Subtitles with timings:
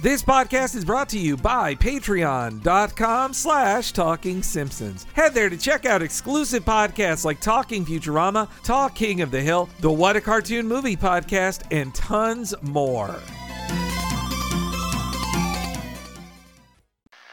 [0.00, 5.04] This podcast is brought to you by patreon.com slash talking simpsons.
[5.14, 9.68] Head there to check out exclusive podcasts like Talking Futurama, Talk King of the Hill,
[9.80, 13.16] the What a Cartoon Movie podcast, and tons more.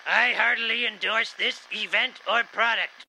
[0.07, 3.05] I heartily endorse this event or product.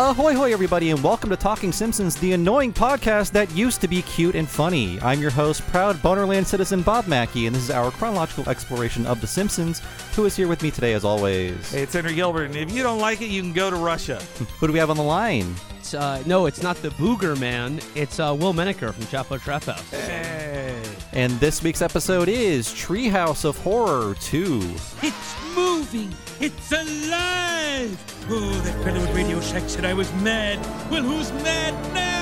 [0.00, 4.02] Ahoy, hoy, everybody, and welcome to Talking Simpsons, the annoying podcast that used to be
[4.02, 5.00] cute and funny.
[5.00, 9.20] I'm your host, proud Bonerland citizen Bob Mackey, and this is our chronological exploration of
[9.20, 9.82] The Simpsons.
[10.14, 11.72] Who is here with me today, as always?
[11.72, 14.22] Hey, it's Henry Gilbert, and if you don't like it, you can go to Russia.
[14.60, 15.52] Who do we have on the line?
[15.80, 17.80] It's, uh, no, it's not the Booger Man.
[17.96, 19.90] It's uh, Will Menaker from Chapo Trap House.
[19.90, 20.80] Hey.
[21.12, 24.60] And this week's episode is Treehouse of Horror 2.
[25.02, 26.14] It's moving.
[26.40, 27.98] It's alive.
[28.30, 30.58] Oh, that fellow at Radio Shack said I was mad.
[30.88, 32.14] Well, who's mad now?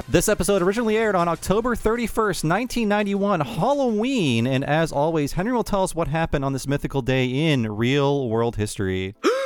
[0.10, 5.84] This episode originally aired on October 31st, 1991, Halloween, and as always, Henry will tell
[5.84, 9.14] us what happened on this mythical day in real world history.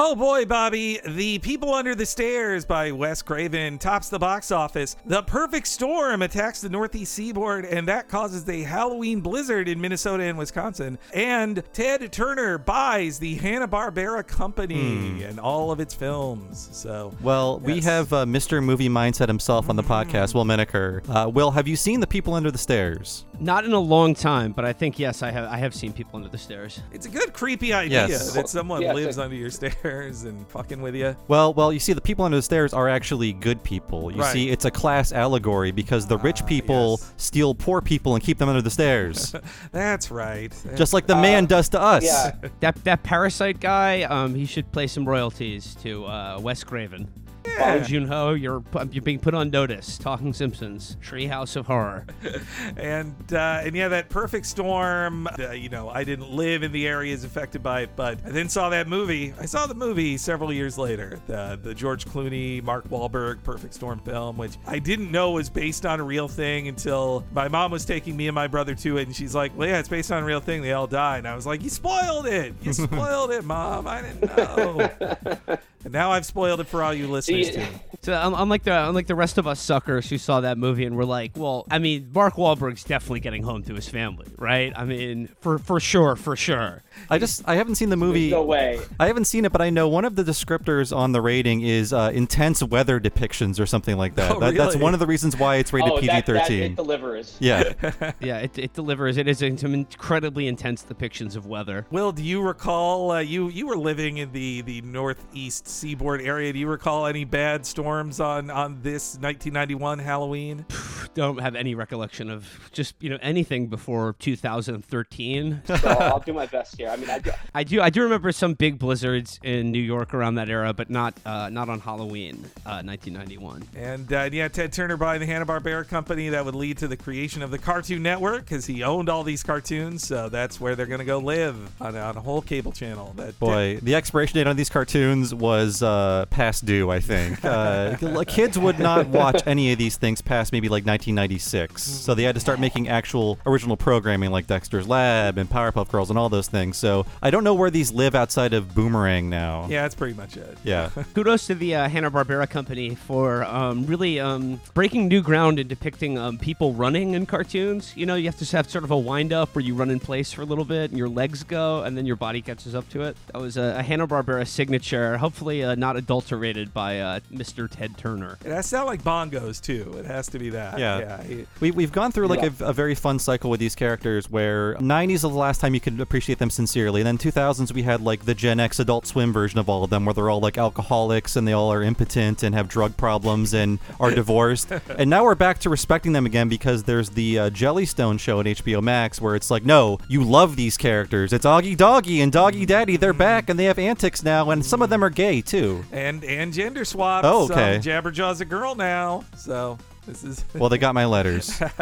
[0.00, 4.94] Oh boy, Bobby, The People Under the Stairs by Wes Craven tops the box office.
[5.06, 10.22] The Perfect Storm attacks the Northeast seaboard, and that causes the Halloween blizzard in Minnesota
[10.22, 10.98] and Wisconsin.
[11.12, 16.68] And Ted Turner buys the Hanna-Barbera Company and all of its films.
[16.70, 18.62] So, Well, we have uh, Mr.
[18.62, 21.02] Movie Mindset himself on the podcast, Will Menaker.
[21.08, 23.24] Uh, Will, have you seen The People Under the Stairs?
[23.40, 25.48] Not in a long time, but I think yes, I have.
[25.50, 26.80] I have seen people under the stairs.
[26.92, 28.32] it's a good creepy idea Yes.
[28.34, 31.16] that someone Yeah, lives so- under your stairs and fucking with you.
[31.28, 34.10] Well, well, you see, the people under the stairs are actually good people.
[34.12, 34.32] You Right.
[34.32, 37.12] see, it's a class allegory because the rich people yes.
[37.16, 39.34] steal poor people and keep them under the stairs,
[39.72, 40.52] That's right.
[40.76, 42.04] just like the man does to us.
[42.04, 47.08] Yeah, That that parasite guy, um, he should play some royalties to uh, Wes Craven.
[47.58, 49.98] Bong Joon-ho, you're you're being put on notice.
[49.98, 52.06] Talking Simpsons, Treehouse of Horror.
[52.76, 55.28] and uh, and yeah, that perfect storm.
[55.38, 58.48] Uh, you know, I didn't live in the areas affected by it, but I then
[58.48, 59.34] saw that movie.
[59.38, 63.98] I saw the movie several years later, the the George Clooney, Mark Wahlberg Perfect Storm
[64.00, 67.84] film, which I didn't know was based on a real thing until my mom was
[67.84, 70.22] taking me and my brother to it, and she's like, "Well, yeah, it's based on
[70.22, 70.62] a real thing.
[70.62, 72.54] They all died." And I was like, "You spoiled it.
[72.62, 73.86] You spoiled it, mom.
[73.86, 77.66] I didn't know." and now I've spoiled it for all you listeners See, too.
[78.02, 80.96] So um, unlike the unlike the rest of us suckers who saw that movie and
[80.96, 84.72] were like, well, I mean, Mark Wahlberg's definitely getting home to his family, right?
[84.76, 86.82] I mean, for for sure, for sure.
[87.10, 88.30] I just I haven't seen the movie.
[88.30, 88.80] no way.
[88.98, 91.92] I haven't seen it, but I know one of the descriptors on the rating is
[91.92, 94.32] uh, intense weather depictions or something like that.
[94.32, 96.76] Oh, that That's one of the reasons why it's rated oh, that, that it PG-13.
[96.76, 97.36] delivers.
[97.40, 97.72] yeah.
[98.20, 99.16] Yeah, it, it delivers.
[99.16, 101.86] It is some incredibly intense depictions of weather.
[101.90, 106.52] Will, do you recall uh, you you were living in the the northeast seaboard area?
[106.52, 110.64] Do you recall any bad storms on on this 1991 Halloween?
[111.14, 115.62] Don't have any recollection of just you know anything before 2013.
[115.78, 116.88] So I'll do my best here.
[116.88, 120.12] I mean, I, do- I do I do remember some big blizzards in New York
[120.12, 123.62] around that era, but not uh, not on Halloween, uh, 1991.
[123.76, 126.96] And uh, yeah, Ted Turner buying the Hanna Barbera company that would lead to the
[126.96, 130.06] creation of the Cartoon Network because he owned all these cartoons.
[130.06, 133.12] So that's where they're gonna go live on, on a whole cable channel.
[133.16, 137.44] That Boy, the expiration date on these cartoons was uh, past due, I think.
[137.44, 137.96] Uh,
[138.26, 141.82] kids would not watch any of these things past maybe like 1996.
[141.82, 146.10] So they had to start making actual original programming like Dexter's Lab and Powerpuff Girls
[146.10, 146.76] and all those things.
[146.76, 149.66] So I don't know where these live outside of Boomerang now.
[149.68, 150.58] yeah, that's pretty much it.
[150.64, 150.90] Yeah.
[151.14, 155.68] Kudos to the uh, Hanna Barbera company for um, really um, breaking new ground in
[155.68, 157.96] depicting um, people running in cartoons.
[157.96, 160.00] You know, you have to have sort of a wind up where you run in
[160.00, 162.88] place for a little bit and your legs go, and then your body catches up
[162.90, 163.16] to it.
[163.32, 167.68] That was a, a Hanna Barbera signature, hopefully uh, not adulterated by uh, Mr.
[167.70, 168.38] Ted Turner.
[168.44, 169.94] It has to sound like bongos too.
[169.98, 170.78] It has to be that.
[170.78, 170.98] Yeah.
[170.98, 171.22] yeah.
[171.22, 172.50] he- We, we've gone through like Yeah.
[172.60, 175.80] a, a very fun cycle with these characters where 90s is the last time you
[175.80, 177.00] could appreciate them sincerely.
[177.00, 179.90] and Then 2000s we had like the Gen X Adult Swim version of all of
[179.90, 183.52] them where they're all like alcoholics and they all are impotent and have drug problems
[183.54, 184.70] and are divorced.
[184.96, 188.44] and now we're back to respecting them again because there's the uh, Jellystone show on
[188.44, 191.32] HBO Max where it's like, no, you love these characters.
[191.32, 192.96] It's Augie Doggie and Doggie Daddy.
[192.96, 195.84] They're back and they have antics now and some of them are gay too.
[195.92, 197.26] and and gender swaps.
[197.26, 197.76] Oh, okay.
[197.76, 199.78] Um, Jabberjaw's a girl now, so
[200.08, 201.60] This is Well, they got my letters.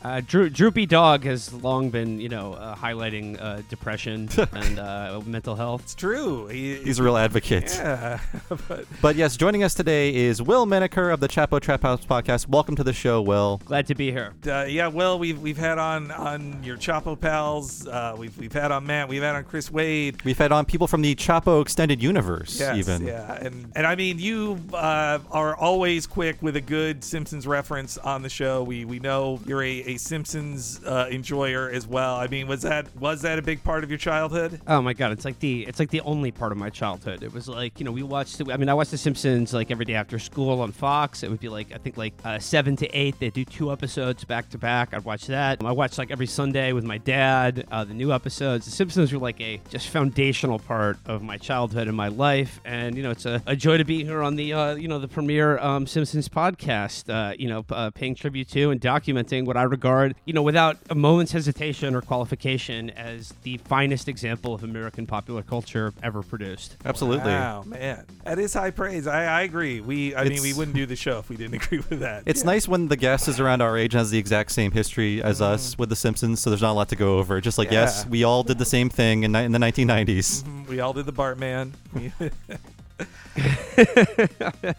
[0.00, 5.20] Uh, Dro- Droopy Dog has long been, you know, uh, highlighting uh, depression and uh,
[5.26, 5.82] mental health.
[5.82, 6.46] it's true.
[6.46, 7.74] He, He's a real advocate.
[7.74, 8.20] yeah,
[8.68, 12.48] but But yes, joining us today is Will Menaker of the Chapo Trap House podcast.
[12.48, 13.60] Welcome to the show, Will.
[13.66, 14.32] Glad to be here.
[14.46, 17.86] uh, yeah, well, we've we've had on on your Chapo pals.
[17.86, 19.08] Uh, we've we've had on Matt.
[19.08, 20.22] We've had on Chris Wade.
[20.24, 23.04] We've had on people from the Chapo extended universe, Yes, even.
[23.06, 27.57] yeah, and and I mean, you uh, are always quick with a good Simpsons reference
[27.58, 28.62] on the show.
[28.62, 32.16] We we know you're a, a Simpsons uh, enjoyer as well.
[32.16, 34.60] I mean, was that was that a big part of your childhood?
[34.66, 37.22] Oh my god, it's like the it's like the only part of my childhood.
[37.22, 38.40] It was like you know we watched.
[38.40, 41.22] I mean, I watched The Simpsons like every day after school on Fox.
[41.22, 43.18] It would be like I think like uh, seven to eight.
[43.18, 44.94] They do two episodes back to back.
[44.94, 45.62] I'd watch that.
[45.64, 47.66] I watched like every Sunday with my dad.
[47.70, 48.64] Uh, the new episodes.
[48.64, 52.60] The Simpsons were like a just foundational part of my childhood and my life.
[52.64, 54.98] And you know it's a, a joy to be here on the uh, you know
[54.98, 57.12] the premier um, Simpsons podcast.
[57.12, 60.76] Uh, you know, uh, paying tribute to and documenting what I regard you know without
[60.90, 66.76] a moment's hesitation or qualification as the finest example of American popular culture ever produced.
[66.84, 67.32] Absolutely.
[67.32, 69.06] Wow, man, that is high praise.
[69.06, 69.80] I, I agree.
[69.80, 72.24] We, I mean, we wouldn't do the show if we didn't agree with that.
[72.26, 72.46] It's Yeah.
[72.46, 75.40] nice when the guest is around our age and has the exact same history as
[75.40, 77.40] us with The Simpsons, so there's not a lot to go over.
[77.40, 80.66] Just like, yes, we all did the same thing in, in the 1990s.
[80.68, 81.72] We all did the Bartman.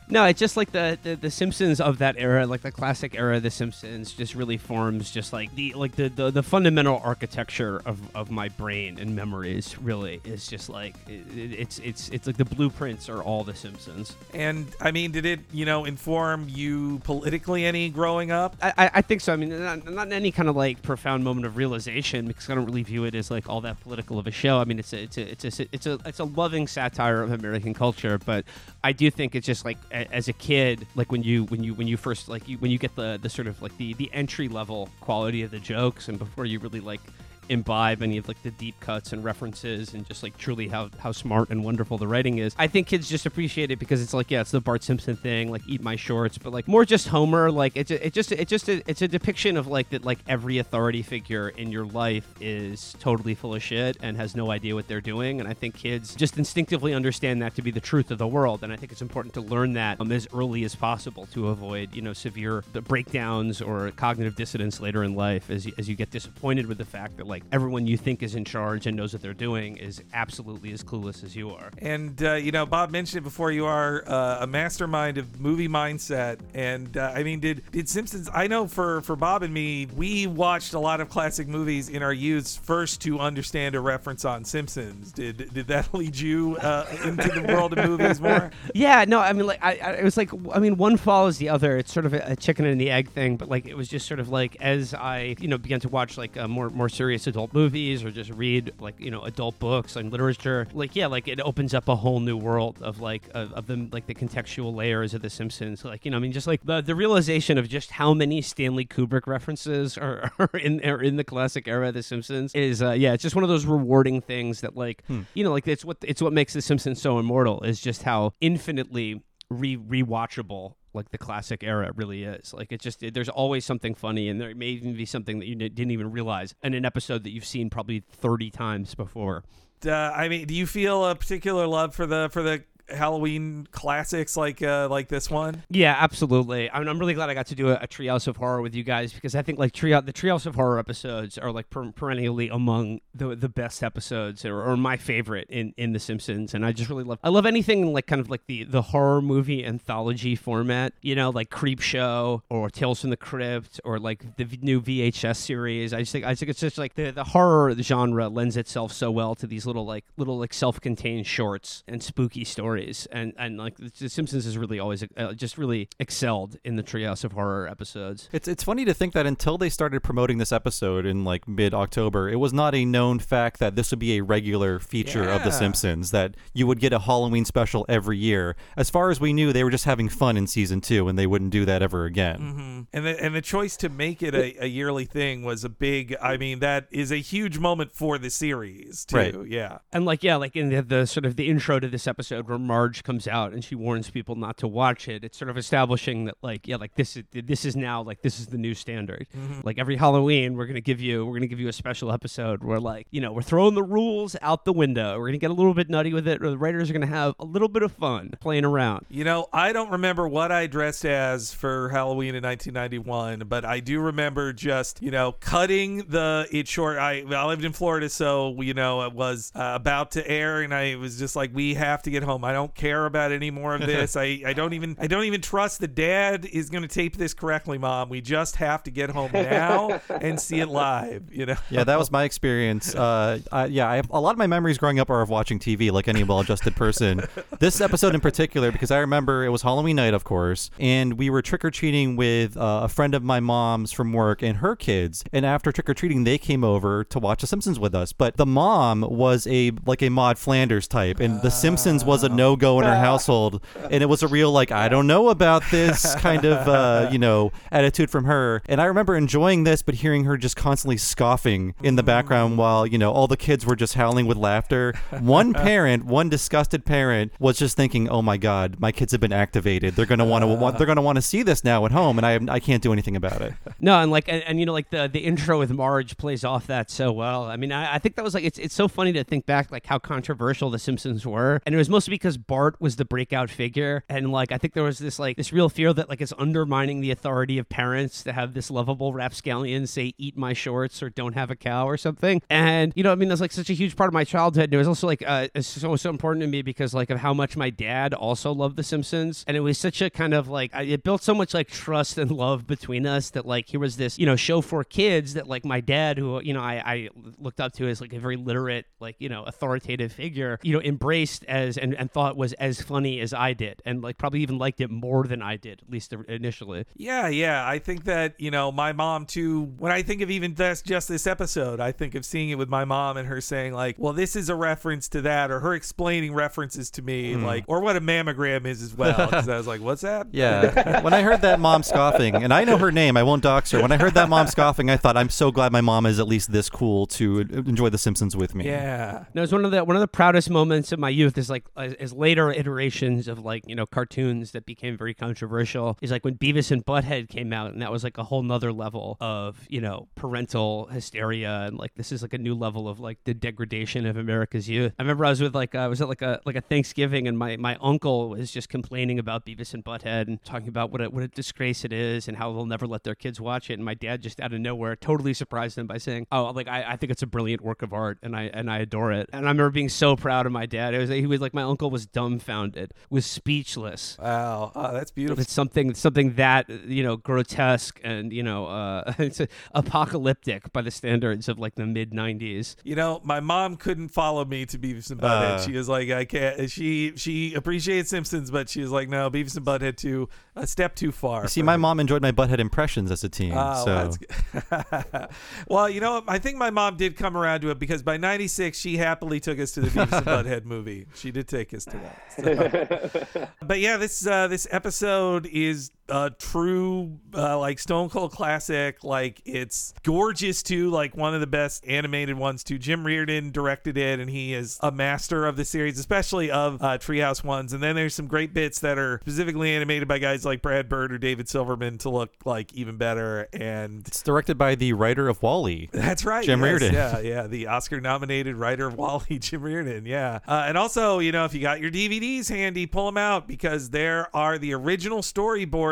[0.10, 3.38] No, it's just like the, the the Simpsons of that era, like the classic era
[3.38, 7.82] of the Simpsons, just really forms just like the like the the, the fundamental architecture
[7.86, 9.78] of, of my brain and memories.
[9.80, 14.16] Really, is just like it, it's it's it's like the blueprints are all the Simpsons.
[14.34, 18.56] and I mean, did it, you know, inform you politically any growing up?
[18.62, 19.32] I, I- I think so.
[19.32, 22.56] I mean, not, not in any kind of like profound moment of realization because I
[22.56, 24.58] don't really view it as like all that political of a show.
[24.60, 27.32] I mean, it's a it's a it's a it's a it's a loving satire of
[27.32, 28.46] American culture, but
[28.84, 31.74] I do think it's just like a, as a kid, like when you when you
[31.74, 34.10] when you first like you when you get the the sort of like the the
[34.14, 37.02] entry level quality of the jokes, and before you really like
[37.50, 41.12] imbibe any of like the deep cuts and references and just like truly how how
[41.12, 42.56] smart and wonderful the writing is.
[42.58, 45.52] I think kids just appreciate it because it's like yeah, it's the Bart Simpson thing,
[45.52, 47.52] like eat my shorts, but like more just Homer.
[47.52, 50.60] Like it's it just it just a, it's a depiction of like that like every
[50.60, 54.88] authority figure in your life is totally full of shit and has no idea what
[54.88, 55.40] they're doing.
[55.40, 58.64] And I think kids just instinctively understand that to be the truth of the world.
[58.64, 61.96] And I think it's important to learn that um, as early as possible to avoid
[61.96, 66.12] you know severe breakdowns or cognitive dissonance later in life as you, as you get
[66.12, 69.22] disappointed with the fact that like everyone you think is in charge and knows what
[69.22, 71.72] they're doing is absolutely as clueless as you are.
[71.80, 73.52] And uh, you know, Bob mentioned it before.
[73.52, 76.40] You are uh, a mastermind of movie mindset.
[76.54, 78.30] And uh, I mean, did did Simpsons?
[78.34, 82.04] I know for for Bob and me, we watched a lot of classic movies in
[82.04, 85.12] our youths first to understand a reference on Simpsons.
[85.12, 88.52] Did did that lead you uh, into the world of movies more?
[88.76, 91.50] Yeah, no, I mean, like, I, I, it was like, I mean, one follows the
[91.50, 91.78] other.
[91.78, 94.08] It's sort of a, a chicken and the egg thing, but like, it was just
[94.08, 97.28] sort of like as I, you know, began to watch like uh, more more serious
[97.30, 101.28] adult movies or just read like you know adult books and literature, like yeah, like
[101.28, 104.76] it opens up a whole new world of like of, of the like the contextual
[104.76, 105.86] layers of The Simpsons.
[105.86, 108.86] Like you know, I mean, just like the the realization of just how many Stanley
[108.86, 112.92] Kubrick references are, are in are in the classic era of The Simpsons is uh,
[112.92, 115.04] yeah, it's just one of those rewarding things that like
[115.34, 118.34] you know, like it's what it's what makes The Simpsons so immortal is just how
[118.42, 122.54] infinitely re rewatchable like the classic era really is.
[122.54, 125.46] Like it just it, there's always something funny, and there may even be something that
[125.46, 129.44] you n- didn't even realize in an episode that you've seen probably thirty times before.
[129.86, 134.36] Uh, I mean, do you feel a particular love for the for the Halloween classics
[134.38, 135.64] like uh, like this one?
[135.70, 136.70] Yeah, absolutely.
[136.70, 138.76] I mean, I'm really glad I got to do a, a Treehouse of Horror with
[138.76, 141.92] you guys because I think like tree the Treehouse of Horror episodes are like per-
[141.92, 146.66] perennially among the the best episodes or, or my favorite in, in The Simpsons, and
[146.66, 149.66] I just really love I love anything like kind of like the the horror movie
[149.66, 154.60] anthology format, you know, like Creepshow or Tales from the Crypt or like the v-
[154.62, 155.94] new VHS series.
[155.94, 159.12] I just think I think it's just like the the horror genre lends itself so
[159.12, 162.79] well to these little like little like self-contained shorts and spooky stories,
[163.12, 167.24] and and like The Simpsons has really always uh, just really excelled in the Treehouse
[167.24, 168.30] of Horror episodes.
[168.32, 171.74] It's it's funny to think that until they started promoting this episode in like mid
[171.74, 175.44] October, it was not a known fact that this would be a regular feature of
[175.44, 176.12] The Simpsons.
[176.12, 178.56] That you would get a Halloween special every year.
[178.78, 181.28] As far as we knew, they were just having fun in season two, and they
[181.28, 182.88] wouldn't do that ever again.
[182.94, 186.16] And the and the choice to make it a, a yearly thing was a big.
[186.22, 189.16] I mean, that is a huge moment for the series too.
[189.16, 189.36] Right.
[189.48, 189.80] Yeah.
[189.92, 192.58] And like yeah, like in the, the sort of the intro to this episode, where
[192.70, 196.26] Marge comes out and she warns people not to watch it, it's sort of establishing
[196.26, 199.26] that like yeah, like this is this is now like this is the new standard.
[199.64, 202.80] Like every Halloween, we're gonna give you we're gonna give you a special episode where
[202.80, 205.18] like you know we're throwing the rules out the window.
[205.20, 206.44] We're gonna get a little bit nutty with it.
[206.44, 209.08] Or the writers are gonna have a little bit of fun playing around.
[209.10, 213.80] You know, I don't remember what I dressed as for Halloween in 1991, but I
[213.80, 216.98] do remember just, you know, cutting the it short.
[216.98, 220.74] I I lived in Florida, so you know it was uh, about to air, and
[220.74, 222.44] I was just like, we have to get home.
[222.50, 224.16] I don't care about any more of this.
[224.18, 227.36] I I don't even I don't even trust the Dad is going to tape this
[227.36, 228.10] correctly, Mom.
[228.10, 231.32] We just have to get home now and see it live.
[231.32, 231.56] You know.
[231.70, 232.96] Yeah, that was my experience.
[232.96, 235.60] Uh, I, yeah, I have, a lot of my memories growing up are of watching
[235.60, 237.22] TV, like any well-adjusted person.
[237.60, 241.30] this episode in particular, because I remember it was Halloween night, of course, and we
[241.30, 244.76] were trick or treating with uh, a friend of my mom's from work and her
[244.76, 245.24] kids.
[245.32, 248.12] And after trick or treating, they came over to watch The Simpsons with us.
[248.12, 252.30] But the mom was a like a Maud Flanders type, and The Simpsons was a
[252.40, 256.16] no-go in her household, and it was a real like I don't know about this
[256.28, 258.62] kind of uh, you know attitude from her.
[258.68, 262.88] And I remember enjoying this, but hearing her just constantly scoffing in the background while
[262.88, 264.94] you know all the kids were just howling with laughter.
[265.20, 269.34] One parent, one disgusted parent, was just thinking, "Oh my God, my kids have been
[269.34, 269.96] activated.
[269.96, 272.26] They're gonna want to want they're gonna want to see this now at home, and
[272.26, 274.90] I I can't do anything about it." No, and like, and, and you know, like
[274.90, 277.46] the the intro with Marge plays off that so well.
[277.46, 279.72] I mean, I, I think that was like it's it's so funny to think back
[279.72, 283.50] like how controversial the Simpsons were, and it was mostly because Bart was the breakout
[283.50, 286.34] figure, and like I think there was this like this real fear that like it's
[286.38, 291.10] undermining the authority of parents to have this lovable rapscallion say "eat my shorts" or
[291.10, 293.74] "don't have a cow" or something, and you know, I mean, that's like such a
[293.74, 294.66] huge part of my childhood.
[294.66, 297.20] And it was also like uh, it's so so important to me because like of
[297.20, 300.48] how much my dad also loved the Simpsons, and it was such a kind of
[300.48, 303.98] like it built so much like trust and love between us that like here was
[303.98, 307.10] this you know show for kids that like my dad who you know I, I
[307.38, 310.82] looked up to as like a very literate like you know authoritative figure you know
[310.82, 314.58] embraced as and, and thought was as funny as I did and like probably even
[314.58, 316.86] liked it more than I did at least initially.
[316.98, 317.66] Yeah, yeah.
[317.66, 321.08] I think that, you know, my mom too, when I think of even this, just
[321.08, 324.12] this episode, I think of seeing it with my mom and her saying, like, well,
[324.12, 327.44] this is a reference to that, or her explaining references to me, mm.
[327.46, 329.28] like, or what a mammogram is as well.
[329.28, 330.28] Because I was like, what's that?
[330.40, 331.02] Yeah.
[331.02, 333.82] when I heard that mom scoffing, and I know her name, I won't dox her.
[333.82, 336.28] When I heard that mom scoffing, I thought, I'm so glad my mom is at
[336.28, 338.66] least this cool to enjoy The Simpsons with me.
[338.66, 339.26] Yeah.
[339.34, 341.66] No, it's one of the one of the proudest moments of my youth is like
[341.78, 345.98] is is later iterations of like you know cartoons that became very controversial.
[346.02, 348.72] Is like when Beavis and Butthead came out, and that was like a whole nother
[348.72, 353.00] level of you know parental hysteria, and like this is like a new level of
[353.00, 354.94] like the degradation of America's youth.
[355.00, 357.28] I remember I was with like uh, I was at like a like a Thanksgiving,
[357.28, 361.02] and my my uncle was just complaining about Beavis and Butthead and talking about what
[361.02, 363.74] a what a disgrace it is, and how they'll never let their kids watch it.
[363.74, 366.84] And my dad just out of nowhere totally surprised him by saying, "Oh, like I,
[366.94, 369.46] I think it's a brilliant work of art, and I and I adore it." And
[369.46, 370.94] I remember being so proud of my dad.
[370.94, 374.18] It was he was like my uncle was dumbfounded, was speechless.
[374.20, 374.72] Wow.
[374.76, 375.42] Oh, that's beautiful.
[375.42, 379.42] It's something something that you know grotesque and you know uh, it's
[379.74, 382.76] apocalyptic by the standards of like the mid '90s.
[382.84, 385.58] You know, my mom couldn't follow me to Beavis and Butthead.
[385.58, 385.62] Uh.
[385.62, 386.70] she was like, I can't.
[386.70, 390.30] She she appreciates Simpsons, but she was like, no, Beavis and Butthead too
[390.60, 391.48] a step too far.
[391.48, 391.78] See, my her.
[391.78, 393.54] mom enjoyed my butthead impressions as a teen.
[393.56, 395.30] Oh, so that's good.
[395.68, 396.24] well, you know.
[396.28, 399.60] I think my mom did come around to it because by '96 she happily took
[399.60, 401.08] us to the Beavis and Butthead movie.
[401.16, 402.16] She did take us to that.
[403.34, 409.04] So- but yeah, this uh, this episode is a true uh, like Stone Cold classic.
[409.04, 410.90] Like it's gorgeous too.
[410.90, 412.78] Like one of the best animated ones too.
[412.78, 416.98] Jim Reardon directed it, and he is a master of the series, especially of uh,
[416.98, 417.74] Treehouse ones.
[417.74, 421.12] And then there's some great bits that are specifically animated by guys like Brad Bird
[421.12, 423.48] or David Silverman to look like even better.
[423.54, 425.90] And it's directed by the writer of WALL-E.
[425.92, 426.46] that's right.
[426.46, 426.94] Jim yes, Reardon.
[426.94, 427.48] Yeah, yeah.
[427.48, 430.06] The Oscar nominated writer of WALL-E, Jim Reardon.
[430.06, 430.40] Yeah.
[430.48, 433.90] Uh, and also, you know, if you got your DVDs handy, pull them out because
[433.90, 435.22] there are the original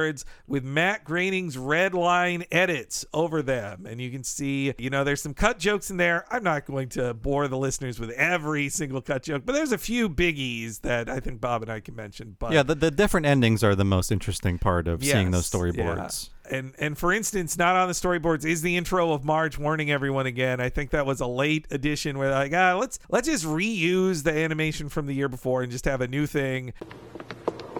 [0.07, 3.85] storyboards with Matt Groening's red line edits over them.
[3.85, 6.25] And you can see, you know, there's some cut jokes in there.
[6.31, 9.77] I'm not going to bore the listeners with every single cut joke, but there's a
[9.77, 12.35] few biggies that I think Bob and I can mention.
[12.39, 15.75] But Yeah, the, the different endings are the most interesting part of seeing those Yes,
[15.75, 15.83] yeah.
[15.83, 16.29] storyboards.
[16.49, 20.27] And and for instance, not on the storyboards is the intro of Marge warning everyone
[20.27, 20.61] again.
[20.61, 24.31] I think that was a late addition where like, ah, let's let's just reuse the
[24.31, 26.71] animation from the year before and just have a new thing.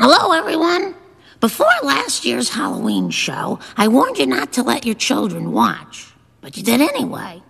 [0.00, 0.94] Hello, everyone.
[1.40, 6.56] Before last year's Halloween show, I warned you not to let your children watch, but
[6.56, 7.42] you did anyway.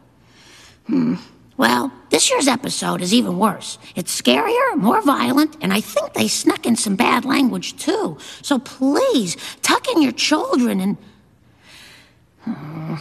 [0.86, 1.16] Hmm.
[1.58, 3.76] Well, this year's episode is even worse.
[3.94, 8.16] It's scarier, more violent, and I think they snuck in some bad language too.
[8.40, 10.96] So please, tuck in your children and.
[12.44, 12.94] Hmm.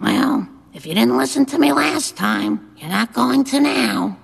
[0.00, 4.16] Well, if you didn't listen to me last time, you're not going to now.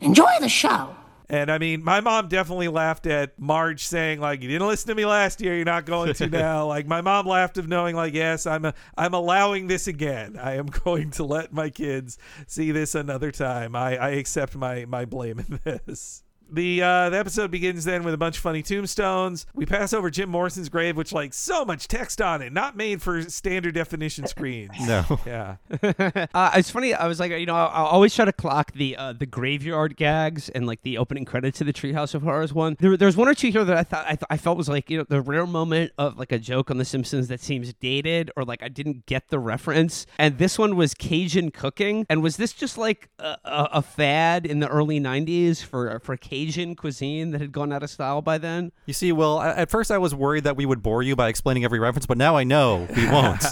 [0.00, 0.96] Enjoy the show.
[1.30, 4.94] And I mean, my mom definitely laughed at Marge saying like, "You didn't listen to
[4.94, 5.54] me last year.
[5.56, 8.74] You're not going to now." like my mom laughed of knowing like, "Yes, I'm a,
[8.96, 10.38] I'm allowing this again.
[10.40, 13.76] I am going to let my kids see this another time.
[13.76, 18.14] I, I accept my my blame in this." The uh, the episode begins then with
[18.14, 19.46] a bunch of funny tombstones.
[19.54, 23.02] We pass over Jim Morrison's grave, which like so much text on it, not made
[23.02, 24.70] for standard definition screens.
[24.88, 25.04] No.
[25.26, 25.56] Yeah.
[26.34, 26.94] Uh, it's funny.
[26.94, 29.96] I was like, you know, I, I always try to clock the uh, the graveyard
[29.96, 32.76] gags and like the opening credits to the Treehouse of Horrors one.
[32.80, 34.88] There, there's one or two here that I thought I, th- I felt was like,
[34.88, 38.30] you know, the rare moment of like a joke on The Simpsons that seems dated
[38.36, 40.06] or like I didn't get the reference.
[40.18, 42.06] And this one was Cajun cooking.
[42.08, 45.18] And was this just like a, a, a fad in the early now
[45.54, 46.37] for for Cajun
[46.76, 48.72] cuisine that had gone out of style by then?
[48.86, 51.64] You see, well, at first I was worried that we would bore you by explaining
[51.64, 53.42] every reference, but now I know we won't.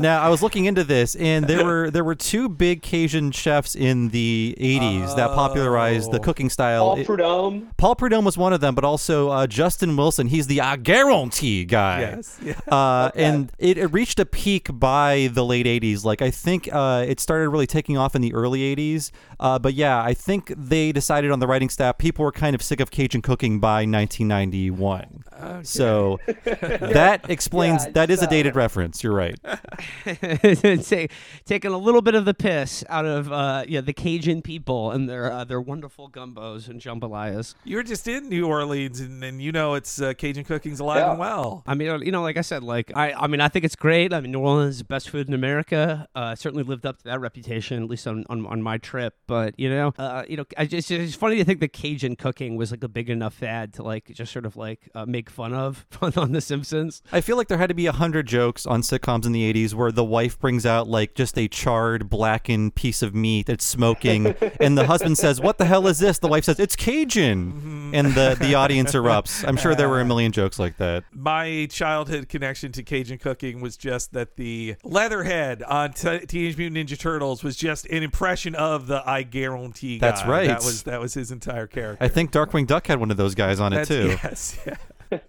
[0.00, 3.74] now I was looking into this, and there were there were two big Cajun chefs
[3.74, 6.22] in the '80s that popularized the Oh.
[6.22, 6.84] cooking style.
[6.86, 7.68] Paul It- Prudhomme.
[7.76, 10.28] Paul Prudhomme was one of them, but also uh, Justin Wilson.
[10.28, 12.00] He's the I guarantee guy.
[12.00, 12.38] Yes.
[12.46, 12.54] Yeah.
[12.72, 16.04] Uh, And it, it reached a peak by the late 80s.
[16.04, 19.10] Like, I think uh, it started really taking off in the early 80s.
[19.40, 22.62] Uh, but yeah, I think they decided on the writing staff, people were kind of
[22.62, 25.24] sick of Cajun cooking by 1991.
[25.64, 29.02] So that explains, Yeah, that is a dated reference.
[29.02, 29.36] You're right.
[30.04, 31.10] Take,
[31.44, 35.08] taking a little bit of the piss out of uh, yeah the Cajun people and
[35.08, 37.54] their uh, their wonderful gumbos and jambalayas.
[37.64, 40.98] You were just in New Orleans, and, and you know it's uh, Cajun cooking's alive
[40.98, 41.10] Yeah.
[41.10, 41.62] and well.
[41.66, 44.12] I mean, you know, like I said, like I, I mean, I think it's great.
[44.12, 46.08] I mean, New Orleans is the best food in America.
[46.14, 49.14] Uh, certainly lived up to that reputation, at least on, on, on my trip.
[49.26, 52.56] But you know, uh, you know, I just it's funny to think the Cajun cooking
[52.56, 55.52] was like a big enough fad to like just sort of like uh, make fun
[55.52, 55.86] of
[56.16, 57.02] on The Simpsons.
[57.10, 59.74] I feel like there had to be a hundred jokes on sitcoms in the '80s
[59.74, 64.26] where the wife brings out like just a charred, blackened piece of meat that's smoking,
[64.60, 68.14] and the husband says, "What the hell is this?" The wife says, "It's Cajun," and
[68.14, 69.46] the the audience erupts.
[69.46, 71.04] I'm sure there were a million jokes like that.
[71.12, 76.88] My childhood connection to Cajun cooking was just that the Leatherhead on T- Teenage Mutant
[76.88, 79.98] Ninja Turtles was just an impression of the I guarantee.
[79.98, 80.48] That's right.
[80.48, 81.95] That was that was his entire character.
[82.00, 84.16] I think Darkwing Duck had one of those guys on it too.
[84.22, 84.58] Yes.
[84.66, 84.76] Yeah.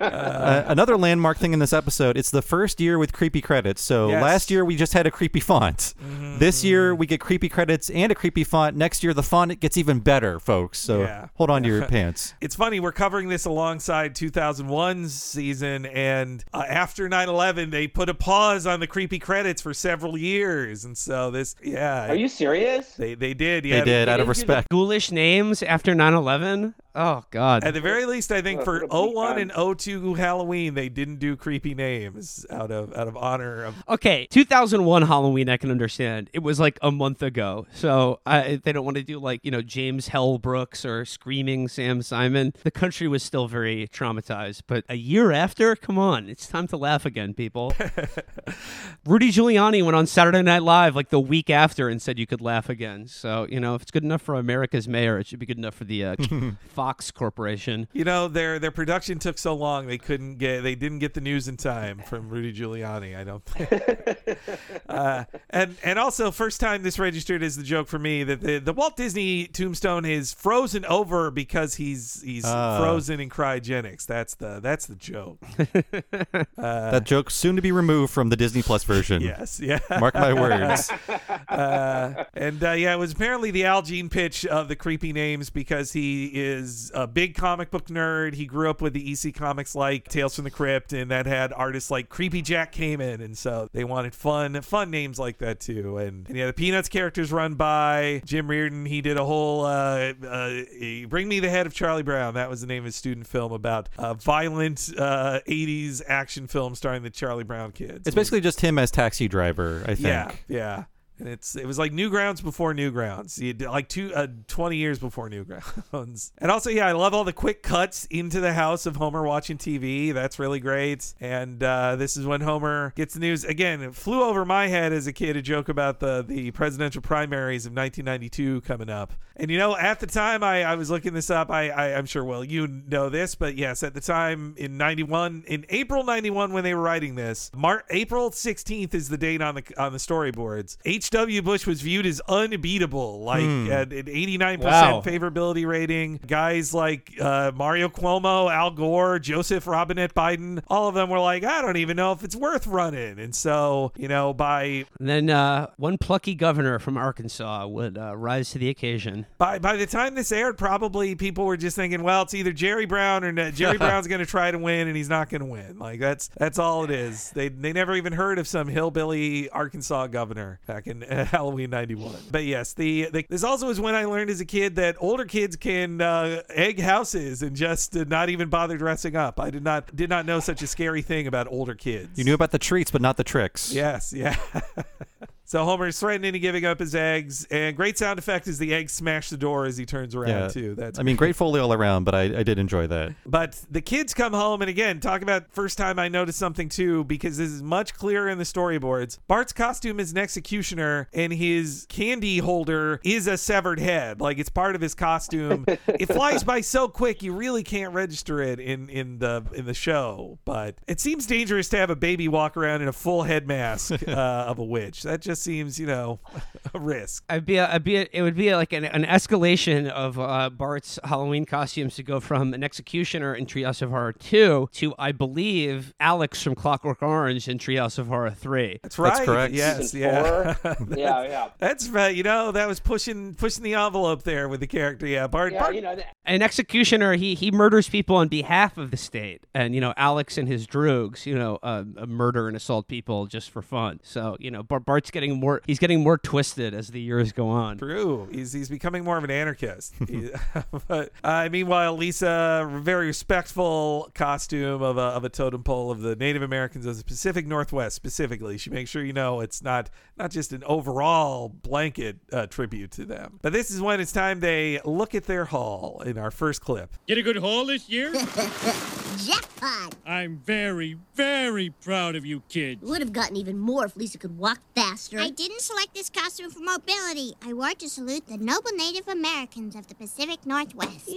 [0.00, 3.82] Uh, another landmark thing in this episode, it's the first year with creepy credits.
[3.82, 4.22] So Yes.
[4.22, 5.94] last year we just had a creepy font.
[6.38, 8.76] This year we get creepy credits and a creepy font.
[8.76, 10.78] Next year the font gets even better, folks.
[10.78, 11.26] So Yeah.
[11.34, 12.34] hold on to your pants.
[12.40, 18.14] It's funny we're covering this alongside 2001's season, and uh, after 9/11, they put a
[18.14, 22.94] pause on the creepy credits for several years, and so this, yeah, Are you serious?
[22.94, 24.68] they they did, yeah, They did out of didn't do the- respect.
[24.70, 26.74] Ghoulish names after 9/11.
[26.94, 27.62] Oh God.
[27.62, 29.50] At the very least, I think What for what a bleak 01 time.
[29.56, 33.74] and 02 Halloween, they didn't do creepy names out of out of honor of.
[33.88, 36.30] Okay, 2001 Halloween, I can understand.
[36.32, 39.50] It was like a month ago, so I, they don't want to do like you
[39.52, 42.52] know James Hell Brooks or Screaming Sam Simon.
[42.64, 46.76] The country was still very traumatized, but a year after, come on, it's time to
[46.76, 47.72] laugh again, people.
[49.06, 52.40] Rudy Giuliani went on Saturday Night Live like the week after and said you could
[52.40, 53.06] laugh again.
[53.06, 55.74] So you know if it's good enough for America's mayor, it should be good enough
[55.74, 56.16] for the uh,
[56.80, 57.88] Fox Corporation.
[57.92, 61.20] You know, their their production took so long they couldn't get they didn't get the
[61.20, 63.14] news in time from Rudy Giuliani.
[63.18, 64.38] I don't think.
[64.88, 68.60] uh, and and also, first time this registered as the joke for me that the,
[68.60, 72.78] the Walt Disney tombstone is frozen over because he's he's Ah.
[72.78, 74.06] frozen in cryogenics.
[74.06, 75.38] That's the that's the joke.
[76.56, 79.20] that joke soon to be removed from the Disney Plus version.
[79.20, 79.80] Yes, yeah.
[79.90, 80.90] Mark my words.
[81.50, 85.50] uh, and uh, yeah, it was apparently the Al Jean pitch of the creepy names
[85.50, 88.34] because he is a big comic book nerd.
[88.34, 91.52] He grew up with the EC comics like Tales from the Crypt, and that had
[91.52, 95.98] artists like Creepy Jack Kamen, and so they wanted fun, fun names like that too.
[95.98, 98.86] And, and yeah, the Peanuts characters run by Jim Reardon.
[98.86, 100.62] He did a whole uh, uh,
[101.08, 103.52] "Bring Me the Head of Charlie Brown." That was the name of his student film
[103.52, 108.06] about uh, violent uh, '80s action film starring the Charlie Brown kids.
[108.06, 110.00] It's basically just him as taxi driver, I think.
[110.00, 110.84] Yeah, yeah.
[111.20, 113.38] And it's it was like Newgrounds before Newgrounds.
[113.38, 116.32] You did like two uh, 20 years before Newgrounds.
[116.38, 119.58] and also, yeah, I love all the quick cuts into the house of Homer watching
[119.58, 120.12] TV.
[120.12, 121.14] That's really great.
[121.20, 123.82] And uh, this is when Homer gets the news again.
[123.82, 127.66] It flew over my head as a kid a joke about the the presidential primaries
[127.66, 129.12] of 1992 coming up.
[129.36, 131.50] And you know, at the time I, I was looking this up.
[131.50, 135.44] I, I I'm sure well you know this, but yes, at the time in 91
[135.46, 139.54] in April 91 when they were writing this, Mar- April 16th is the date on
[139.54, 140.76] the on the storyboards.
[141.12, 141.42] H.W.
[141.42, 145.02] Bush was viewed as unbeatable, like at an 89% Wow.
[145.04, 146.20] favorability rating.
[146.24, 151.42] Guys like uh, Mario Cuomo, Al Gore, Joseph Robinette Biden, all of them were like,
[151.42, 153.18] I don't even know if it's worth running.
[153.18, 158.16] And so, you know, by And then uh, one plucky governor from Arkansas would uh,
[158.16, 159.26] rise to the occasion.
[159.36, 162.86] by by the time this aired, probably people were just thinking, well, it's either Jerry
[162.86, 165.76] Brown or Jerry Brown's going to try to win, and he's not going to win.
[165.80, 167.30] Like that's that's all it is.
[167.32, 172.14] They they never even heard of some hillbilly Arkansas governor back in uh, Halloween '91.
[172.30, 175.24] But yes, the, the this also is when I learned as a kid that older
[175.24, 179.40] kids can uh, egg houses and just uh, not even bother dressing up.
[179.40, 182.18] I did not did not know such a scary thing about older kids.
[182.18, 183.72] You knew about the treats, but not the tricks.
[183.72, 184.36] Yes, yeah.
[185.50, 188.92] so Homer's threatening to giving up his eggs, and great sound effect is the eggs
[188.92, 190.46] smash the door as he turns around Yeah.
[190.48, 190.74] too.
[190.76, 193.14] That's I mean, great foley all around, but I, I did enjoy that.
[193.26, 197.02] but the kids come home, and again, talk about first time I noticed something too,
[197.02, 199.18] because this is much clearer in the storyboards.
[199.26, 204.20] Bart's costume is an executioner, and his candy holder is a severed head.
[204.20, 205.64] Like it's part of his costume.
[205.66, 209.74] it flies by so quick, you really can't register it in in the in the
[209.74, 210.38] show.
[210.44, 213.90] But it seems dangerous to have a baby walk around in a full head mask
[214.06, 214.12] uh,
[214.46, 215.02] of a witch.
[215.02, 216.20] That just seems, you know,
[216.74, 217.24] a risk.
[217.28, 220.50] I'd be, a, I'd be, a, it would be like an, an escalation of uh,
[220.50, 225.12] Bart's Halloween costumes to go from an executioner in Treehouse of Horror two to, I
[225.12, 228.78] believe, Alex from Clockwork Orange in Treehouse of Horror three.
[228.82, 229.14] That's right.
[229.14, 229.54] That's correct.
[229.54, 230.52] Yes, Season yeah.
[230.54, 230.76] four.
[230.96, 231.48] yeah, yeah.
[231.58, 232.14] That's right.
[232.14, 235.06] You know, that was pushing pushing the envelope there with the character.
[235.06, 235.52] Yeah, Bart.
[235.52, 238.96] Yeah, Bart you know, th- An executioner, he he murders people on behalf of the
[238.96, 242.88] state, and you know Alex and his droogs, you know, uh, uh, murder and assault
[242.88, 244.00] people just for fun.
[244.02, 247.78] So you know Bart's getting more, he's getting more twisted as the years go on.
[247.78, 248.28] True.
[248.32, 249.94] He's he's becoming more of an anarchist.
[250.08, 250.30] He-
[250.88, 256.16] but uh, meanwhile, Lisa, very respectful costume of a of a totem pole of the
[256.16, 258.58] Native Americans of the Pacific Northwest specifically.
[258.58, 259.88] She makes sure you know it's not
[260.18, 263.38] not just an overall blanket uh, tribute to them.
[263.42, 266.94] But this is when it's time they look at their haul in our first clip.
[267.06, 268.12] Get a good haul this year?
[269.18, 269.94] Jackpot!
[270.06, 272.82] I'm very, very proud of you kids.
[272.82, 275.19] Would have gotten even more if Lisa could walk faster.
[275.20, 277.34] I didn't select this costume for mobility.
[277.44, 281.08] I wore it to salute the noble Native Americans of the Pacific Northwest.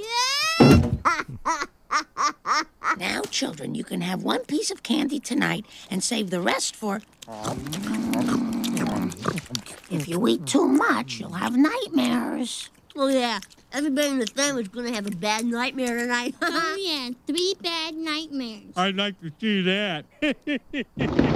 [0.60, 0.84] Yeah!
[2.98, 7.02] Now, children, you can have one piece of candy tonight and save the rest for.
[9.92, 12.70] If you eat too much, you'll have nightmares.
[12.96, 13.40] Oh yeah,
[13.72, 16.36] everybody in the family's gonna have a bad nightmare tonight.
[16.42, 18.74] oh yeah, three bad nightmares.
[18.76, 20.06] I'd like to see that.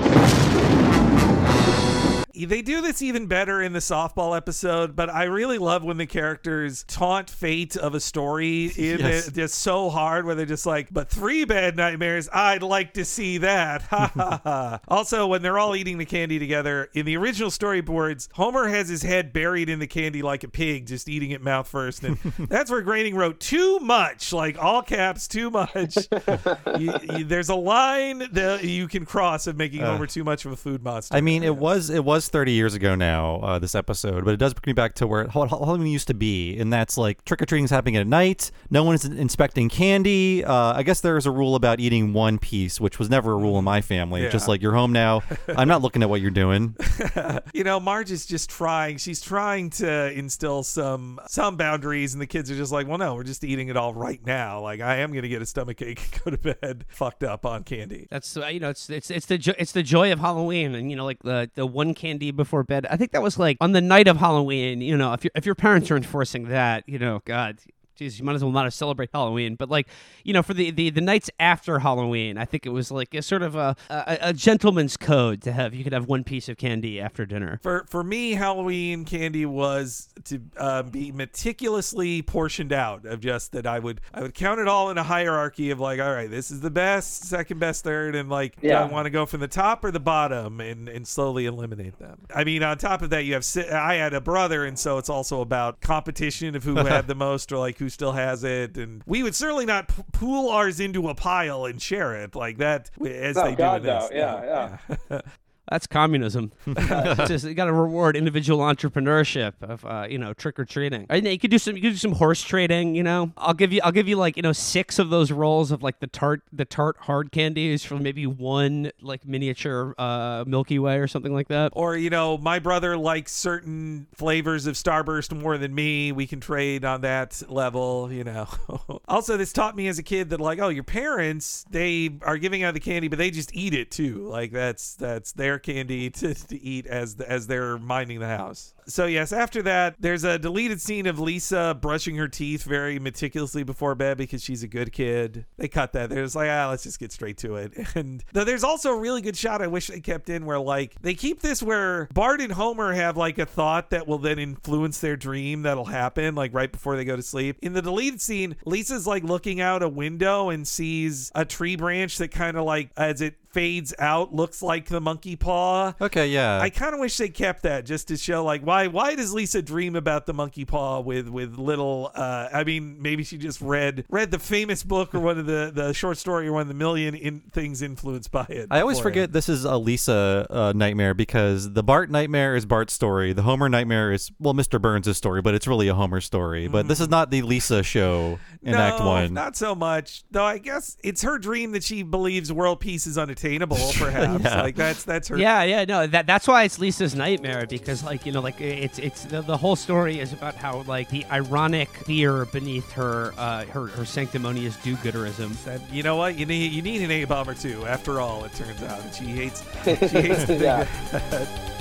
[2.46, 6.06] They do this even better in the softball episode, but I really love when the
[6.06, 9.28] characters taunt fate of a story in Yes.
[9.30, 13.06] it just so hard where they're just like, but three bad nightmares, I'd like to
[13.06, 13.82] see that.
[13.84, 14.80] Ha ha ha.
[14.88, 19.04] Also, when they're all eating the candy together, in the original storyboards, Homer has his
[19.04, 22.04] head buried in the candy like a pig, just eating it mouth first.
[22.04, 25.96] And that's where Groening wrote too much, like all caps, too much.
[26.78, 29.92] You- you- there's a line that you can cross of making uh.
[29.92, 31.16] Homer too much of a food monster.
[31.16, 34.38] I mean, it was it was 30 years ago now, uh, this episode, but it
[34.38, 37.46] does bring me back to where Halloween used to be, and that's like trick or
[37.46, 38.52] treating is happening at night.
[38.70, 40.44] No one's inspecting candy.
[40.44, 43.58] Uh, I guess there's a rule about eating one piece, which was never a rule
[43.58, 44.24] in my family.
[44.24, 45.22] It's Just like you're home now.
[45.48, 46.76] I'm not looking at what you're doing.
[47.54, 48.98] you know, Marge is just trying.
[48.98, 53.16] She's trying to instill some some boundaries, and the kids are just like, "Well, no,
[53.16, 54.62] we're just eating it all right now.
[54.62, 57.64] Like, I am gonna get a stomach ache and go to bed fucked up on
[57.64, 60.76] candy." That's uh, you know it's it's it's the jo- it's the joy of Halloween
[60.76, 62.86] and you know like the the one candy before bed.
[62.90, 64.82] I think that was like on the night of Halloween.
[64.82, 67.60] You know if your if your parents are enforcing that, you know, God.
[67.98, 69.88] Jeez, you might as well not have celebrate Halloween, but like,
[70.24, 73.22] you know, for the, the, the nights after Halloween, I think it was like a
[73.22, 76.58] sort of a, a a gentleman's code to have you could have one piece of
[76.58, 77.60] candy after dinner.
[77.64, 83.06] For for me, Halloween candy was to uh, be meticulously portioned out.
[83.06, 86.00] Of just that, I would I would count it all in a hierarchy of like,
[86.00, 89.10] all right, this is the best, second best, third, and like, do I want to
[89.10, 92.20] go from the top or the bottom, and and slowly eliminate them.
[92.34, 94.98] I mean, on top of that, you have si- I had a brother, and so
[94.98, 98.78] it's also about competition of who had the most or like who still has it,
[98.78, 102.58] and we would certainly not p- pool ours into a pile and share it like
[102.58, 104.02] that as Oh, they God, do in no.
[104.02, 104.12] this.
[104.14, 104.78] Yeah,
[105.10, 105.22] yeah.
[105.70, 106.52] That's communism.
[106.66, 111.06] It's just, you got to reward individual entrepreneurship of uh, you know trick or treating.
[111.10, 112.96] And you could do some you could do some horse trading.
[112.96, 115.72] You know, I'll give you I'll give you like you know six of those rolls
[115.72, 120.80] of like the tart the tart hard candies for maybe one like miniature uh, Milky
[120.80, 121.72] Way or something like that.
[121.76, 126.12] Or, you know, my brother likes certain flavors of Starburst more than me.
[126.12, 128.48] We can trade on that level, you know.
[129.08, 132.64] also, this taught me as a kid that, like, oh, your parents, they are giving
[132.64, 134.28] out the candy, but they just eat it too.
[134.28, 138.28] Like, that's that's their bear candy to, to eat as the, as they're minding the
[138.28, 138.74] house.
[138.88, 143.64] So yes, after that, there's a deleted scene of Lisa brushing her teeth very meticulously
[143.64, 145.46] before bed because she's a good kid.
[145.58, 146.10] They cut that.
[146.10, 147.74] They're just like, ah, let's just get straight to it.
[147.98, 150.96] And though there's also a really good shot I wish they kept in where like
[151.02, 155.00] they keep this where Bart and Homer have like a thought that will then influence
[155.00, 157.58] their dream that'll happen like right before they go to sleep.
[157.62, 162.18] In the deleted scene, Lisa's like looking out a window and sees a tree branch
[162.20, 165.92] that kind of like as it fades out looks like the monkey paw.
[166.00, 166.60] Okay, yeah.
[166.62, 169.64] I kind of wish they kept that just to show like why why does Lisa
[169.64, 174.06] dream about the monkey paw with with little uh I mean maybe she just read
[174.12, 176.76] read the famous book or one of the the short story or one of the
[176.76, 178.68] million in things influenced by it.
[178.70, 179.16] I always beforehand.
[179.16, 183.34] forget this is a Lisa uh, nightmare because the Bart nightmare is Bart's story.
[183.34, 184.82] The Homer nightmare is, well, Mr.
[184.82, 186.68] Burns' story, but it's really a Homer story.
[186.68, 189.34] But this is not the Lisa show in no, Act 1.
[189.34, 190.24] Not so much.
[190.32, 194.18] Though I guess it's her dream that she believes world peace is unattainable, perhaps.
[194.48, 194.62] Yeah.
[194.62, 198.26] Like that's that's her Yeah, yeah, no, that that's why it's Lisa's nightmare because like
[198.26, 201.90] you know like it's it's the, the whole story is about how like the ironic
[201.90, 205.64] fear beneath her uh her, her sanctimonious do-gooderism.
[205.66, 207.86] that you know what you need you need an A bomber too.
[207.86, 210.88] After all, it turns out, and she hates she hates to think Yeah.
[211.12, 211.64] that.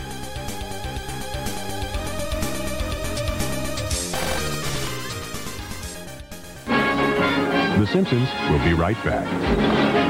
[6.66, 10.05] The Simpsons will be right back.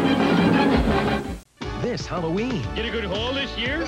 [1.97, 3.87] This Halloween, Get a good haul this year?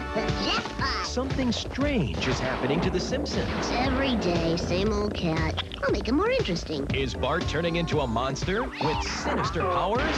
[1.05, 3.47] something strange is happening to The Simpsons.
[3.71, 5.62] Every day, same old cat.
[5.83, 6.87] I'll make it more interesting.
[6.94, 10.16] Is Bart turning into a monster with sinister powers?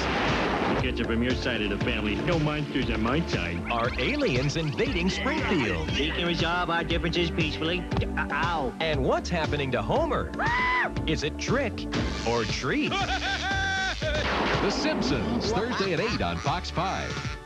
[0.81, 2.15] Catch up from your side of the family.
[2.15, 3.61] No monsters on my side.
[3.73, 5.91] Are aliens invading Springfield?
[5.91, 7.85] We can resolve our differences peacefully.
[8.17, 8.73] Uh, ow.
[8.79, 10.31] And what's happening to Homer?
[11.09, 11.89] Is it trick
[12.25, 12.93] or treat?
[14.63, 17.40] The Simpsons, Thursday at 8 on Fox 5.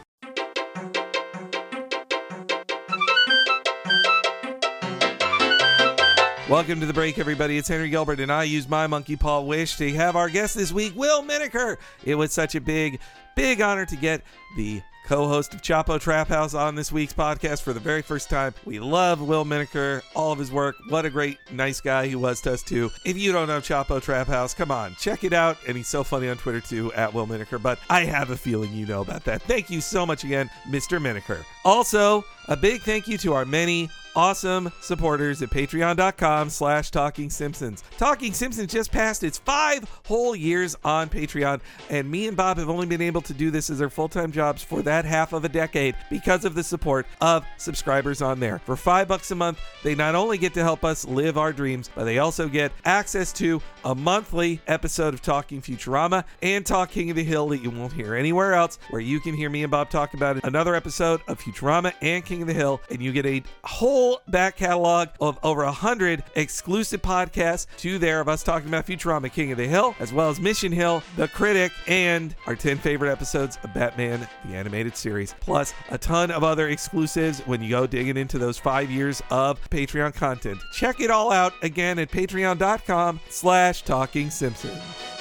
[6.46, 7.56] Welcome to the break, everybody.
[7.56, 10.72] It's Henry Gilbert, and I used my monkey paw wish to have our guest this
[10.72, 11.78] week, Will Menaker.
[12.04, 13.00] It was such a big,
[13.34, 14.20] big honor to get
[14.54, 18.54] the co-host of Chapo Trap House on this week's podcast for the very first time.
[18.66, 20.76] We love Will Menaker, all of his work.
[20.90, 22.90] What a great, nice guy he was to us too.
[23.06, 25.56] If you don't know Chapo Trap House, come on, check it out.
[25.66, 27.58] And he's so funny on Twitter too, at Will Menaker.
[27.58, 29.40] But I have a feeling you know about that.
[29.42, 31.00] Thank you so much again, Mr.
[31.00, 31.44] Menaker.
[31.64, 37.82] Also, a big thank you to our many awesome supporters at patreon.com slash talking simpsons.
[37.98, 42.68] Talking simpsons just passed its five whole years on patreon and me and bob have
[42.68, 45.48] only been able to do this as our full-time jobs for that half of a
[45.48, 48.58] decade because of the support of subscribers on there.
[48.60, 51.90] For five bucks a month they not only get to help us live our dreams
[51.94, 57.10] but they also get access to a monthly episode of talking futurama and talk king
[57.10, 59.70] of the hill that you won't hear anywhere else where you can hear me and
[59.70, 63.26] bob talk about another episode of futurama and king of the hill and you get
[63.26, 68.68] a whole back catalog of over a hundred exclusive podcasts to there of us talking
[68.68, 72.54] about Futurama King of the Hill, as well as Mission Hill, The Critic, and our
[72.54, 77.62] 10 favorite episodes of Batman, the animated series, plus a ton of other exclusives when
[77.62, 80.58] you go digging into those five years of Patreon content.
[80.72, 85.13] Check it all out again at patreon.com slash talking Simpsons.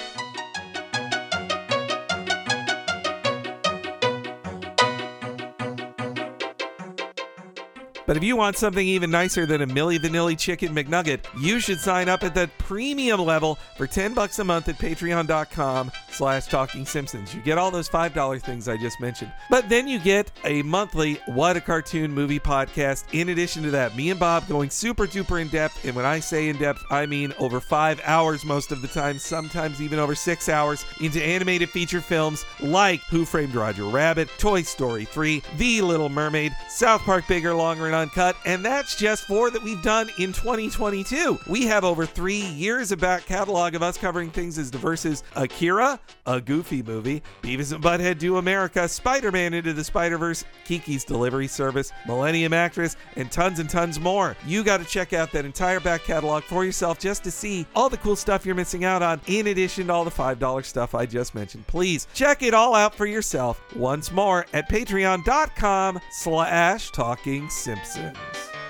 [8.14, 11.80] But if you want something even nicer than a Milli Vanilli Chicken McNugget, you should
[11.80, 16.86] sign up at the premium level for 10 bucks a month at patreon.com slash talking
[16.86, 17.34] simpsons.
[17.34, 19.32] You get all those $5 things I just mentioned.
[19.50, 23.06] But then you get a monthly What a Cartoon Movie podcast.
[23.14, 25.84] In addition to that, me and Bob going super duper in depth.
[25.84, 29.18] And when I say in depth, I mean over five hours most of the time,
[29.18, 34.62] sometimes even over six hours into animated feature films like Who Framed Roger Rabbit, Toy
[34.62, 38.36] Story 3, The Little Mermaid, South Park Bigger, Longer, and Uncut.
[38.46, 41.40] And that's just four that we've done in 2022.
[41.50, 45.24] We have over three years of back catalog of us covering things as diverse as
[45.36, 50.44] Akira, a goofy movie, Beavis and Butthead Do America, Spider Man Into the Spider Verse,
[50.66, 54.36] Kiki's Delivery Service, Millennium Actress, and tons and tons more.
[54.46, 57.90] You got to check out that entire back catalog for yourself just to see all
[57.90, 61.06] the cool stuff you're missing out on, in addition to all the $5 stuff I
[61.06, 61.66] just mentioned.
[61.68, 67.50] Please check it all out for yourself once more at patreon.com slash talking
[67.84, 68.63] simpsons.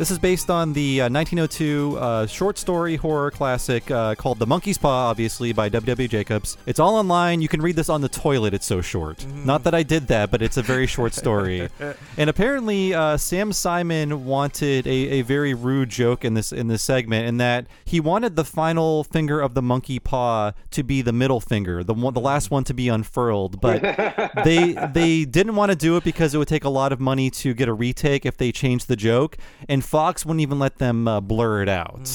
[0.00, 4.46] This is based on the uh, 1902 uh, short story horror classic uh, called The
[4.46, 6.08] Monkey's Paw, obviously, by W.W.
[6.08, 6.56] Jacobs.
[6.64, 7.42] It's all online.
[7.42, 8.54] You can read this on the toilet.
[8.54, 9.26] It's so short.
[9.26, 11.68] Not that I did that, but it's a very short story.
[12.16, 16.82] and apparently, uh, Sam Simon wanted a, a very rude joke in this in this
[16.82, 21.12] segment, in that he wanted the final finger of the monkey paw to be the
[21.12, 23.60] middle finger, the one, the last one to be unfurled.
[23.60, 23.82] But
[24.46, 27.28] they they didn't want to do it because it would take a lot of money
[27.32, 29.36] to get a retake if they changed the joke,
[29.68, 32.08] and Fox wouldn't even let them uh, blur it out.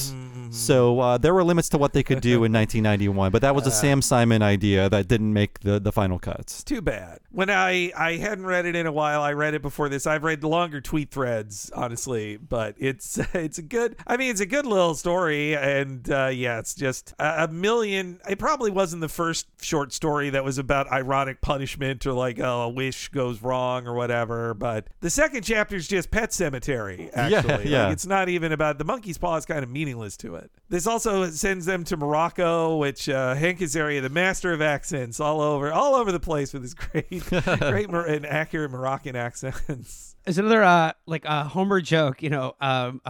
[0.56, 3.66] So uh, there were limits to what they could do in 1991, but that was
[3.66, 6.62] a Sam Simon idea that didn't make the, the final cuts.
[6.64, 7.20] Too bad.
[7.30, 10.06] When I I hadn't read it in a while, I read it before this.
[10.06, 13.96] I've read the longer tweet threads, honestly, but it's it's a good.
[14.06, 18.20] I mean, it's a good little story, and uh, yeah, it's just a, a million.
[18.28, 22.62] It probably wasn't the first short story that was about ironic punishment or like oh,
[22.62, 24.54] a wish goes wrong or whatever.
[24.54, 27.10] But the second chapter is just Pet Sematary.
[27.16, 27.90] Yeah, Actually, Like, yeah.
[27.90, 29.36] it's not even about the monkey's paw.
[29.36, 30.45] Is kind of meaningless to it.
[30.68, 35.40] This also sends them to Morocco, which uh, Hank Azaria, the master of accents, all
[35.40, 37.08] over all over the place with his great,
[37.60, 40.14] great Mor- and accurate Moroccan accents.
[40.26, 43.00] Is another uh, like a Homer joke, you know, um,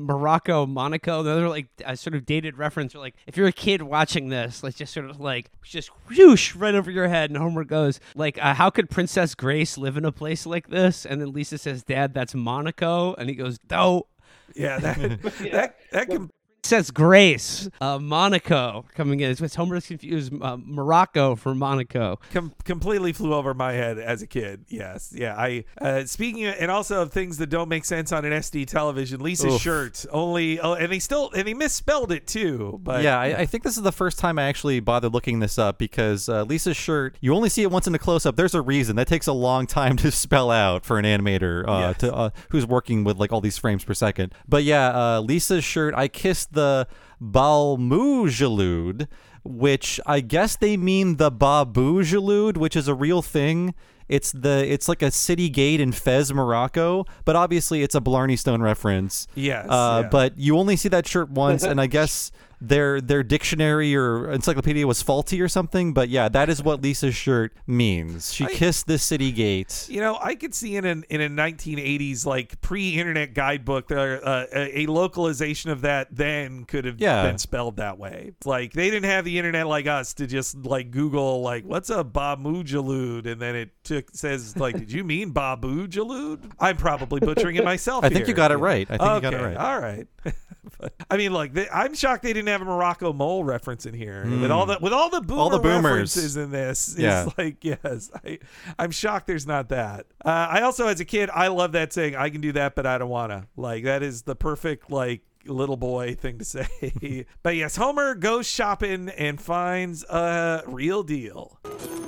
[0.00, 1.20] Morocco, Monaco.
[1.20, 2.96] Another like a sort of dated reference.
[2.96, 6.56] Or like if you're a kid watching this, like just sort of like just whoosh
[6.56, 10.04] right over your head, and Homer goes like, uh, "How could Princess Grace live in
[10.04, 14.08] a place like this?" And then Lisa says, "Dad, that's Monaco," and he goes, "No."
[14.56, 16.30] Yeah, that that that can
[16.64, 19.30] Says Grace, uh, Monaco coming in.
[19.30, 22.18] It's Homer's confused uh, Morocco for Monaco.
[22.32, 24.64] com- completely flew over my head as a kid.
[24.68, 25.34] Yes, yeah.
[25.36, 28.66] I uh, speaking of, and also of things that don't make sense on an SD
[28.66, 29.20] television.
[29.20, 29.60] Lisa's Oof.
[29.60, 32.80] shirt only, oh, and he still and he misspelled it too.
[32.82, 35.58] But yeah, I, I think this is the first time I actually bothered looking this
[35.58, 38.36] up because uh, Lisa's shirt, you only see it once in a close up.
[38.36, 38.96] There's a reason.
[38.96, 41.98] That takes a long time to spell out for an animator uh, Yes.
[41.98, 44.32] to, uh, who's working with like all these frames per second.
[44.48, 46.88] But yeah, uh, Lisa's shirt, I kissed the
[47.22, 49.08] Balmujalud,
[49.44, 53.74] which I guess they mean the Babujalud, which is a real thing.
[54.08, 58.36] It's the it's like a city gate in Fez, Morocco, but obviously it's a Blarney
[58.36, 59.26] Stone reference.
[59.34, 60.08] Yes, Uh, yeah.
[60.08, 64.86] But you only see that shirt once, and I guess their their dictionary or encyclopedia
[64.86, 65.92] was faulty or something.
[65.92, 68.32] But yeah, that is what Lisa's shirt means.
[68.32, 69.86] She kissed the city gate.
[69.90, 74.46] You know, I could see in an in a 1980s like pre-internet guidebook there uh,
[74.54, 77.22] a, a localization of that then could have Yeah.
[77.24, 78.32] been spelled that way.
[78.46, 82.02] Like they didn't have the internet like us to just like Google like what's a
[82.04, 86.52] Bamujalud and then it took says like did you mean Babujalud?
[86.60, 88.04] I'm probably butchering it myself.
[88.04, 88.28] I think here.
[88.28, 88.86] you got it right.
[88.90, 89.56] I think okay, you got it right.
[89.56, 90.06] All right.
[90.80, 93.92] But, I mean, look, they, I'm shocked they didn't have a Morocco mole reference in
[93.94, 94.50] here with Mm.
[94.50, 95.84] all the with all the boomer All the boomers.
[95.84, 96.88] references in this.
[96.88, 97.28] It's Yeah.
[97.38, 98.38] like yes, I,
[98.78, 100.06] I'm shocked there's not that.
[100.24, 102.16] Uh, I also, as a kid, I love that saying.
[102.16, 103.46] I can do that, but I don't wanna.
[103.56, 105.20] Like that is the perfect like
[105.52, 107.26] little boy thing to say.
[107.42, 111.60] but yes, Homer goes shopping and finds a real deal.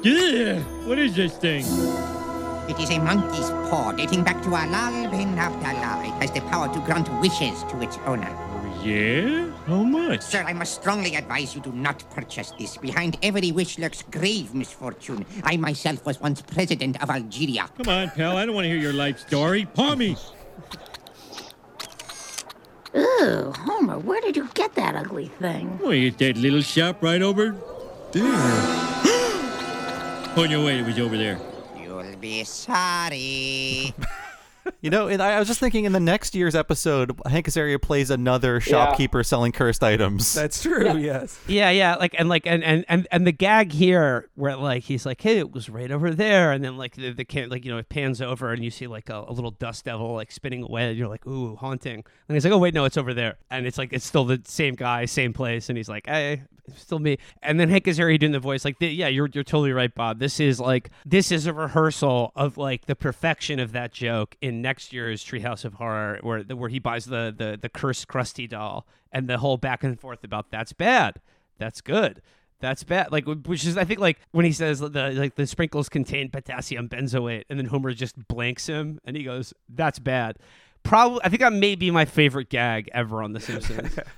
[0.03, 1.65] Yeah, what is this thing?
[2.69, 6.03] It is a monkey's paw dating back to Alal bin Abdallah.
[6.05, 8.29] It has the power to grant wishes to its owner.
[8.29, 9.51] Oh, yeah?
[9.67, 10.23] How much?
[10.23, 12.77] Sir, I must strongly advise you do not purchase this.
[12.77, 15.25] Behind every wish lurks grave misfortune.
[15.45, 17.69] I myself was once president of Algeria.
[17.77, 18.37] Come on, pal.
[18.37, 19.67] I don't want to hear your life story.
[19.67, 20.17] Paw me.
[23.27, 25.81] Ooh, Homer, where did you get that ugly thing?
[25.83, 27.57] Oh, you that little shop right over
[28.13, 28.23] there.
[30.37, 31.41] On your way, it was over there.
[31.77, 33.93] You'll be sorry.
[34.83, 37.81] You know, and I I was just thinking in the next year's episode, Hank Azaria
[37.81, 40.35] plays another shopkeeper selling cursed items.
[40.35, 40.97] That's true.
[40.97, 41.41] Yes.
[41.49, 45.05] Yeah, yeah, like and like and and and, and the gag here where like he's
[45.07, 47.71] like, hey, it was right over there, and then like the, the can like you
[47.71, 50.63] know it pans over and you see like a, a little dust devil like spinning
[50.63, 53.39] away, and you're like, ooh, haunting, and he's like, oh wait, no, it's over there,
[53.51, 56.43] and it's like it's still the same guy, same place, and he's like, hey.
[56.69, 59.45] It's still me, and then Hank Azaria doing the voice like, the, yeah, you're you're
[59.45, 60.19] totally right, Bob.
[60.19, 64.63] This is like this is a rehearsal of like the perfection of that joke in
[64.67, 68.85] next year's Treehouse of Horror, where where he buys the the the cursed Krusty doll,
[69.13, 71.21] and the whole back and forth about that's bad,
[71.57, 72.21] that's good.
[72.59, 73.13] That's bad.
[73.13, 76.89] Like, which is, I think, like when he says the like the sprinkles contain potassium
[76.89, 80.39] benzoate, and then Homer just blanks him, and he goes, "That's bad."
[80.87, 83.99] Probably, I think that may be my favorite gag ever on The Simpsons.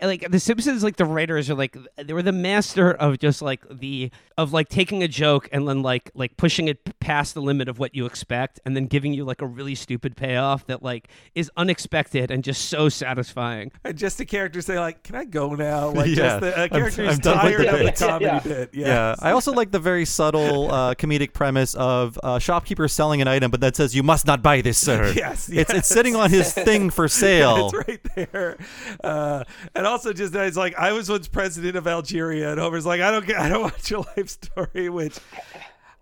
[0.00, 3.64] Like The Simpsons, like the writers are like they were the master of just like
[3.68, 7.68] the of like taking a joke and then like like pushing it past the limit
[7.68, 11.08] of what you expect, and then giving you like a really stupid payoff that like
[11.34, 13.72] is unexpected and just so satisfying.
[13.84, 16.14] And just the characters say like, "Can I go now?" Like Yeah.
[16.14, 18.38] just the uh, I'm- character I'm is done with tired the of the comedy Yeah.
[18.40, 18.70] bit.
[18.72, 19.18] Yeah, Yes.
[19.20, 23.50] I also like the very subtle uh, comedic premise of uh, shopkeeper selling an item,
[23.50, 25.12] but that says you must not buy this, sir.
[25.16, 27.70] Yes, it's it's sitting on his thing for sale.
[27.72, 28.58] it's right there.
[29.02, 32.86] Uh, and also, just that it's like I was once president of Algeria, and Homer's
[32.86, 35.16] like, I don't get, I don't want your life story, which.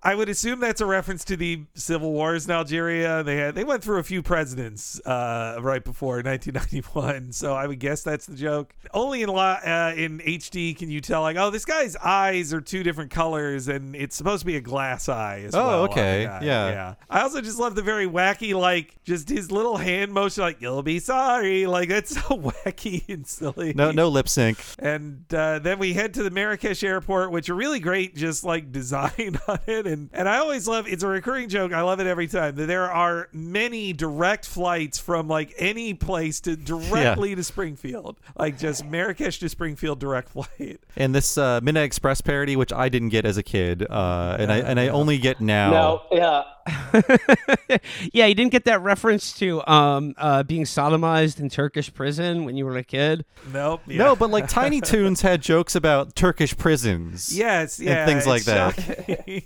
[0.06, 3.24] I would assume that's a reference to the civil wars in Algeria.
[3.24, 7.80] They had they went through a few presidents uh, right before 1991, so I would
[7.80, 8.72] guess that's the joke.
[8.94, 12.84] Only in uh, in HD can you tell like, oh, this guy's eyes are two
[12.84, 15.42] different colors, and it's supposed to be a glass eye.
[15.44, 16.22] As Oh, well okay.
[16.22, 16.40] Yeah.
[16.42, 16.94] yeah.
[17.10, 20.84] I also just love the very wacky like just his little hand motion, like you'll
[20.84, 23.74] be sorry, like that's so wacky and silly.
[23.74, 24.58] No, no lip sync.
[24.78, 28.70] And uh, then we head to the Marrakesh airport, which are really great, just like
[28.76, 29.86] design on it.
[29.86, 31.72] And and I always love it's a recurring joke.
[31.72, 32.56] I love it every time.
[32.56, 38.58] That there are many direct flights from like any place to directly to Springfield, like
[38.58, 40.80] just Marrakesh to Springfield direct flight.
[40.96, 44.52] And this uh, Midnight Express parody, which I didn't get as a kid, uh, and
[44.52, 45.70] I and I only get now.
[45.70, 46.42] No, yeah.
[48.12, 52.56] yeah, you didn't get that reference to um uh being sodomized in Turkish prison when
[52.56, 53.24] you were a kid.
[53.52, 53.82] Nope.
[53.86, 53.98] Yeah.
[53.98, 57.36] No, but like Tiny Toons had jokes about Turkish prisons.
[57.36, 59.24] Yes, and yeah, things like that.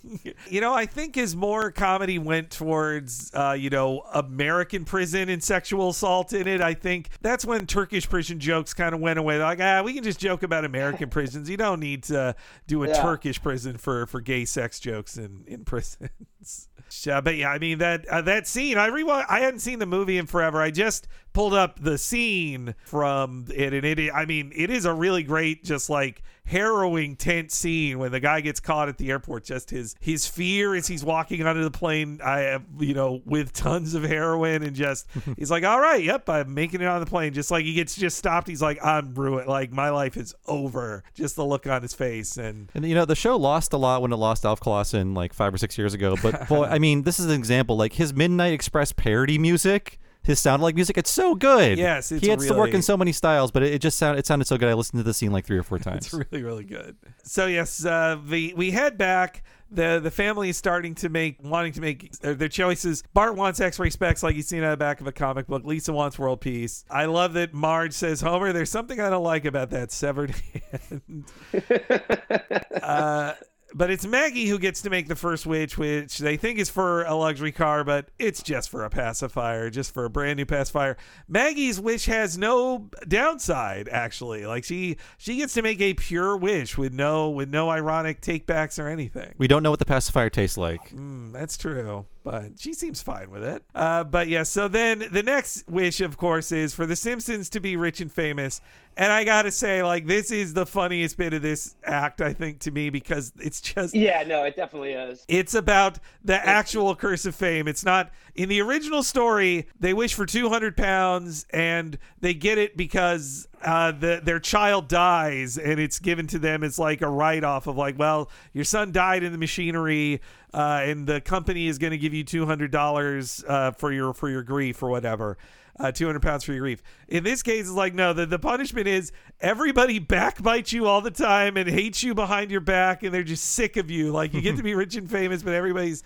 [0.48, 5.42] you know, I think as more comedy went towards, uh, you know, American prison and
[5.42, 9.36] sexual assault in it, I think that's when Turkish prison jokes kind of went away.
[9.38, 11.48] They're like, ah, we can just joke about American prisons.
[11.50, 12.34] You don't need to
[12.66, 13.02] do a Yeah.
[13.02, 16.68] Turkish prison for for gay sex jokes in in prisons.
[17.06, 18.76] Yeah, but yeah, I mean that uh, that scene.
[18.78, 20.60] I rewa- I hadn't seen the movie in forever.
[20.60, 24.10] I just pulled up the scene from it, and it.
[24.12, 28.40] I mean, it is a really great, just like harrowing, tense scene when the guy
[28.40, 29.44] gets caught at the airport.
[29.44, 32.20] Just his his fear as he's walking onto the plane.
[32.22, 36.28] I have you know with tons of heroin, and just he's like, all right, yep,
[36.28, 37.32] I'm making it on the plane.
[37.32, 38.48] Just like he gets just stopped.
[38.48, 39.48] He's like, I'm ruined.
[39.48, 41.04] Like my life is over.
[41.14, 44.02] Just the look on his face, and And you know, the show lost a lot
[44.02, 46.16] when it lost Alf Clausen like five or six years ago.
[46.22, 47.76] But boy, I mean, this is an example.
[47.76, 51.78] Like his Midnight Express parody music, his sound like music, it's so good.
[51.78, 54.18] Yes, it's he had to work in so many styles, but it, it just sounded
[54.18, 54.68] it sounded so good.
[54.68, 56.06] I listened to the scene like three or four times.
[56.06, 56.96] It's really, really good.
[57.22, 59.42] So yes, uh, the we head back.
[59.72, 63.04] The the family is starting to make wanting to make uh, their choices.
[63.14, 65.64] Bart wants X-ray specs like he's seen on the back of a comic book.
[65.64, 66.84] Lisa wants world peace.
[66.90, 70.34] I love that Marge says, "Homer, there's something I don't like about that severed
[70.90, 71.24] hand."
[72.82, 73.34] uh,
[73.74, 77.04] but it's Maggie who gets to make the first wish, which they think is for
[77.04, 80.96] a luxury car, but it's just for a pacifier, just for a brand new pacifier.
[81.28, 84.46] Maggie's wish has no downside, actually.
[84.46, 88.82] Like she she gets to make a pure wish with no with no ironic takebacks
[88.82, 89.34] or anything.
[89.38, 90.90] We don't know what the pacifier tastes like.
[90.90, 93.64] Mm, that's true, but she seems fine with it.
[93.74, 97.58] Uh, but yeah, so then the next wish, of course, is for The Simpsons to
[97.60, 98.60] be rich and famous.
[98.96, 102.60] And I gotta say, like, this is the funniest bit of this act, I think,
[102.60, 105.24] to me, because it's just Yeah, no, it definitely is.
[105.26, 107.66] it's about the actual curse of fame.
[107.66, 109.66] It's not in the original story.
[109.80, 114.88] They wish for two hundred pounds, and they get it because uh, the, their child
[114.88, 118.64] dies, and it's given to them as like a write off of like, well, your
[118.64, 120.20] son died in the machinery,
[120.54, 124.14] uh, and the company is going to give you two hundred dollars uh, for your
[124.14, 125.36] for your grief or whatever.
[125.80, 126.82] Uh, 200 pounds for your grief.
[127.08, 131.10] In this case, it's like, no, the, the punishment is everybody backbites you all the
[131.10, 134.12] time and hates you behind your back, and they're just sick of you.
[134.12, 136.02] Like, you get to be rich and famous, but everybody's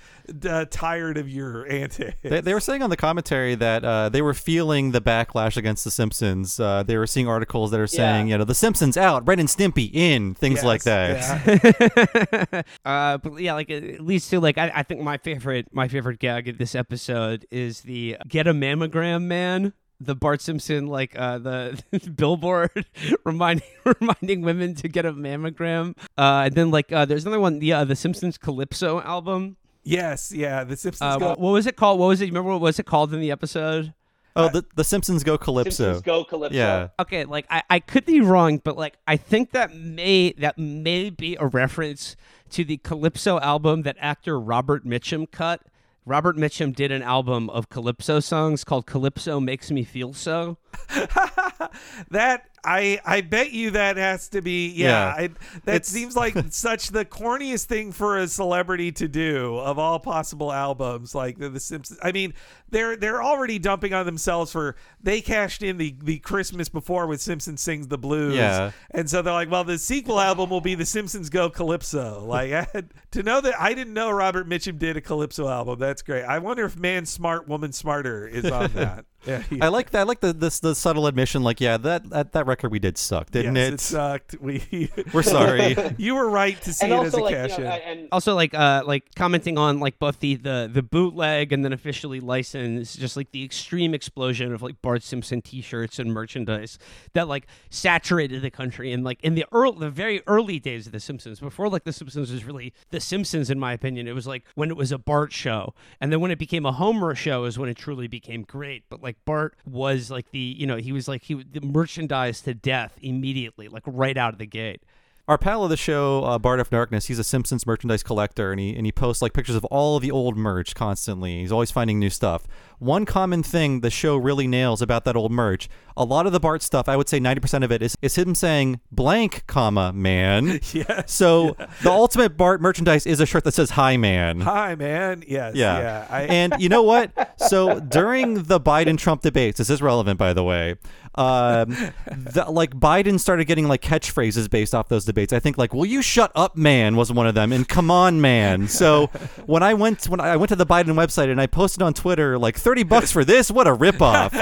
[0.48, 2.18] uh, tired of your antics.
[2.22, 5.84] They, they were saying on the commentary that uh, they were feeling the backlash against
[5.84, 6.60] The Simpsons.
[6.60, 9.48] Uh, they were seeing articles that are saying, you know, The Simpsons out, Ren and
[9.48, 11.24] Stimpy in, things like that.
[12.84, 16.18] uh, but yeah, like at least to like I, I think my favorite my favorite
[16.18, 19.63] gag of this episode is the get a mammogram man.
[20.04, 21.82] The Bart Simpson like uh, the
[22.16, 22.86] billboard
[23.24, 23.66] reminding
[24.00, 25.96] reminding women to get a mammogram.
[26.16, 29.56] Uh, and then like uh, there's another one, the uh, the Simpsons Calypso album.
[29.82, 31.28] Yes, yeah, the Simpsons Uh, go.
[31.30, 32.00] what, what was it called?
[32.00, 32.26] What was it?
[32.26, 33.92] You remember what was it called in the episode?
[34.36, 35.70] Oh, the, the Simpsons go Calypso.
[35.70, 36.56] Simpsons go Calypso.
[36.56, 36.88] Yeah.
[36.98, 41.10] Okay, like I, I could be wrong, but like I think that may that may
[41.10, 42.16] be a reference
[42.50, 45.60] to the Calypso album that actor Robert Mitchum cut.
[46.06, 50.58] Robert Mitchum did an album of Calypso songs called Calypso Makes Me Feel So.
[52.10, 54.84] that I I bet you that has to be yeah.
[54.84, 55.14] Yeah.
[55.16, 55.26] I,
[55.64, 59.98] that It's- seems like such the corniest thing for a celebrity to do of all
[59.98, 61.14] possible albums.
[61.14, 61.98] Like the, the Simpsons.
[62.02, 62.34] I mean,
[62.70, 67.20] they're they're already dumping on themselves for they cashed in the the Christmas before with
[67.20, 68.34] Simpsons sings the blues.
[68.34, 68.70] Yeah.
[68.90, 72.24] and so they're like, well, the sequel album will be the Simpsons Go Calypso.
[72.24, 75.78] Like I had, to know that I didn't know Robert Mitchum did a Calypso album.
[75.78, 76.24] That's great.
[76.24, 79.04] I wonder if Man Smart Woman Smarter is on that.
[79.26, 80.00] Yeah, I like that.
[80.00, 81.42] I like the this the subtle admission.
[81.42, 83.74] Like, yeah, that that, that record we did suck, didn't yes, it?
[83.74, 84.36] it sucked.
[84.40, 85.76] We We're sorry.
[85.98, 87.98] you were right to see And it as a also, like, you cash know, in.
[87.98, 91.72] and Also, like, uh, like commenting on like both the, the the bootleg and then
[91.72, 96.78] officially licensed, just like the extreme explosion of like Bart Simpson T-shirts and merchandise
[97.14, 100.92] that like saturated the country and like in the early, the very early days of
[100.92, 104.26] The Simpsons, before like The Simpsons was really The Simpsons, in my opinion, it was
[104.26, 107.44] like when it was a Bart show, and then when it became a Homer show
[107.44, 108.84] is when it truly became great.
[108.88, 112.54] But like Bart was like the you know he was like he the merchandise to
[112.54, 114.82] death immediately, like right out of the gate.
[115.26, 118.60] Our pal of the show, uh, Bart of Darkness, he's a Simpsons merchandise collector, and
[118.60, 121.40] he and he posts like pictures of all of the old merch constantly.
[121.40, 122.46] He's always finding new stuff.
[122.78, 126.40] One common thing the show really nails about that old merch, a lot of the
[126.40, 129.94] Bart stuff, I would say ninety percent of it is is him saying blank, comma
[129.94, 130.60] man.
[130.74, 135.24] Yes, So the ultimate Bart merchandise is a shirt that says "Hi, man." Hi, man.
[135.26, 135.54] Yes.
[135.54, 135.78] Yeah.
[135.78, 136.06] Yeah.
[136.10, 137.32] I, and you know what?
[137.38, 140.74] So during the Biden Trump debates, this is relevant, by the way.
[141.16, 141.70] Um,
[142.06, 145.32] the, like Biden started getting like catchphrases based off those debates.
[145.32, 148.20] I think like "Will you shut up, man?" was one of them, and "Come on,
[148.20, 149.06] man." So
[149.46, 152.38] when I went when I went to the Biden website and I posted on Twitter
[152.38, 154.32] like thirty bucks for this, what a ripoff,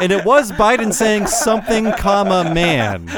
[0.00, 3.10] and it was Biden saying something, comma man.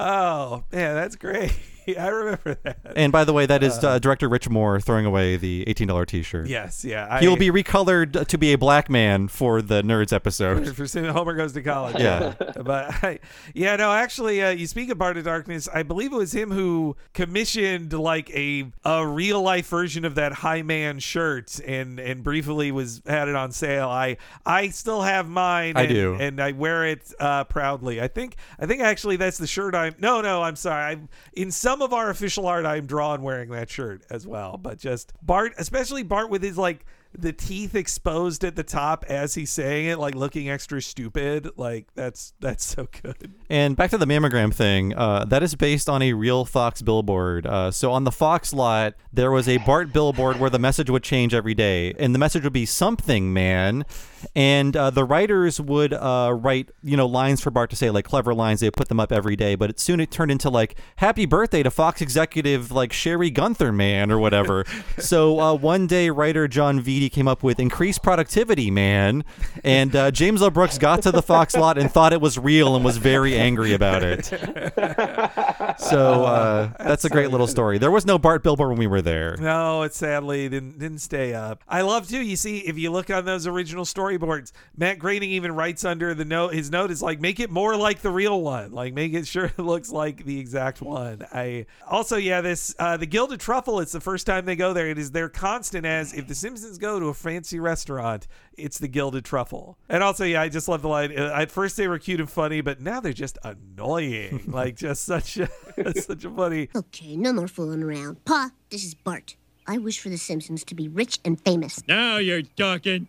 [0.00, 1.52] oh man, that's great.
[1.98, 2.78] I remember that.
[2.96, 6.04] And by the way, that is uh, director Rich Moore throwing away the eighteen dollar
[6.04, 6.48] T-shirt.
[6.48, 6.84] Yes.
[6.84, 7.20] Yeah.
[7.20, 10.74] He will be recolored to be a black man for the Nerds episode.
[10.76, 11.96] for soon Homer goes to college.
[11.98, 12.34] Yeah.
[12.62, 13.18] but I,
[13.54, 15.68] yeah, no, actually, uh, you speak of Bart of Darkness.
[15.72, 20.32] I believe it was him who commissioned like a a real life version of that
[20.32, 23.88] High Man shirt, and and briefly was had it on sale.
[23.88, 25.76] I I still have mine.
[25.76, 26.16] I and, do.
[26.18, 28.00] and I wear it uh, proudly.
[28.00, 29.94] I think I think actually that's the shirt I'm.
[29.98, 30.92] No, no, I'm sorry.
[30.92, 32.66] I'm in some of our official art.
[32.66, 34.56] I'm drawn wearing that shirt as well.
[34.56, 39.34] But just Bart, especially Bart with his like the teeth exposed at the top as
[39.34, 41.50] he's saying it, like looking extra stupid.
[41.56, 43.34] Like that's that's so good.
[43.48, 47.46] And back to the mammogram thing, uh, that is based on a real Fox billboard.
[47.46, 51.02] Uh, so on the Fox lot, there was a Bart billboard where the message would
[51.02, 53.84] change every day, and the message would be something, man.
[54.34, 58.04] And uh, the writers would uh, write, you know, lines for Bart to say, like
[58.04, 58.60] clever lines.
[58.60, 61.26] They would put them up every day, but it soon it turned into like "Happy
[61.26, 64.64] birthday to Fox executive like Sherry Gunther, man" or whatever.
[64.98, 69.24] so uh, one day, writer Jon Vitti came up with "Increased productivity, man,"
[69.64, 70.50] and uh, James L.
[70.50, 73.72] Brooks got to the Fox lot and thought it was real and was very angry
[73.72, 74.30] about it.
[75.78, 77.78] So uh, that's a great little story.
[77.78, 79.36] There was no Bart billboard when we were there.
[79.38, 81.64] No, it sadly didn't didn't stay up.
[81.68, 82.20] I love too.
[82.20, 83.84] You see, if you look on those original
[84.18, 86.54] storyboards, Matt Groening even writes under the note.
[86.54, 88.72] His note is like, make it more like the real one.
[88.72, 91.26] Like, make it sure it looks like the exact one.
[91.32, 93.80] I also, yeah, this uh, the Gilded Truffle.
[93.80, 94.88] It's the first time they go there.
[94.88, 98.88] It is their constant as if the Simpsons go to a fancy restaurant, it's the
[98.88, 99.78] Gilded Truffle.
[99.88, 101.16] And also, yeah, I just love the line.
[101.16, 104.44] Uh, At first they were cute and funny, but now they're just annoying.
[104.48, 105.48] like, just such a
[106.00, 106.68] such a funny.
[106.74, 108.24] Okay, no more fooling around.
[108.24, 109.36] Pa, this is Bart.
[109.66, 111.86] I wish for The Simpsons to be rich and famous.
[111.86, 113.08] Now you're talking.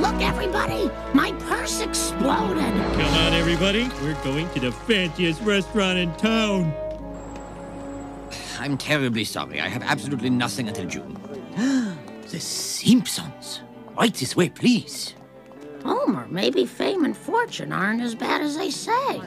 [0.00, 2.64] Look, everybody, my purse exploded.
[2.64, 3.88] Come on, everybody.
[4.02, 6.72] We're going to the fanciest restaurant in town.
[8.58, 9.60] I'm terribly sorry.
[9.60, 11.18] I have absolutely nothing until June.
[12.28, 13.60] the Simpsons.
[13.98, 15.14] Right this way, please.
[15.84, 19.20] Homer, maybe fame and fortune aren't as bad as they say.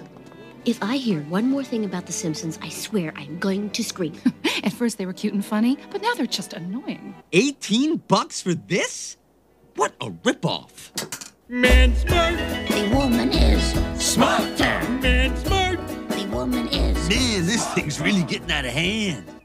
[0.64, 4.14] If I hear one more thing about The Simpsons, I swear I'm going to scream.
[4.64, 7.16] At first they were cute and funny, but now they're just annoying.
[7.32, 9.18] 18 bucks for this?
[9.76, 11.32] What a ripoff.
[11.49, 12.38] Man smart.
[12.70, 14.88] The woman is smarter.
[15.01, 15.80] Man smart.
[16.09, 17.09] The woman is.
[17.09, 19.41] Man, this thing's really getting out of hand.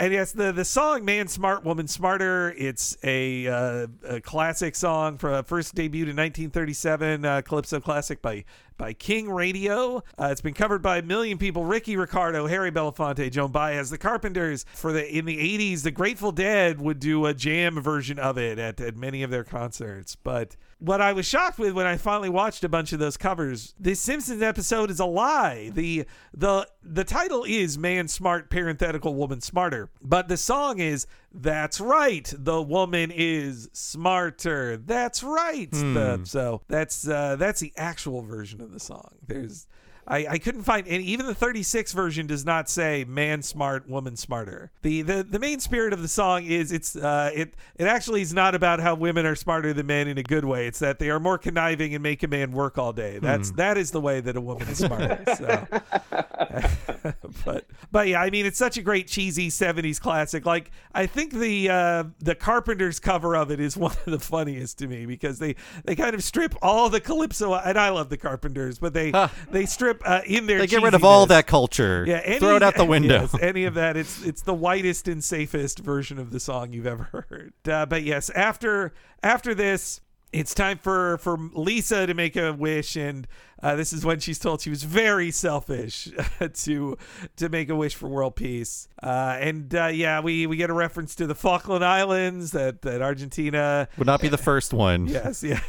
[0.00, 5.18] And yes, the the song "Man Smart, Woman Smarter." It's a, uh, a classic song
[5.18, 8.46] from first debuted in 1937, uh, Calypso classic by
[8.80, 10.02] by King Radio.
[10.18, 13.98] Uh, it's been covered by a million people: Ricky Ricardo, Harry Belafonte, Joan Baez, the
[13.98, 14.64] Carpenters.
[14.72, 18.58] For the in the 80s, the Grateful Dead would do a jam version of it
[18.58, 20.16] at, at many of their concerts.
[20.16, 23.74] But what I was shocked with when I finally watched a bunch of those covers,
[23.78, 25.70] this Simpsons episode is a lie.
[25.74, 31.80] The the the title is Man Smart parenthetical woman smarter, but the song is that's
[31.80, 32.32] right.
[32.36, 34.76] The woman is smarter.
[34.76, 35.68] That's right.
[35.70, 35.94] Hmm.
[35.94, 39.10] The- so that's uh, that's the actual version of the song.
[39.26, 39.66] There's
[40.08, 44.16] I, I couldn't find any even the 36 version does not say man smart woman
[44.16, 44.70] smarter.
[44.82, 48.34] The, the the main spirit of the song is it's uh it it actually is
[48.34, 50.66] not about how women are smarter than men in a good way.
[50.66, 53.18] It's that they are more conniving and make a man work all day.
[53.18, 53.56] That's Hmm.
[53.56, 55.66] that is the way that a woman is smarter so.
[57.44, 60.44] But but yeah, I mean it's such a great cheesy 70s classic.
[60.44, 64.78] Like I think the uh the Carpenters cover of it is one of the funniest
[64.78, 68.16] to me because they they kind of strip all the calypso and I love the
[68.16, 69.12] Carpenters, but they
[69.50, 72.04] they strip uh, in their They get rid of all that culture.
[72.06, 73.22] Yeah, any, Throw it out the window.
[73.22, 76.86] yes, any of that, it's it's the whitest and safest version of the song you've
[76.86, 77.52] ever heard.
[77.68, 78.92] Uh, but yes, after
[79.22, 80.00] after this,
[80.32, 83.26] it's time for for Lisa to make a wish, and
[83.62, 86.08] uh, this is when she's told she was very selfish
[86.54, 86.96] to
[87.36, 88.88] to make a wish for world peace.
[89.02, 93.00] Uh, and uh, yeah, we we get a reference to the Falkland Islands that that
[93.02, 95.06] Argentina Would not be the first one.
[95.20, 95.60] Yes, yeah.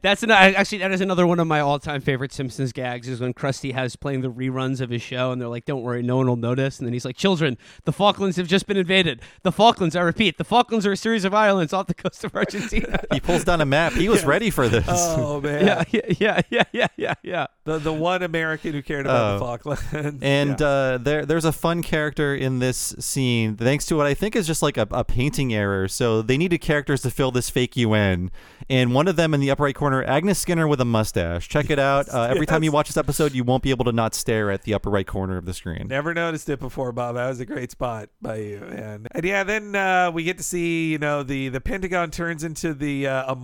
[0.03, 3.21] That's an, I- actually that is another one of my all-time favorite Simpsons gags is
[3.21, 6.17] when Krusty has playing the reruns of his show and they're like, "Don't worry, no
[6.17, 9.21] one will notice." And then he's like, "Children, the Falklands have just been invaded.
[9.43, 12.35] The Falklands, I repeat, the Falklands are a series of islands off the coast of
[12.35, 13.93] Argentina." He pulls down a map.
[13.93, 14.85] He was ready for this.
[14.89, 15.67] Oh man.
[15.67, 17.47] yeah, yeah, yeah, yeah, yeah, yeah, yeah.
[17.65, 19.39] The the one American who cared about Oh.
[19.39, 20.19] the Falklands.
[20.23, 20.67] And Yeah.
[20.67, 24.47] uh, there, there's a fun character in this scene, thanks to what I think is
[24.47, 25.89] just like a, a painting error.
[25.89, 28.31] So they needed characters to fill this fake UN,
[28.69, 31.49] and one of them in the upper right corner, Agnes Skinner with a mustache.
[31.49, 32.09] Check it out.
[32.13, 34.63] Uh, every time you watch this episode, you won't be able to not stare at
[34.63, 35.87] the upper right corner of the screen.
[35.89, 37.15] Never noticed it before, Bob.
[37.15, 38.59] That was a great spot by you.
[38.59, 42.45] And, and yeah, then uh, we get to see, you know, the the Pentagon turns
[42.45, 43.37] into the uh, a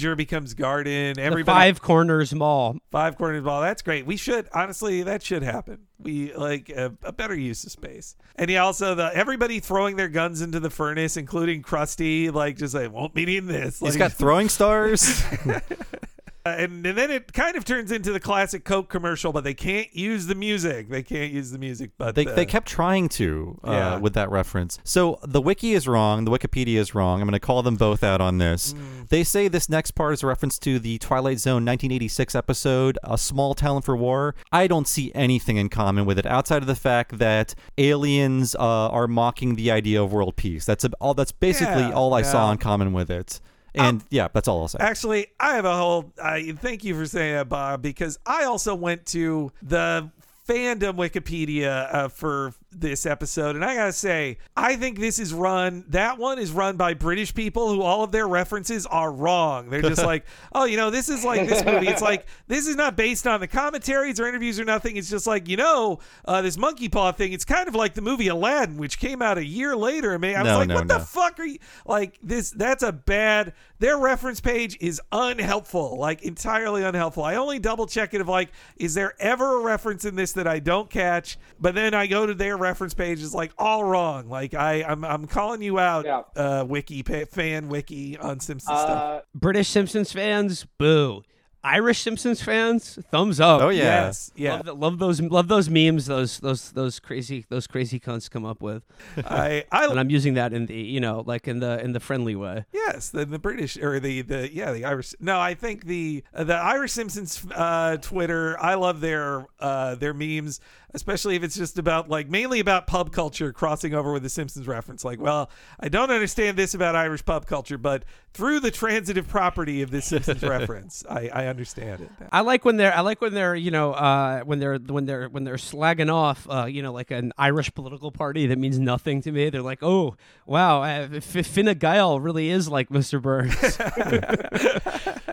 [0.00, 0.14] mall.
[0.14, 1.14] Becomes garden.
[1.14, 2.76] The Everybody Five Corners Mall.
[2.90, 3.60] five corners mall.
[3.60, 4.06] That's great.
[4.06, 5.86] We should honestly that should happen.
[5.98, 8.16] We like a, a better use of space.
[8.36, 12.74] And yeah, also the everybody throwing their guns into the furnace, including Krusty, like just
[12.74, 13.80] like won't be needing this.
[13.80, 15.22] He's got throwing stars.
[16.44, 19.54] Uh, and, and then it kind of turns into the classic Coke commercial, but they
[19.54, 20.88] can't use the music.
[20.88, 23.96] They can't use the music, but They, uh, they kept trying to uh, Yeah.
[23.98, 24.78] with that reference.
[24.82, 26.24] So the wiki is wrong.
[26.24, 27.20] The Wikipedia is wrong.
[27.20, 28.72] I'm going to call them both out on this.
[28.72, 29.08] Mm.
[29.08, 33.16] They say this next part is a reference to the Twilight Zone 1986 episode, A
[33.16, 34.34] Small Talent for War.
[34.50, 38.58] I don't see anything in common with it outside of the fact that aliens uh,
[38.88, 40.64] are mocking the idea of world peace.
[40.64, 41.14] That's a, all.
[41.14, 42.46] That's basically Yeah, all I saw yeah.
[42.46, 43.40] Um, in common with it.
[43.74, 44.78] And yeah, that's all I'll say.
[44.80, 46.12] Actually, I have a whole.
[46.22, 50.10] I thank you for saying that, Bob, because I also went to the
[50.48, 55.84] fandom Wikipedia uh, for this episode, and I gotta say, I think this is run.
[55.88, 59.70] That one is run by British people who all of their references are wrong.
[59.70, 61.88] They're just like, oh, you know, this is like this movie.
[61.88, 64.96] It's like this is not based on the commentaries or interviews or nothing.
[64.96, 67.32] It's just like you know, uh, this monkey paw thing.
[67.32, 70.14] It's kind of like the movie Aladdin, which came out a year later.
[70.14, 70.98] And I was No, like, no, what no.
[70.98, 76.22] the fuck are you like this that's a bad their reference page is unhelpful like
[76.22, 80.14] entirely unhelpful i only double check it of like is there ever a reference in
[80.14, 83.52] this that i don't catch but then i go to their reference page is like
[83.58, 84.28] all wrong.
[84.28, 86.06] Like i i'm, I'm calling you out
[86.36, 89.22] uh wiki pa- fan wiki on simpsons Uh, stuff.
[89.34, 91.22] British Simpsons fans, boo.
[91.64, 93.62] Irish Simpsons fans, thumbs up.
[93.62, 94.06] Oh, yeah.
[94.06, 94.54] Yes, yeah.
[94.54, 98.44] Love, th- love those love those memes those those those crazy those crazy cunts come
[98.44, 98.82] up with.
[99.18, 102.00] i i and I'm using that in the you know like in the in the
[102.00, 102.64] friendly way.
[102.72, 105.14] Yes, the, the British or the the yeah the Irish.
[105.20, 108.58] No, I think the the Irish Simpsons uh, Twitter.
[108.60, 110.60] I love their uh, their memes,
[110.94, 114.66] especially if it's just about like mainly about pub culture crossing over with the Simpsons
[114.66, 115.04] reference.
[115.04, 115.48] Like, well,
[115.78, 118.04] I don't understand this about Irish pub culture, but
[118.34, 122.10] through the transitive property of this Simpsons reference, I, I understand it.
[122.32, 125.28] I like when they're I like when they're you know uh, when they're when they're
[125.28, 129.20] when they're slagging off uh, you know like an Irish political party that means nothing
[129.22, 129.50] to me.
[129.50, 133.20] They're like, oh wow, uh, F- Fine Gael really is like Mr.
[133.20, 133.78] Burns.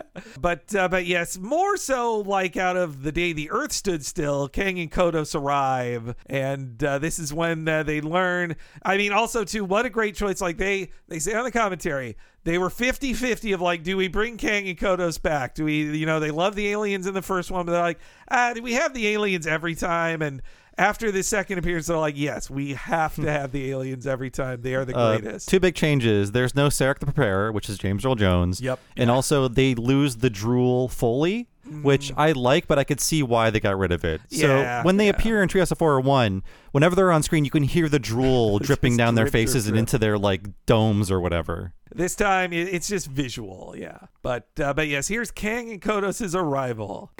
[0.40, 4.48] But uh, but yes, more so like out of the day the Earth stood still,
[4.48, 8.56] Kang and Kodos arrive, and uh, this is when uh, they learn.
[8.82, 10.40] I mean, also too, what a great choice!
[10.40, 14.36] Like they they say on the commentary, they were 50-50 of like, do we bring
[14.36, 15.54] Kang and Kodos back?
[15.54, 18.00] Do we, you know, they love the aliens in the first one, but they're like,
[18.30, 20.22] ah, do we have the aliens every time?
[20.22, 20.40] And
[20.78, 24.62] after the second appearance, they're like, yes, we have to have the aliens every time.
[24.62, 25.48] They are the Uh, greatest.
[25.48, 26.32] two big changes.
[26.32, 28.62] There's no Serak the Preparer, which is James Earl Jones.
[28.62, 28.78] Yep.
[28.96, 31.48] And also they lose the drool Foley,
[31.82, 34.20] which I like, but I could see why they got rid of it.
[34.28, 36.42] Yeah, so when they appear in Treehouse of Horror I,
[36.72, 39.48] whenever they're on screen, you can hear the drool dripping Just down their drip, drip,
[39.48, 41.74] faces and into their like domes or whatever.
[41.94, 43.98] This time it's just visual, yeah.
[44.22, 47.10] But uh, but yes, here's Kang and Kodos' arrival.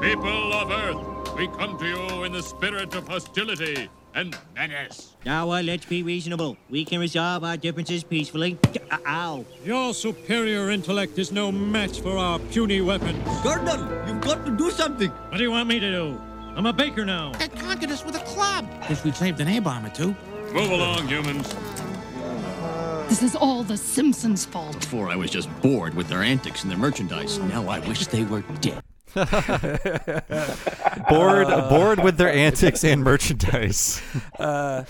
[0.00, 5.16] People of Earth, we come to you in the spirit of hostility and menace.
[5.24, 6.56] Now, uh, let's be reasonable.
[6.68, 8.58] We can resolve our differences peacefully.
[9.06, 9.44] Ow.
[9.64, 13.22] Your superior intellect is no match for our puny weapons.
[13.42, 15.10] Colonel, you've got to do something.
[15.10, 16.20] What do you want me to do?
[16.56, 17.32] I'm a baker now.
[17.32, 18.68] They conquered us with a club.
[18.88, 20.14] Guess we'd saved an A-bomb or two.
[20.52, 21.54] Move along, humans.
[23.08, 24.78] This is all the Simpsons' fault.
[24.80, 27.38] Before I was just bored with their antics and their merchandise.
[27.38, 28.82] Now I wish they were dead.
[31.08, 34.00] bored, bored with their antics and merchandise.
[34.40, 34.84] Uh,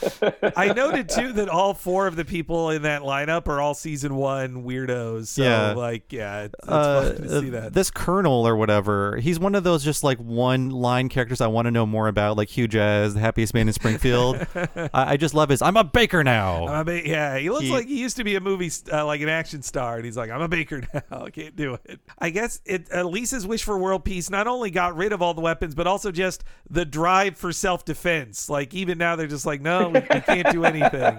[0.57, 4.15] I noted too that all four of the people in that lineup are all season
[4.15, 5.27] one weirdos.
[5.27, 5.73] So Yeah.
[5.73, 7.73] like, yeah, it's, it's Uh, fun to see that.
[7.73, 11.67] This colonel or whatever, he's one of those just like one line characters I want
[11.67, 14.47] to know more about, like Hugh Jazz, the happiest man in Springfield.
[14.55, 15.63] I, I just love his.
[15.63, 16.69] I'm a baker now.
[16.69, 19.05] I'm a ba- yeah, he looks He- like he used to be a movie, uh,
[19.05, 21.25] like an action star, and he's like, I'm a baker now.
[21.25, 21.99] I can't do it.
[22.21, 22.87] I guess it.
[22.95, 25.87] Uh, Lisa's wish for world peace not only got rid of all the weapons, but
[25.87, 28.49] also just the drive for self defense.
[28.51, 31.17] Like even now, they're just like, no, we, we can't do anything.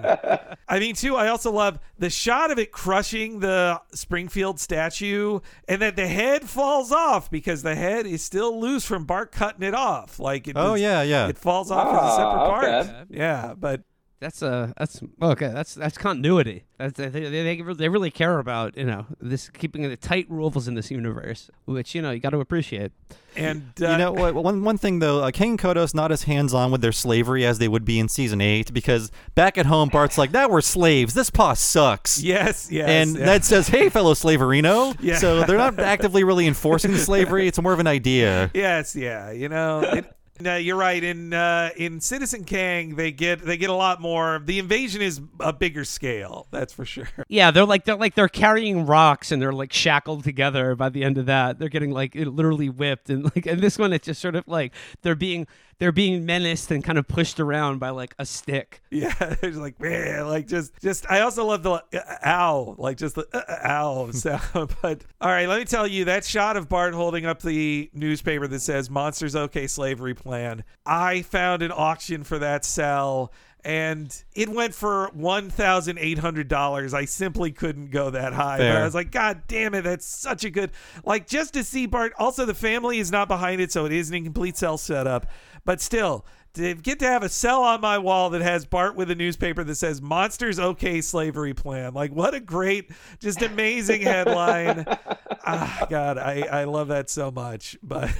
[0.68, 1.16] I mean, too.
[1.16, 6.48] I also love the shot of it crushing the Springfield statue, and that the head
[6.50, 10.18] falls off because the head is still loose from Bart cutting it off.
[10.18, 11.28] Like, it Oh, was- yeah, yeah.
[11.28, 13.06] it falls off as a Ah, separate part.
[13.10, 13.82] Yeah, but
[14.22, 15.50] That's a that's okay.
[15.52, 16.62] That's that's continuity.
[16.78, 20.68] That's they, they, they, they really care about you know this keeping the tight rules
[20.68, 22.92] in this universe, which you know you got to appreciate.
[23.34, 24.34] And uh, you know what?
[24.34, 27.44] One one thing though, uh, Kang and Kodos not as hands on with their slavery
[27.44, 30.60] as they would be in season eight because back at home, Bart's like, "That we're
[30.60, 31.14] slaves.
[31.14, 32.88] This paw sucks." Yes, yes.
[32.88, 33.26] and yeah.
[33.26, 35.18] Ned says, "Hey, fellow slaverino." Yeah.
[35.18, 37.48] So they're not actively really enforcing the slavery.
[37.48, 38.50] It's more of an idea.
[38.62, 39.32] Yes, yeah.
[39.32, 40.04] You know, it,
[40.42, 41.02] no, you're right.
[41.02, 44.40] In uh, in Citizen Kang, they get they get a lot more.
[44.44, 46.46] The invasion is a bigger scale.
[46.50, 47.08] That's for sure.
[47.28, 50.74] Yeah, they're like they're like they're carrying rocks and they're like shackled together.
[50.74, 53.92] By the end of that, they're getting like literally whipped and like and this one
[53.92, 55.46] it's just sort of like they're being
[55.78, 58.80] they're being menaced and kind of pushed around by like a stick.
[58.92, 61.10] Yeah, it's like man, like just just.
[61.10, 61.82] I also love the uh,
[62.26, 64.74] ow, like just the uh, uh, ow sound.
[64.82, 68.46] But all right, let me tell you that shot of Bart holding up the newspaper
[68.46, 73.32] that says "Monsters OK Slavery Plan." I found an auction for that cell.
[73.64, 76.92] And it went for one thousand eight hundred dollars.
[76.94, 78.58] I simply couldn't go that high.
[78.58, 80.72] But I was like, God damn it, that's such a good
[81.04, 82.12] like just to see Bart.
[82.18, 85.26] Also, the family is not behind it, so it is an incomplete cell setup.
[85.64, 89.10] But still, to get to have a cell on my wall that has Bart with
[89.10, 92.90] a newspaper that says "Monsters OK Slavery Plan." Like, what a great,
[93.20, 94.84] just amazing headline.
[95.46, 97.78] ah, God, I I love that so much.
[97.82, 98.10] But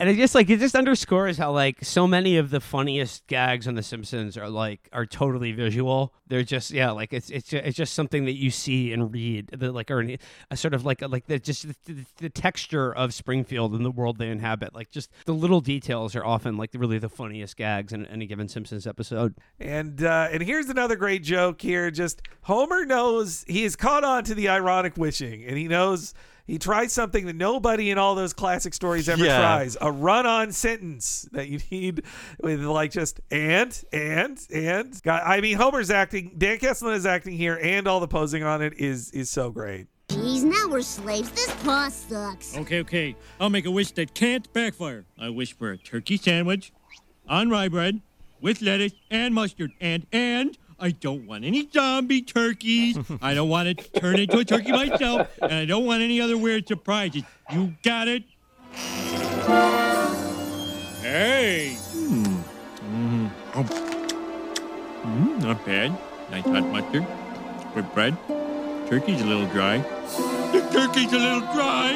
[0.00, 3.66] And it just like it just underscores how like so many of the funniest gags
[3.66, 6.14] on The Simpsons are like are totally visual.
[6.28, 9.48] They're just yeah, like it's it's ju- it's just something that you see and read.
[9.48, 10.18] The, like an-
[10.50, 14.18] a sort of like like the just the, the texture of Springfield and the world
[14.18, 14.74] they inhabit.
[14.74, 18.48] Like just the little details are often like really the funniest gags in any given
[18.48, 19.34] Simpsons episode.
[19.58, 21.90] And uh, and here's another great joke here.
[21.90, 26.14] Just Homer knows he is caught on to the ironic wishing, and he knows
[26.48, 29.38] he tries something that nobody in all those classic stories ever Yeah.
[29.38, 32.02] tries: a run-on sentence that you need
[32.42, 35.00] with like just and and and.
[35.04, 38.62] God, I mean, Homer's acting, Dan Castellaneta is acting here, and all the posing on
[38.62, 39.86] it is is so great.
[40.10, 41.30] Geez, now we're slaves.
[41.30, 42.56] This paw sucks.
[42.56, 43.14] Okay, okay.
[43.38, 45.04] I'll make a wish that can't backfire.
[45.20, 46.72] I wish for a turkey sandwich
[47.28, 48.00] on rye bread
[48.40, 49.72] with lettuce and mustard.
[49.82, 52.98] And, and, I don't want any zombie turkeys.
[53.20, 55.28] I don't want to turn into a turkey myself.
[55.42, 57.24] And I don't want any other weird surprises.
[57.52, 58.22] You got it?
[61.02, 61.76] Hey.
[61.92, 62.36] Hmm.
[62.92, 63.30] Mm.
[65.02, 65.98] Mm, not bad.
[66.30, 67.06] Nice hot mustard.
[67.74, 68.16] With bread.
[68.88, 69.78] Turkey's a little dry.
[70.52, 71.92] The turkey's a little dry.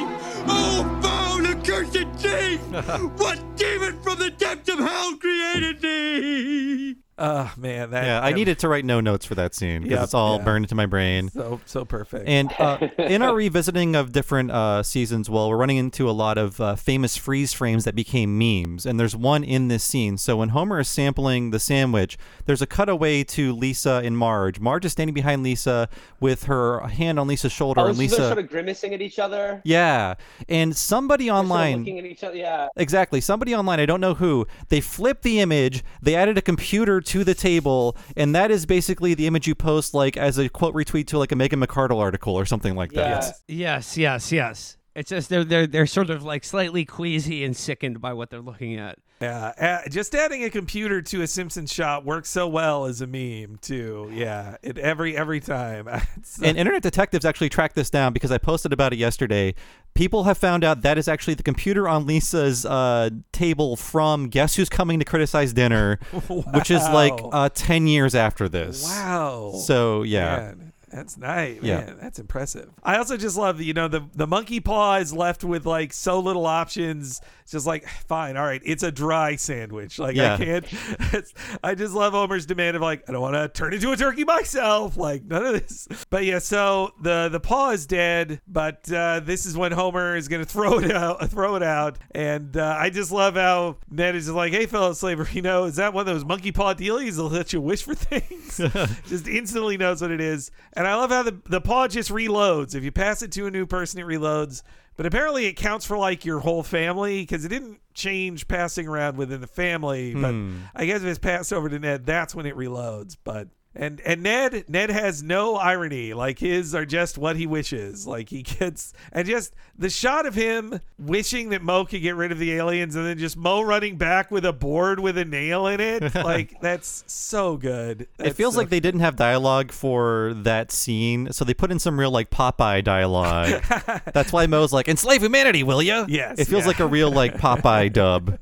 [0.48, 2.58] Oh, foul accursed thing!
[3.16, 6.96] what demon from the depths of hell created me?
[7.24, 10.04] Oh man, that Yeah, I needed to write no notes for that scene because Yep,
[10.04, 10.44] it's all yeah.
[10.44, 11.30] burned into my brain.
[11.30, 12.28] so so perfect.
[12.28, 16.36] And uh, in our revisiting of different uh, seasons, well, we're running into a lot
[16.36, 18.84] of uh, famous freeze frames that became memes.
[18.86, 20.18] And there's one in this scene.
[20.18, 24.58] So when Homer is sampling the sandwich, there's a cutaway to Lisa and Marge.
[24.58, 28.16] Marge is standing behind Lisa with her hand on Lisa's shoulder, Oh, and so Lisa.
[28.16, 29.60] sort of grimacing at each other.
[29.64, 30.14] Yeah,
[30.48, 31.78] and somebody They're sort of online.
[31.78, 32.36] looking at each other.
[32.36, 32.66] Yeah.
[32.76, 33.20] Exactly.
[33.20, 37.11] Somebody online, I don't know who, they flipped the image, they added a computer to
[37.18, 41.06] the table, and that is basically the image you post like as a quote retweet
[41.08, 43.34] to like a Megan McArdle article or something like that.
[43.48, 44.76] Yes, yes, yes.
[44.94, 48.40] It's just they're they're they're sort of like slightly queasy and sickened by what they're
[48.40, 48.98] looking at.
[49.22, 53.06] Yeah, uh, just adding a computer to a Simpsons shot works so well as a
[53.06, 54.10] meme too.
[54.12, 55.88] Yeah, it every every time.
[56.42, 59.54] And Internet Detectives actually tracked this down because I posted about it yesterday.
[59.94, 64.56] People have found out that is actually the computer on Lisa's uh, table from Guess
[64.56, 65.98] Who's Coming to Criticize Dinner,
[66.28, 68.84] which is like uh, 10 years after this.
[68.84, 69.52] Wow.
[69.64, 70.36] So, yeah.
[70.36, 70.72] Man.
[70.92, 71.58] That's nice.
[71.62, 71.86] Yeah.
[71.86, 72.70] Man, that's impressive.
[72.82, 76.20] I also just love you know the the monkey paw is left with like so
[76.20, 77.22] little options.
[77.52, 79.98] Just like fine, all right, it's a dry sandwich.
[79.98, 80.34] Like Yeah.
[80.34, 80.66] I can't.
[81.12, 83.96] It's, I just love Homer's demand of like I don't want to turn into a
[83.96, 84.96] turkey myself.
[84.96, 85.86] Like none of this.
[86.08, 90.28] But yeah, so the the paw is dead, but uh, this is when Homer is
[90.28, 94.24] gonna throw it out, throw it out, and uh, I just love how Ned is
[94.24, 97.18] just like, hey, fellow slaver, you know, is that one of those monkey paw dealies
[97.30, 98.56] let you wish for things?
[99.08, 100.50] just instantly knows what it is.
[100.72, 102.74] And I love how the, the paw just reloads.
[102.74, 104.62] If you pass it to a new person, it reloads.
[104.96, 109.16] But apparently it counts for like your whole family because it didn't change passing around
[109.16, 110.14] within the family.
[110.14, 110.58] But Hmm.
[110.74, 113.16] I guess if it's passed over to Ned, that's when it reloads.
[113.24, 116.12] But and and Ned Ned has no irony.
[116.14, 118.06] Like his are just what he wishes.
[118.06, 122.32] Like he gets and just the shot of him wishing that Moe could get rid
[122.32, 125.66] of the aliens and then just Moe running back with a board with a nail
[125.66, 126.14] in it.
[126.14, 128.08] like that's so good.
[128.18, 131.78] it feels so like they didn't have dialogue for that scene, so they put in
[131.78, 133.62] some real like Popeye dialogue.
[134.12, 136.68] That's why Moe's like, "Enslave humanity, will you?" Yes, It feels yeah.
[136.68, 138.38] like a real like Popeye dub.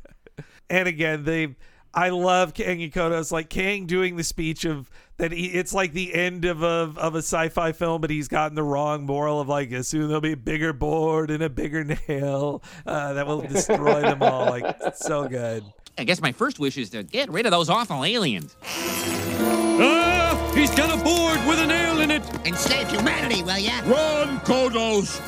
[0.68, 1.54] and again they
[1.92, 4.88] i love kang Ikoto's like kang doing the speech of
[5.20, 8.54] that he, it's like the end of a of a sci-fi film but he's gotten
[8.54, 12.62] the wrong moral of like soon there'll be a bigger board and a bigger nail
[12.86, 15.64] uh, that will destroy them all like it's so good
[15.98, 18.56] I guess my first wish is to get rid of those awful aliens.
[18.62, 20.52] Ah!
[20.54, 22.22] He's got a board with a nail in it!
[22.46, 23.80] And save humanity, will ya?
[23.84, 25.20] Run, Kodos!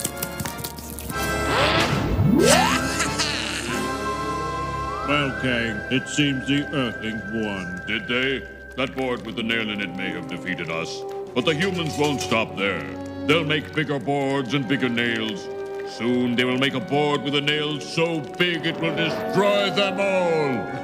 [5.09, 7.83] Well, Kang, it seems the Earthlings won.
[7.89, 8.49] Did they?
[8.77, 11.03] That board with the nail in it may have defeated us.
[11.35, 12.83] But the humans won't stop there.
[13.27, 15.47] They'll make bigger boards and bigger nails.
[15.97, 20.01] Soon they will make a board with a nail so big it will destroy them
[20.01, 20.83] all.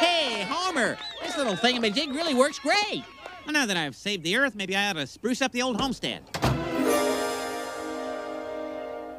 [0.00, 0.96] Hey, Homer!
[1.22, 3.02] This little thingamajig really works great.
[3.44, 5.80] Well, now that I've saved the Earth, maybe I ought to spruce up the old
[5.80, 6.22] homestead.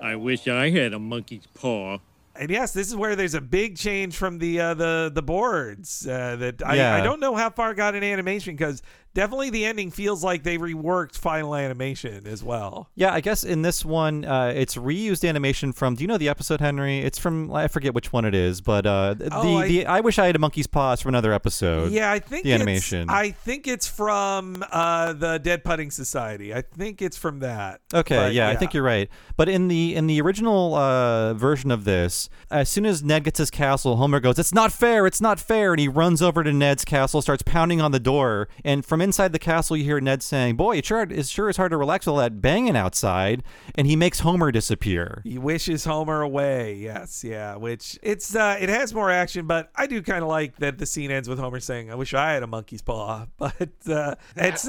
[0.06, 1.97] I wish I had a monkey's paw.
[2.36, 6.06] and yes this is where there's a big change from the uh, the the boards
[6.08, 6.95] uh, that I, Yeah.
[6.95, 8.82] I don't know how far it got in animation because
[9.16, 13.63] definitely the ending feels like they reworked final animation as well Yeah, I guess in
[13.63, 15.95] this one, uh, it's reused animation from.
[15.95, 16.99] Do you know the episode, Henry?
[16.99, 20.01] It's from I forget which one it is, but uh, the Oh, I- the I
[20.01, 21.91] wish I had a monkey's paw from another episode.
[21.91, 23.09] Yeah, I think the it's- animation.
[23.09, 26.53] I think it's from uh, the Dead Putting Society.
[26.53, 27.82] I think it's from that.
[27.93, 29.09] Okay, But, yeah, I think you're right.
[29.38, 33.39] But in the in the original uh, version of this, as soon as Ned gets
[33.39, 35.07] his castle, Homer goes, "It's not fair!
[35.07, 38.47] It's not fair!" And he runs over to Ned's castle, starts pounding on the door,
[38.66, 41.56] and from inside the castle, you hear Ned saying, "Boy, it sure it sure is
[41.56, 43.43] hard to relax with all that banging outside."
[43.76, 45.22] And he makes Homer disappear.
[45.24, 46.76] He wishes Homer away.
[46.76, 47.56] Yes, yeah.
[47.56, 50.86] Which it's uh, it has more action, but I do kind of like that the
[50.86, 54.68] scene ends with Homer saying, "I wish I had a monkey's paw." But uh, it's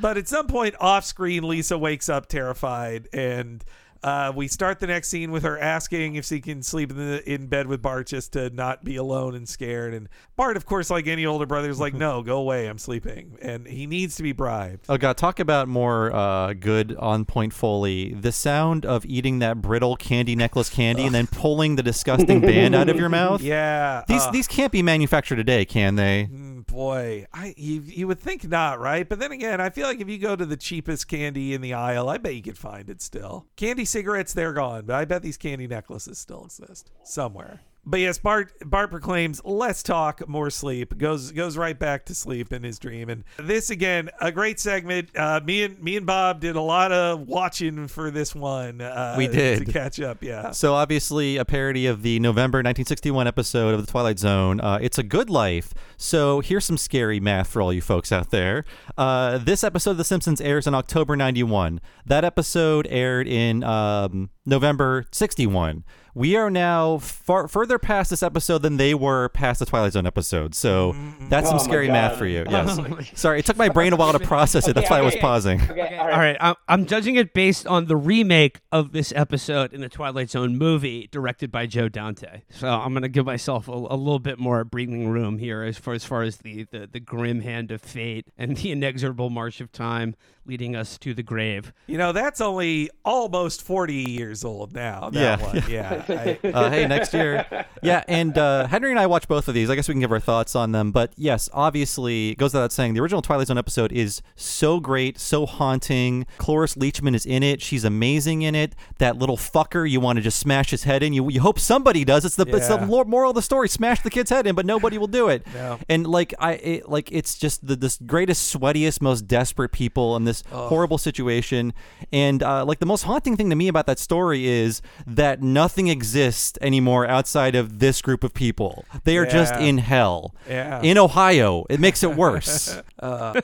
[0.00, 3.62] but at some point off screen, Lisa wakes up terrified and.
[4.04, 7.32] Uh, we start the next scene with her asking if she can sleep in the
[7.32, 9.94] in bed with Bart just to not be alone and scared.
[9.94, 13.38] And Bart, of course, like any older brother, is like, "No, go away, I'm sleeping,"
[13.40, 14.84] and he needs to be bribed.
[14.90, 18.12] Oh god, talk about more uh, good on point foley.
[18.12, 22.74] The sound of eating that brittle candy necklace candy and then pulling the disgusting band
[22.74, 23.40] out of your mouth.
[23.54, 26.28] Yeah, These uh, these can't be manufactured today, can they?
[26.66, 29.08] Boy, I you, you would think not, right?
[29.08, 31.74] But then again, I feel like if you go to the cheapest candy in the
[31.74, 33.46] aisle, I bet you could find it still.
[33.56, 37.60] Candy cigarettes, they're gone, but I bet these candy necklaces still exist somewhere.
[37.86, 42.52] But yes, Bart Bart proclaims, "Less talk, more sleep." goes goes right back to sleep
[42.52, 45.10] in his dream, and this again a great segment.
[45.16, 48.80] Uh, me and me and Bob did a lot of watching for this one.
[48.80, 49.66] Uh, We did.
[49.66, 50.22] to catch up.
[50.22, 50.50] Yeah.
[50.52, 54.60] So obviously a parody of the November 1961 episode of The Twilight Zone.
[54.60, 55.74] Uh, it's a good life.
[55.96, 58.64] So here's some scary math for all you folks out there.
[58.96, 61.80] Uh, this episode of The Simpsons airs in October 91.
[62.06, 65.84] That episode aired in um, November 61.
[66.16, 70.06] We are now far further past this episode than they were past the Twilight Zone
[70.06, 70.54] episode.
[70.54, 71.28] So mm-hmm.
[71.28, 71.92] that's some Oh my scary God.
[71.92, 72.44] math for you.
[72.48, 73.10] Yes.
[73.14, 74.74] Sorry, it took my brain a while to process it.
[74.74, 75.60] That's why I was pausing.
[75.60, 79.88] All right, I'm, I'm judging it based on the remake of this episode in the
[79.88, 82.42] Twilight Zone movie, directed by Joe Dante.
[82.48, 85.94] So I'm gonna give myself a, a little bit more breathing room here as far
[85.94, 89.72] as far as the, the the grim hand of fate and the inexorable march of
[89.72, 90.14] time.
[90.46, 91.72] Leading us to the grave.
[91.86, 95.10] You know, that's only almost 40 years old now.
[95.10, 95.46] That Yeah.
[95.46, 95.62] one.
[95.68, 96.04] Yeah.
[96.08, 97.46] I- uh, hey, next year.
[97.82, 99.68] Yeah, and uh, Henry and I watched both of these.
[99.68, 100.90] I guess we can give our thoughts on them.
[100.90, 105.18] But yes, obviously, it goes without saying, the original Twilight Zone episode is so great,
[105.18, 106.24] so haunting.
[106.38, 107.60] Cloris Leachman is in it.
[107.60, 108.74] She's amazing in it.
[109.00, 111.12] That little fucker, you want to just smash his head in.
[111.12, 112.24] You, you hope somebody does.
[112.24, 113.68] It's the, it's the moral of the story.
[113.68, 115.46] Smash the kid's head in, but nobody will do it.
[115.54, 115.78] No.
[115.88, 120.24] And like I, it, like it's just the this greatest, sweatiest, most desperate people in
[120.24, 120.68] this Ugh.
[120.68, 121.72] horrible situation.
[122.12, 125.88] And uh, like the most haunting thing to me about that story is that nothing
[125.88, 128.84] exists anymore outside of this group of people.
[129.04, 130.34] They are just in hell.
[130.48, 130.80] Yeah.
[130.82, 132.80] In Ohio, it makes it worse.
[133.04, 133.38] Uh,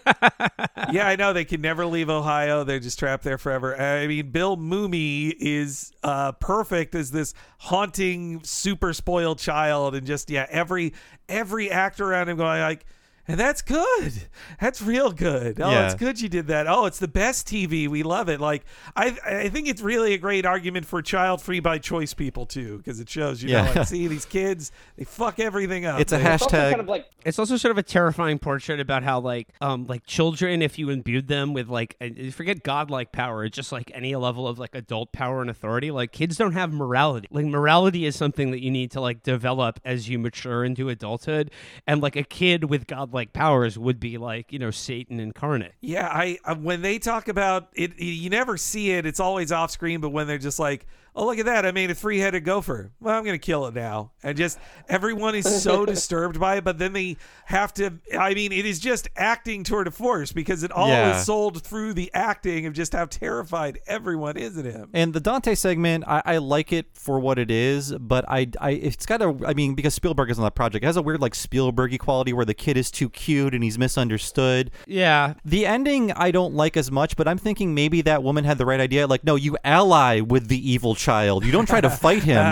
[0.91, 2.65] yeah, I know they can never leave Ohio.
[2.65, 3.79] They're just trapped there forever.
[3.79, 10.31] I mean, Bill Mumy is uh, perfect as this haunting, super spoiled child, and just
[10.31, 10.95] yeah, every
[11.29, 12.87] every actor around him going like.
[13.29, 14.13] And that's good.
[14.61, 15.61] That's real good.
[15.61, 15.87] Oh, Yeah.
[15.87, 16.67] it's good you did that.
[16.67, 17.87] Oh, it's the best TV.
[17.87, 18.41] We love it.
[18.41, 18.65] Like
[18.97, 22.79] I, I think it's really a great argument for child free by choice people too,
[22.79, 23.73] because it shows you know, Yeah.
[23.81, 26.01] like, see these kids, they fuck everything up.
[26.01, 26.71] It's a They- hashtag.
[26.71, 30.05] kind of like It's also sort of a terrifying portrait about how like um like
[30.07, 34.49] children, if you imbued them with like a- forget godlike power, just like any level
[34.49, 37.29] of like adult power and authority, like kids don't have morality.
[37.31, 41.51] Like morality is something that you need to like develop as you mature into adulthood,
[41.87, 45.75] and like a kid with godlike powers would be like you know Satan incarnate.
[45.81, 49.07] Yeah, I uh, when they talk about it, you never see it.
[49.07, 50.01] It's always off screen.
[50.01, 51.65] But when they're just like, "Oh, look at that!
[51.67, 52.93] I made a three-headed gopher.
[53.01, 54.59] Well, I'm gonna kill it now," and just
[54.89, 56.65] everyone is so disturbed by it.
[56.65, 57.93] But then they have to.
[58.19, 61.19] I mean, it is just acting toward a force because it all Yeah.
[61.19, 64.91] is sold through the acting of just how terrified everyone is of him.
[64.95, 68.71] And the Dante segment, I, I like it for what it is, but I, I,
[68.71, 71.21] it's got a, I mean, because Spielberg is on that project, it has a weird
[71.21, 74.71] like Spielbergy quality where the kid is too cute and he's misunderstood.
[74.87, 78.59] Yeah, The ending I don't like as much, but I'm thinking maybe that woman had
[78.59, 79.07] the right idea.
[79.07, 81.45] Like, no, you ally with the evil child.
[81.45, 82.45] You don't try to fight him.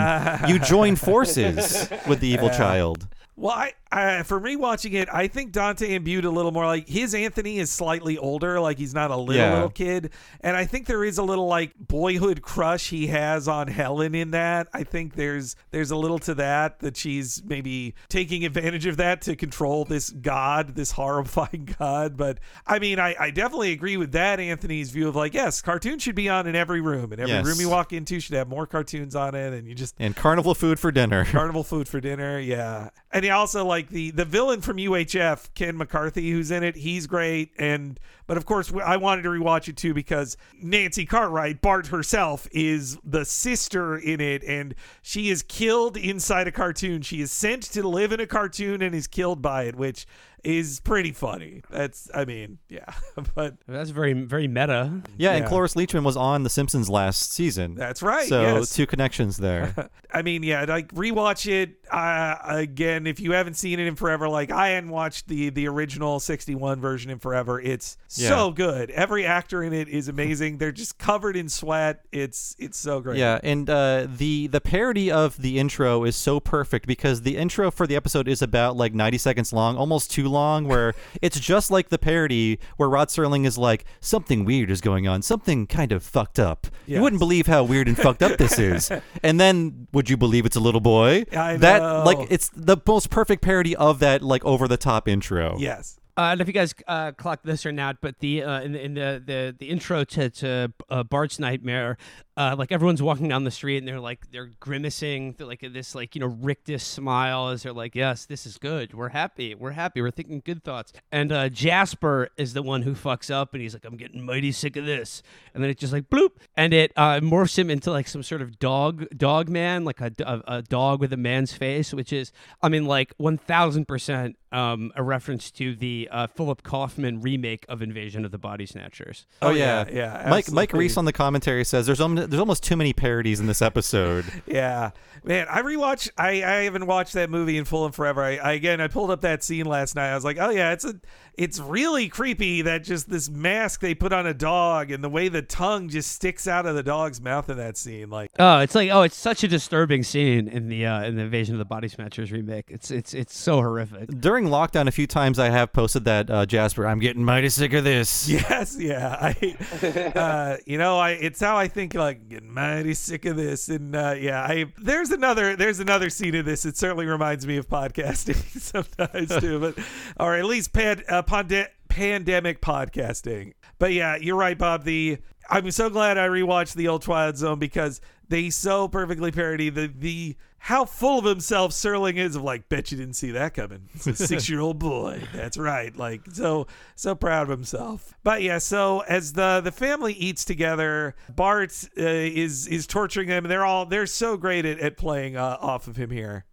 [0.49, 3.07] You join forces with the evil child.
[3.39, 6.89] Well, I, I for me watching it, I think Dante imbued a little more like
[6.89, 9.53] his Anthony is slightly older, like he's not a little Yeah.
[9.53, 10.11] little kid,
[10.41, 14.31] and I think there is a little like boyhood crush he has on Helen in
[14.31, 14.67] that.
[14.73, 19.21] I think there's there's a little to that that she's maybe taking advantage of that
[19.21, 22.17] to control this god, this horrifying god.
[22.17, 26.03] But I mean, I, I definitely agree with that Anthony's view of like yes, cartoons
[26.03, 27.45] should be on in every room, and every Yes.
[27.45, 30.53] room you walk into should have more cartoons on it, and you just And carnival
[30.53, 31.23] food for dinner.
[31.23, 36.31] carnival food for dinner yeah and also like the the villain from uhf kevin mccarthy
[36.31, 37.51] who's in it he's great.
[37.57, 42.47] And but of course i wanted to rewatch it too because nancy cartwright bart herself
[42.51, 44.43] is the sister in it.
[44.43, 47.01] And she is killed inside a cartoon.
[47.01, 50.05] She is sent to live in a cartoon and is killed by it which
[50.43, 52.85] is pretty funny that's i mean yeah
[53.35, 55.01] but that's very very meta.
[55.17, 57.75] Yeah, and Cloris Leachman was on The Simpsons last season.
[57.75, 58.73] That's right, So yes.
[58.73, 59.89] two connections there.
[60.13, 64.27] I mean, yeah, like rewatch it uh, again if you haven't seen it in forever.
[64.27, 67.59] Like I hadn't watched the the original '61 version in forever.
[67.59, 68.89] It's so good.
[68.91, 70.57] Every actor in it is amazing.
[70.57, 72.05] They're just covered in sweat.
[72.11, 73.17] It's it's so great.
[73.17, 77.71] Yeah, and uh, the the parody of the intro is so perfect because the intro
[77.71, 81.71] for the episode is about like 90 seconds long, almost too long, where it's just
[81.71, 85.91] like the parody where Rod Serling is like, something weird is going on, something kind
[85.91, 86.67] of fucked up.
[86.85, 88.91] You wouldn't believe how weird and fucked up this is.
[89.23, 91.25] And then, would you believe it's a little boy?
[91.35, 92.03] I that know.
[92.05, 95.55] like it's the most perfect parody of that like over the top intro.
[95.57, 95.99] Yes.
[96.19, 98.61] Uh, I don't know if you guys uh, clocked this or not, but the uh,
[98.61, 101.97] in the in the the, the intro to to uh, Bart's Nightmare,
[102.39, 105.93] uh, like everyone's walking down the street and they're like they're grimacing, they're like this
[105.93, 109.71] like you know rictus smile as they're like, yes, this is good, we're happy, we're
[109.71, 110.93] happy, we're thinking good thoughts.
[111.11, 114.53] And uh, Jasper is the one who fucks up, and he's like, I'm getting mighty
[114.53, 115.21] sick of this,
[115.53, 118.41] and then it just like bloop, and it uh, morphs him into like some sort
[118.41, 122.31] of dog dog man, like a, a, a dog with a man's face, which is,
[122.61, 127.65] I mean, like one thousand percent um, a reference to the uh, Philip Kaufman remake
[127.67, 129.25] of Invasion of the Body Snatchers.
[129.41, 130.69] Oh, yeah, yeah, Mike Mike.
[130.73, 134.25] Reiss on the commentary says there's um, there's almost too many parodies in this episode.
[134.45, 134.91] Yeah,
[135.23, 136.09] man, I rewatched.
[136.17, 138.23] I I haven't watched that movie in full and forever.
[138.23, 140.11] I, I again, I pulled up that scene last night.
[140.11, 140.95] I was like, oh yeah, it's a,
[141.39, 145.29] it's really creepy that just this mask they put on a dog and the way
[145.29, 148.09] the tongue just sticks out of the dog's mouth in that scene.
[148.09, 151.21] Like, Oh, it's like oh, it's such a disturbing scene in the uh, in the
[151.21, 152.65] Invasion of the Body Snatchers remake.
[152.67, 154.09] It's it's it's so horrific.
[154.19, 157.71] During lockdown, a few times I have posted that uh, Jasper, I'm getting mighty sick
[157.71, 158.27] of this.
[158.29, 161.93] yes, yeah, I, uh, you know, I it's how I think.
[161.93, 166.35] Like, getting mighty sick of this, and uh, yeah, I there's another there's another scene
[166.35, 166.65] of this.
[166.65, 169.79] It certainly reminds me of podcasting sometimes too, but
[170.19, 173.53] or at least pan, uh, pande- pandemic podcasting.
[173.77, 174.83] But yeah, you're right, Bob.
[174.83, 175.19] The
[175.49, 179.87] I'm so glad I rewatched the old Twilight Zone because they so perfectly parody the
[179.87, 183.87] the how full of himself Serling is of like, bet you didn't see that coming.
[183.93, 185.21] It's a six year old boy.
[185.33, 185.95] That's right.
[185.95, 188.13] Like so so proud of himself.
[188.23, 193.45] But yeah, so as the the family eats together, Bart uh, is is torturing them.
[193.45, 196.45] They're all they're so great at, at playing uh, off of him here.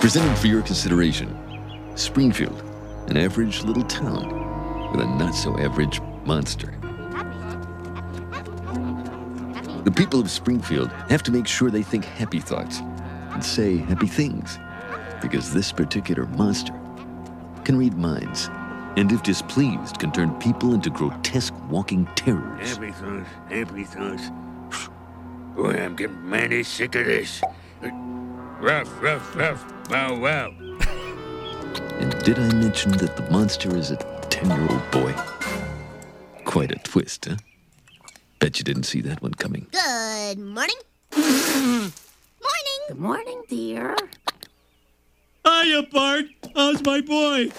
[0.00, 1.34] Presented for your consideration,
[1.94, 2.62] Springfield,
[3.08, 6.74] an average little town with a not so average monster.
[9.84, 12.80] The people of Springfield have to make sure they think happy thoughts
[13.32, 14.58] and say happy things
[15.20, 16.72] because this particular monster
[17.64, 18.48] can read minds
[18.96, 22.76] and, if displeased, can turn people into grotesque walking terrors.
[22.76, 24.30] Happy thoughts, happy thoughts.
[25.56, 27.42] Boy, I'm getting mighty sick of this.
[28.60, 30.63] Ruff, ruff, ruff, wow, wow.
[32.00, 35.14] And did I mention that the monster is a 10 year old boy?
[36.44, 37.36] Quite a twist, huh?
[38.38, 39.66] Bet you didn't see that one coming.
[39.72, 40.76] Good morning.
[41.16, 41.92] Morning.
[42.88, 43.96] Good morning, dear.
[45.46, 46.24] Hiya, Bart.
[46.54, 47.50] How's my boy?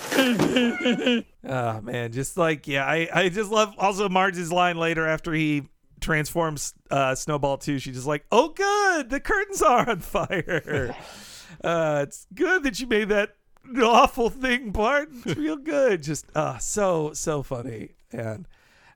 [1.47, 5.63] Oh man, just like yeah, I I just love also Marge's line later after he
[6.01, 7.77] transforms uh, Snowball too.
[7.79, 10.95] She's just like, "Oh, good, the curtains are on fire.
[11.63, 13.35] uh, it's good that you made that
[13.83, 15.09] awful thing, Bart.
[15.25, 16.03] It's real good.
[16.03, 18.47] Just uh, so so funny and."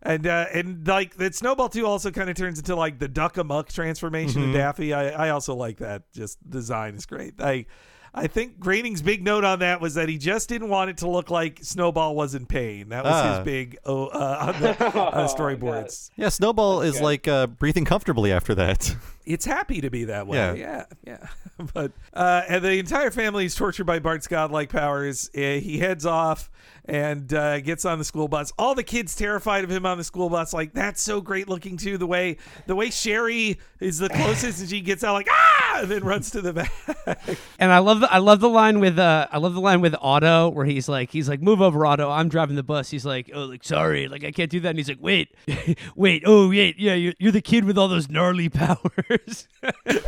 [0.02, 3.36] And uh, and like that Snowball too also kind of turns into like the Duck
[3.38, 4.48] Amuck transformation Mhm.
[4.48, 4.94] of Daffy.
[4.94, 6.04] I, I also like that.
[6.14, 7.34] Just design is great.
[7.42, 7.66] I
[8.14, 11.10] I think Groening's big note on that was that he just didn't want it to
[11.10, 12.90] look like Snowball was in pain.
[12.90, 13.36] That was Ah.
[13.38, 16.10] his big oh uh, on the uh, storyboards.
[16.16, 18.96] Yeah, Snowball is like uh, breathing comfortably after that.
[19.26, 20.38] It's happy to be that way.
[20.40, 20.54] Yeah.
[20.56, 21.28] Yeah, yeah.
[21.76, 25.30] but uh, and the entire family is tortured by Bart's godlike powers.
[25.36, 26.50] Uh, he heads off
[26.86, 28.52] and uh, gets on the school bus.
[28.58, 30.52] All the kids terrified of him on the school bus.
[30.52, 32.00] Like that's so great looking too.
[32.00, 35.92] The way the way Sherry is the closest, and she gets out like ah, and
[35.92, 36.72] then runs to the back.
[37.60, 39.94] And I love the I love the line with uh I love the line with
[40.00, 43.30] Otto where he's like he's like move over Otto I'm driving the bus he's like
[43.34, 45.36] oh like sorry like I can't do that and he's like wait
[45.96, 49.48] wait oh wait yeah you're, you're the kid with all those gnarly powers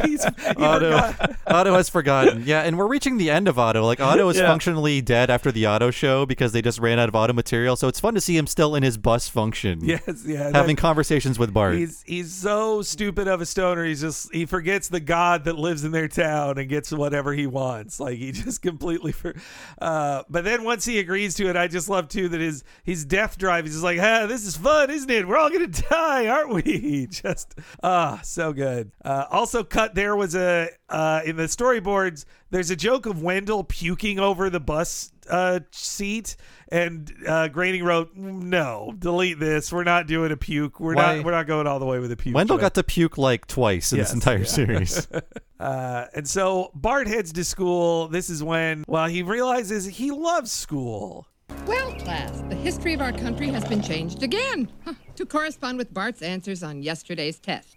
[0.06, 0.26] he's
[0.58, 1.14] Otto,
[1.48, 2.44] Otto has forgotten.
[2.46, 3.84] Yeah, and we're reaching the end of Otto.
[3.86, 4.48] Like Otto is Yeah.
[4.48, 7.76] functionally dead after the Otto show because they just ran out of Otto material.
[7.76, 9.84] So it's fun to see him still in his bus function.
[9.84, 11.76] Yes, yeah, having that- conversations with Bart.
[11.76, 13.84] He's he's so stupid of a stoner.
[13.86, 17.48] He's just he forgets the god that lives in their town and gets whatever he
[17.48, 18.00] wants.
[18.00, 19.34] Like he just completely for.
[19.80, 23.06] Uh, but then once he agrees to it, I just love too that his his
[23.06, 23.66] death drive.
[23.66, 25.28] He's just like, ah, this is fun, isn't it?
[25.28, 27.08] We're all gonna die, aren't we?
[27.12, 28.92] Just ah, so good.
[29.04, 32.26] Uh, also, cut there was a uh, in the storyboards.
[32.50, 36.36] There's a joke of Wendell puking over the bus uh, seat,
[36.70, 39.72] and uh, Groening wrote, "No, delete this.
[39.72, 40.80] We're not doing a puke.
[40.80, 41.26] We're Why- not.
[41.26, 43.48] We're not going all the way with a puke." Wendell joke." got to puke like
[43.48, 44.46] twice in Yes, this entire yeah.
[44.46, 45.08] series.
[45.60, 48.08] uh, and so Bart heads to school.
[48.10, 51.28] This is when, well, he realizes he loves school.
[51.66, 55.94] Well, class, the history of our country has been changed again huh, to correspond with
[55.94, 57.76] Bart's answers on yesterday's test.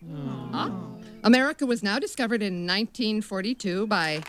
[0.53, 0.71] Huh?
[1.25, 4.23] America was now discovered in 1942 by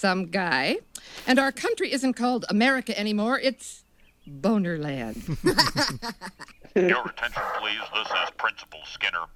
[0.00, 0.78] some guy,
[1.26, 3.84] and our country isn't called America anymore, it's
[4.26, 5.16] Bonerland.
[6.74, 7.80] Your attention, please.
[7.94, 9.26] This is Principal Skinner.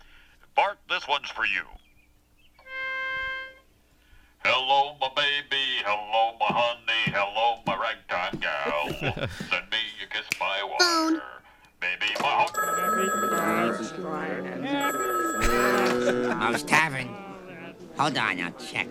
[0.56, 1.64] Bart, this one's for you.
[4.42, 5.82] Hello, my baby.
[5.84, 7.12] Hello, my honey.
[7.12, 8.88] Hello, my ragtime gal.
[9.50, 11.22] Send me a kiss by wire.
[11.80, 12.46] Baby, my
[16.34, 17.08] Mouse Tavern.
[17.96, 18.88] Hold on, I'll check.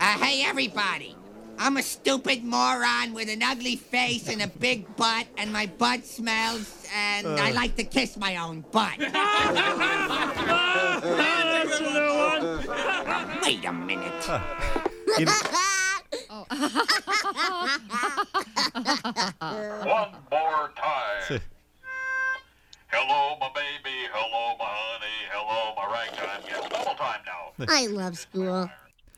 [0.00, 1.14] Uh, hey, everybody.
[1.58, 6.06] I'm a stupid moron with an ugly face and a big butt, and my butt
[6.06, 7.54] smells, and I Uh.
[7.54, 8.96] like to kiss my own butt.
[13.44, 14.24] Wait a minute.
[18.80, 21.40] One more time.
[22.88, 23.96] Hello, my baby.
[24.12, 25.06] Hello, my honey.
[25.30, 26.68] Hello, my ragtime gal.
[26.68, 27.52] Double time now.
[27.68, 28.68] I love school.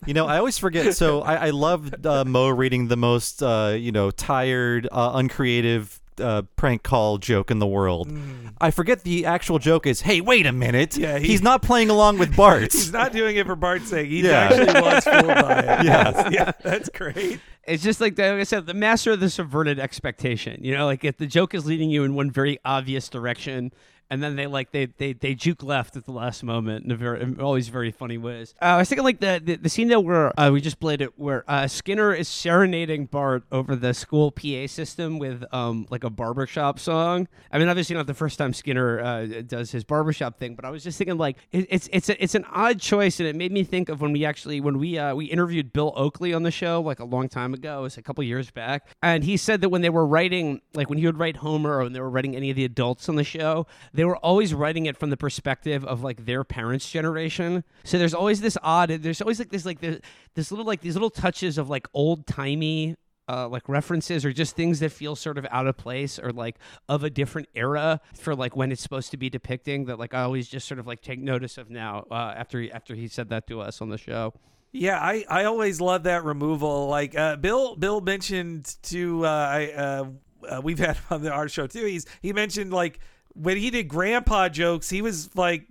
[0.07, 0.95] You know, I always forget.
[0.97, 6.01] So I, I love uh, Moe reading the most, uh, you know, tired, uh, uncreative
[6.21, 8.13] uh, prank call joke in the world.
[8.61, 10.97] I forget the actual joke is, "Hey, wait a minute!
[10.97, 14.09] Yeah, he- he's not playing along with Bart." He's not doing it for Bart's sake.
[14.09, 14.51] He Yeah.
[14.53, 15.85] actually was fooled by it.
[15.85, 16.29] Yeah.
[16.31, 17.41] yeah, that's great.
[17.65, 20.63] It's just like, the, like I said, the master of the subverted expectation.
[20.65, 23.73] You know, like if the joke is leading you in one very obvious direction,
[24.13, 26.97] and then they like they they they juke left at the last moment in a
[26.97, 28.55] very in always very funny ways.
[28.61, 31.01] Uh, I was thinking like the the, the scene there where uh, we just played
[31.01, 36.05] it where uh, Skinner is serenading Bart over the school PA system with um like
[36.05, 37.27] a barbershop song.
[37.51, 40.71] I mean, obviously not the first time Skinner uh, does his barbershop thing, but I
[40.71, 43.51] was just thinking like it, it's it's a, it's an odd choice, and it made
[43.51, 46.51] me think of when we actually when we uh, we interviewed Bill Oakley on the
[46.51, 49.63] show like a long time ago, it was a couple years back, and he said
[49.63, 52.11] that when they were writing like when he would write Homer or when they were
[52.11, 55.17] writing any of the adults on the show, they were always writing it from the
[55.17, 57.65] perspective of like their parents' generation.
[57.85, 60.01] So there's always this odd, there's always like this like this,
[60.35, 62.97] this little like these little touches of like old timey
[63.29, 66.57] uh, like references or just things that feel sort of out of place or like
[66.89, 70.23] of a different era for like when it's supposed to be depicting that like I
[70.23, 73.29] always just sort of like take notice of now uh, after he, after he said
[73.31, 74.35] that to us on the show.
[74.73, 76.89] Yeah, I, I always love that removal.
[76.89, 80.05] Like uh, Bill Bill mentioned to uh, I uh,
[80.49, 81.85] uh, we've had on the our show too.
[81.85, 82.99] He's he mentioned like
[83.35, 85.67] when he did grandpa jokes, he was like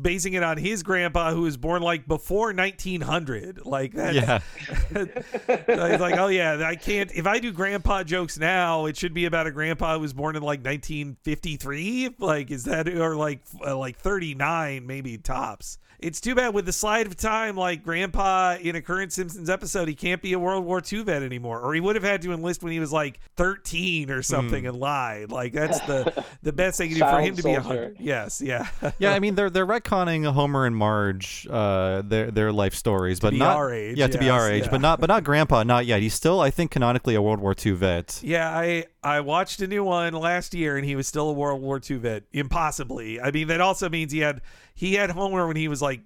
[0.00, 3.64] basing it on his grandpa who was born like before 1900.
[3.66, 4.14] Like that.
[4.14, 4.40] Yeah.
[5.90, 7.10] He's like, oh yeah, I can't.
[7.14, 10.36] If I do grandpa jokes now, it should be about a grandpa who was born
[10.36, 12.16] in like 1953.
[12.18, 15.78] Like, is that or like uh, like 39 maybe tops?
[16.06, 19.88] It's too bad with the slide of time, like Grandpa in a current Simpsons episode,
[19.88, 22.32] he can't be a World War II vet anymore, or he would have had to
[22.32, 24.68] enlist when he was like 13 or something Hmm.
[24.68, 25.32] and lied.
[25.32, 27.68] Like that's the the best they can do for him to be a soldier.
[27.68, 27.96] hundred.
[27.98, 28.68] Yes, yeah,
[29.00, 33.32] yeah, I mean they're they're retconning Homer and Marge, uh, their their life stories, but
[33.32, 34.70] be not our age, Yeah, to be our age, yeah.
[34.70, 36.00] but not but not Grandpa, not yet.
[36.02, 38.20] He's still, I think, canonically a World War II vet.
[38.22, 41.62] Yeah, I I watched a new one last year, and he was still a World
[41.62, 42.24] War II vet.
[42.32, 43.20] Impossibly.
[43.20, 44.42] I mean, that also means he had
[44.74, 46.00] he had Homer when he was like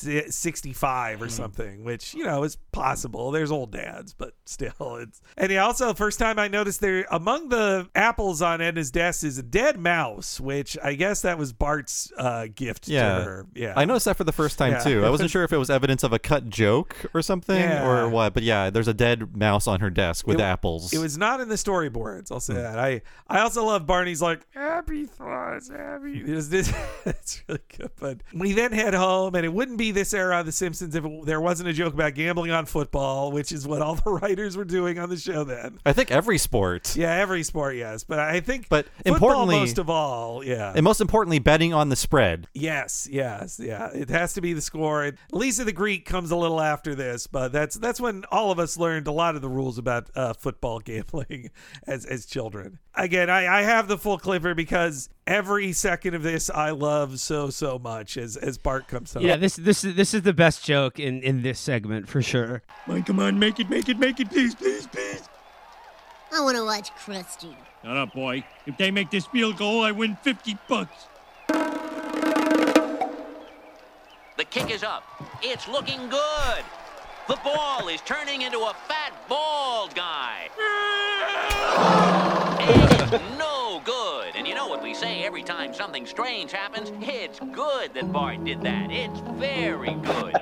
[0.00, 3.30] si- sixty five or something, which you know is possible.
[3.30, 5.20] There's old dads, but still, it's.
[5.36, 9.38] And he also first time I noticed there among the apples on Edna's desk is
[9.38, 13.46] a dead mouse, which I guess that was Bart's uh, gift Yeah, to her.
[13.54, 14.78] Yeah, I noticed that for the first time Yeah.
[14.80, 15.04] too.
[15.04, 17.86] I wasn't sure if it was evidence of a cut joke or something Yeah.
[17.88, 20.92] or what, but yeah, there's a dead mouse on her desk with It- apples.
[20.92, 22.30] It was not in the storyboards.
[22.30, 22.78] I'll say that.
[22.78, 26.20] I I also love Barney's like happy thoughts, happy.
[26.26, 26.52] It's,
[27.04, 27.90] it's really good.
[27.98, 31.04] But we then head home, and it wouldn't be this era of The Simpsons if
[31.04, 34.56] it, there wasn't a joke about gambling on football, which is what all the writers
[34.56, 35.78] were doing on the show then.
[35.84, 36.96] I think every sport.
[36.96, 40.72] Yeah, every sport, yes, but I think But football importantly- most of all, yeah.
[40.74, 42.46] And most importantly, betting on the spread.
[42.54, 43.90] Yes, yes, yeah.
[43.92, 45.04] It has to be the score.
[45.04, 48.58] And Lisa the Greek comes a little after this, but that's that's when all of
[48.58, 51.50] us learned a lot of the rules about uh, football gambling
[51.86, 52.78] as as children.
[52.98, 57.50] Again, I, I have the full clipper because every second of this I love so
[57.50, 59.22] so much as as Bart comes home.
[59.22, 62.62] Yeah, this this is this is the best joke in in this segment for sure.
[62.86, 65.28] Mine, come on, make it, make it, make it, please, please, please.
[66.32, 67.54] I want to watch Krusty.
[67.82, 68.44] Shut up, boy.
[68.66, 71.06] If they make this field goal, I win 50 bucks.
[74.36, 75.04] The kick is up.
[75.42, 76.64] It's looking good.
[77.28, 80.48] The ball is turning into a fat, bald guy.
[83.06, 84.34] And it's no good.
[84.34, 86.90] And you know what we say every time something strange happens?
[87.00, 88.90] It's good that Bart did that.
[88.90, 90.34] It's very good.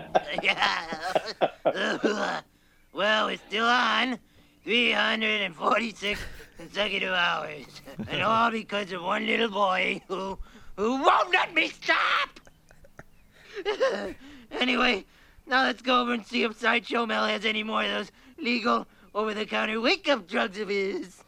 [2.94, 4.18] well, we're still on.
[4.64, 6.20] 346
[6.56, 7.66] consecutive hours.
[8.08, 10.38] And all because of one little boy who,
[10.76, 12.40] who won't let me stop!
[14.52, 15.04] anyway,
[15.46, 18.86] now let's go over and see if Sideshow Mel has any more of those legal,
[19.14, 21.22] over-the-counter wake-up drugs of his.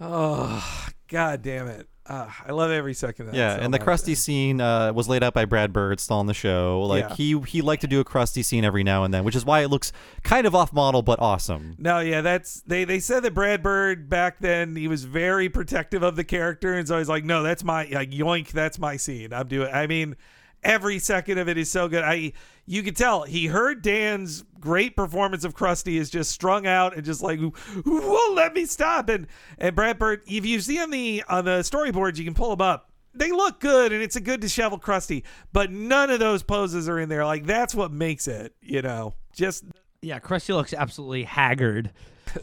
[0.00, 1.88] Oh, god damn it.
[2.06, 3.38] Uh, I love every second of that.
[3.38, 3.86] Yeah, so and the much.
[3.88, 6.82] Krusty scene uh, was laid out by Brad Bird, still on the show.
[6.82, 7.14] Like Yeah.
[7.14, 9.60] he he liked to do a Krusty scene every now and then, which is why
[9.60, 9.90] it looks
[10.22, 11.76] kind of off model but awesome.
[11.78, 12.84] No, yeah, that's they.
[12.84, 16.86] They said that Brad Bird back then he was very protective of the character, and
[16.86, 19.32] so he's like, "No, that's my like yoink, that's my scene.
[19.32, 20.16] I'm doing." I mean,
[20.64, 22.02] every second of it is so good.
[22.02, 22.32] I
[22.66, 27.04] you could tell he heard Dan's great performance of Krusty is just strung out and
[27.04, 27.38] just like
[27.84, 29.08] won't let me stop.
[29.08, 29.26] And
[29.58, 32.66] and Brad Bird, if you see on the on the storyboards, you can pull them
[32.66, 32.90] up.
[33.16, 35.22] They look good, and it's a good disheveled Krusty,
[35.52, 37.24] but none of those poses are in there.
[37.24, 39.14] Like that's what makes it, you know.
[39.34, 39.64] Just
[40.02, 41.92] Yeah, Krusty looks absolutely haggard.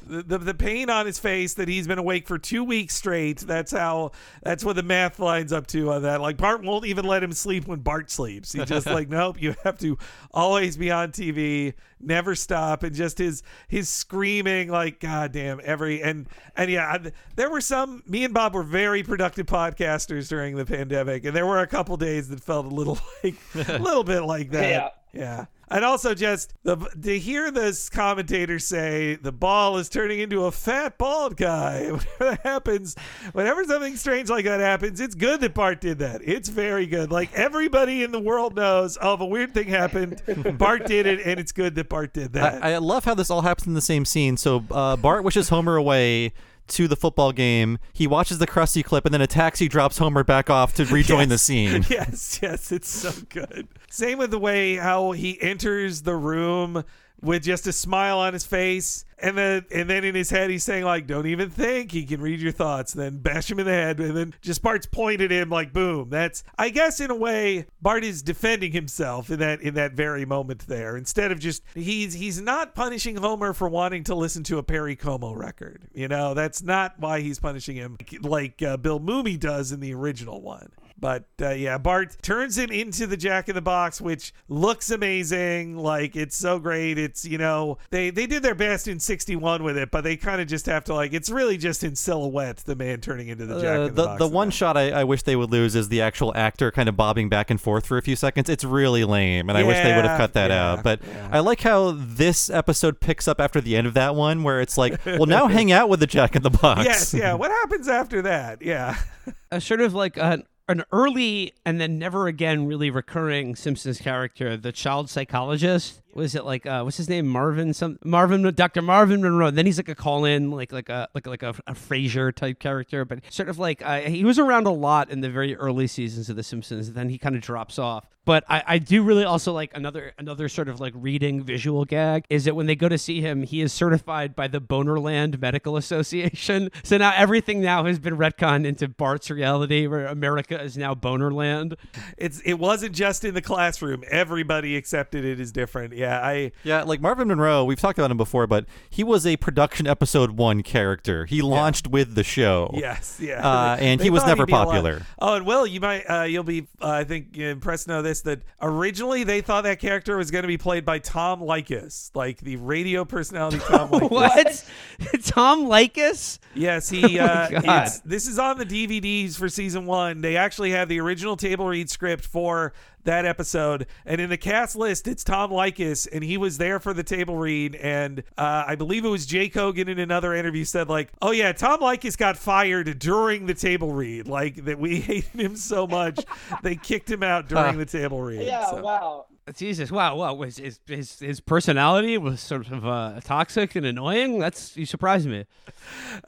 [0.07, 3.39] The, the the pain on his face that he's been awake for two weeks straight.
[3.39, 4.11] That's how.
[4.43, 6.21] That's what the math lines up to on that.
[6.21, 8.51] Like Bart won't even let him sleep when Bart sleeps.
[8.53, 9.41] He's just like, nope.
[9.41, 9.97] You have to
[10.31, 16.01] always be on TV, never stop, and just his his screaming like, God damn, every
[16.01, 18.03] and and yeah, I, there were some.
[18.07, 21.97] Me and Bob were very productive podcasters during the pandemic, and there were a couple
[21.97, 24.69] days that felt a little like a little bit like that.
[24.69, 24.89] Yeah.
[25.13, 25.45] Yeah.
[25.71, 30.51] And also just the to hear this commentator say the ball is turning into a
[30.51, 31.91] fat bald guy.
[31.91, 32.95] Whenever that happens,
[33.33, 36.21] whenever something strange like that happens, it's good that Bart did that.
[36.23, 37.11] It's very good.
[37.11, 40.21] Like everybody in the world knows, oh, if a weird thing happened,
[40.57, 42.63] Bart did it, and it's good that Bart did that.
[42.63, 44.37] I, I love how this all happens in the same scene.
[44.37, 46.33] So uh, Bart wishes Homer away
[46.71, 47.77] to the football game.
[47.93, 51.29] He watches the Krusty clip, and then a taxi drops Homer back off to rejoin
[51.29, 51.85] the scene.
[51.91, 53.67] Yes, yes, it's so good.
[53.89, 56.85] Same with the way how he enters the room
[57.21, 60.63] with just a smile on his face, and then and then in his head he's
[60.63, 63.71] saying like, "Don't even think he can read your thoughts." Then bash him in the
[63.71, 67.15] head, and then just Bart's pointing at him like, "Boom!" That's I guess in a
[67.15, 70.97] way Bart is defending himself in that in that very moment there.
[70.97, 74.95] Instead of just he's he's not punishing Homer for wanting to listen to a Perry
[74.95, 75.83] Como record.
[75.93, 79.93] You know, that's not why he's punishing him like uh, Bill Mumy does in the
[79.93, 80.71] original one.
[81.01, 85.75] But uh, yeah, Bart turns him into the Jack in the Box, which looks amazing.
[85.75, 86.99] Like it's so great.
[86.99, 90.39] It's you know they they did their best in '61 with it, but they kind
[90.39, 93.59] of just have to like it's really just in silhouette the man turning into the
[93.59, 94.19] Jack Uh, in the, the Box.
[94.19, 96.95] the one shot I, I wish they would lose is the actual actor kind of
[96.95, 98.47] bobbing back and forth for a few seconds.
[98.47, 100.83] It's really lame, and I wish they would have cut that yeah, out.
[100.83, 101.01] But
[101.31, 104.77] I like how this episode picks up after the end of that one, where it's
[104.77, 106.85] like, well, now hang out with the Jack in the Box.
[106.85, 107.33] yes, yeah.
[107.33, 108.61] What happens after that?
[108.61, 108.97] Yeah.
[109.51, 114.57] a sort of like an an early and then never again really recurring Simpsons character,
[114.57, 116.00] the child psychologist.
[116.13, 117.27] Was it like uh, what's his name?
[117.27, 118.81] Marvin some Marvin Dr.
[118.81, 119.51] Marvin Monroe.
[119.51, 122.59] Then he's like a call in like like a like like a, a Frasier type
[122.59, 125.87] character, but sort of like uh, he was around a lot in the very early
[125.87, 126.87] seasons of The Simpsons.
[126.87, 128.05] And then he kind of drops off.
[128.23, 132.25] But I, I do really also like another another sort of like reading visual gag
[132.29, 135.77] is that when they go to see him, he is certified by the Bonerland Medical
[135.77, 136.69] Association.
[136.83, 141.75] So now everything now has been retconned into Bart's reality, where America is now Bonerland.
[142.17, 144.03] It's it wasn't just in the classroom.
[144.09, 145.93] Everybody accepted it as different.
[146.01, 149.37] Yeah, I Yeah, like Marvin Monroe, we've talked about him before, but he was a
[149.37, 151.25] production episode one character.
[151.25, 152.71] He launched with the show.
[152.73, 153.47] Yes, yeah.
[153.47, 154.67] Uh, and They he was never he'd be alive.
[154.67, 155.05] popular.
[155.19, 158.21] Oh, and Will, you might, uh, you'll be, uh, I think, impressed to know this
[158.21, 162.39] that originally they thought that character was going to be played by Tom Leykis, like
[162.39, 164.11] the radio personality Tom Leykis.
[164.11, 165.23] what?
[165.25, 166.39] Tom Leykis?
[166.55, 167.19] Yes, he.
[167.21, 170.21] Oh Uh, this is on the DVDs for season one.
[170.21, 172.73] They actually have the original table read script for
[173.05, 176.93] that episode, and in the cast list, it's Tom Leykis, and he was there for
[176.93, 177.75] the table read.
[177.75, 181.51] And uh, I believe it was Jay Kogen in another interview said like, "Oh yeah,
[181.51, 184.27] Tom Leykis got fired during the table read.
[184.27, 186.23] Like that we hated him so much,
[186.63, 189.25] they kicked him out during the table read." Yeah, So- wow.
[189.55, 194.39] Jesus, wow, wow, was his his his personality was sort of uh, toxic and annoying.
[194.39, 195.45] That's you surprised me.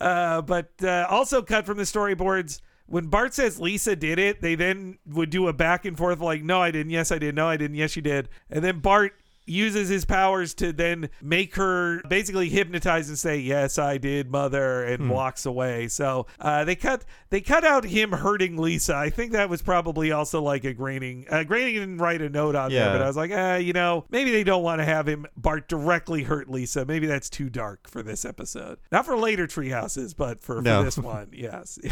[0.01, 2.59] Uh, but uh, also cut from the storyboards.
[2.85, 6.43] When Bart says Lisa did it, they then would do a back and forth like,
[6.43, 6.91] no, I didn't.
[6.91, 7.33] Yes, I did.
[7.35, 7.75] No, I didn't.
[7.77, 8.29] Yes, you did.
[8.49, 9.13] And then Bart
[9.45, 14.83] uses his powers to then make her basically hypnotize and say yes i did mother
[14.85, 15.09] and Hmm.
[15.09, 17.03] walks away so uh, they cut
[17.33, 18.95] they cut out him hurting lisa.
[18.95, 22.55] I think that was probably also like a Groening uh, Groening didn't write a note
[22.55, 25.07] on there but i was like uh, you know maybe they don't want to have
[25.07, 26.85] him bart directly hurt lisa.
[26.85, 28.77] Maybe that's too dark for this episode.
[28.91, 31.79] Not for later tree houses but for, for this one yes.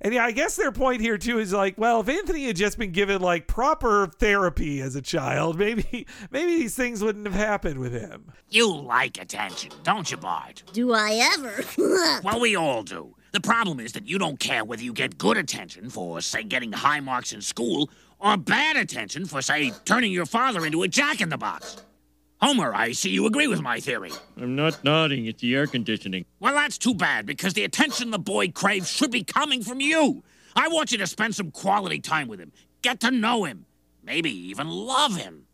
[0.00, 2.78] And yeah i guess their point here too is like well if anthony had just
[2.78, 7.78] been given like proper therapy as a child maybe maybe these things wouldn't have happened
[7.78, 8.32] with him.
[8.50, 10.64] You like attention, don't you, Bart?
[10.72, 11.62] Do I ever?
[12.24, 13.14] Well, we all do.
[13.32, 16.72] The problem is that you don't care whether you get good attention for, say, getting
[16.72, 21.20] high marks in school, or bad attention for, say, turning your father into a jack
[21.20, 21.76] in the box.
[22.40, 24.12] Homer, I see you agree with my theory.
[24.36, 25.26] I'm not nodding.
[25.26, 26.24] It's the air conditioning.
[26.40, 30.22] Well, that's too bad, because the attention the boy craves should be coming from you.
[30.56, 32.52] I want you to spend some quality time with him,
[32.82, 33.66] get to know him,
[34.02, 35.47] maybe even love him.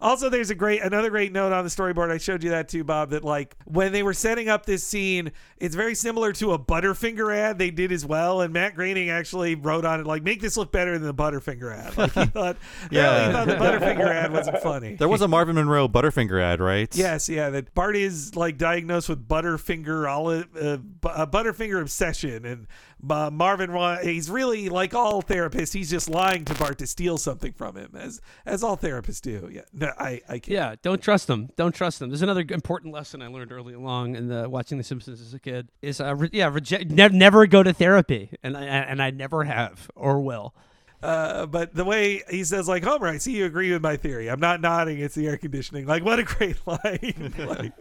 [0.00, 2.10] Also, there's a great another great note on the storyboard.
[2.10, 3.10] I showed you that too, Bob.
[3.10, 7.34] That like when they were setting up this scene, it's very similar to a Butterfinger
[7.36, 8.40] ad they did as well.
[8.40, 11.76] And Matt Groening actually wrote on it like, "Make this look better than the Butterfinger
[11.76, 12.56] ad." Like he thought,
[12.90, 14.94] yeah, he thought the Butterfinger ad wasn't funny.
[14.94, 16.94] There was a Marvin Monroe Butterfinger ad, right?
[16.96, 17.50] Yes, yeah.
[17.50, 22.66] That Bart is like diagnosed with Butterfinger uh, uh, Butterfinger obsession, and
[23.08, 23.70] uh, Marvin,
[24.02, 25.72] he's really like all therapists.
[25.72, 29.48] He's just lying to Bart to steal something from him, as as all therapists do.
[29.52, 30.48] Yeah, no, I, I can't.
[30.48, 31.50] Yeah, don't trust them.
[31.56, 32.10] Don't trust them.
[32.10, 35.38] There's another important lesson I learned early along in the watching The Simpsons as a
[35.38, 39.10] kid is uh, re- yeah, reject, ne- never go to therapy, and I, and I
[39.10, 40.54] never have or will.
[41.02, 44.28] Uh, but the way he says, like Homer, I see you agree with my theory.
[44.28, 44.98] I'm not nodding.
[44.98, 45.86] It's the air conditioning.
[45.86, 47.32] Like, what a great line.
[47.38, 47.72] like,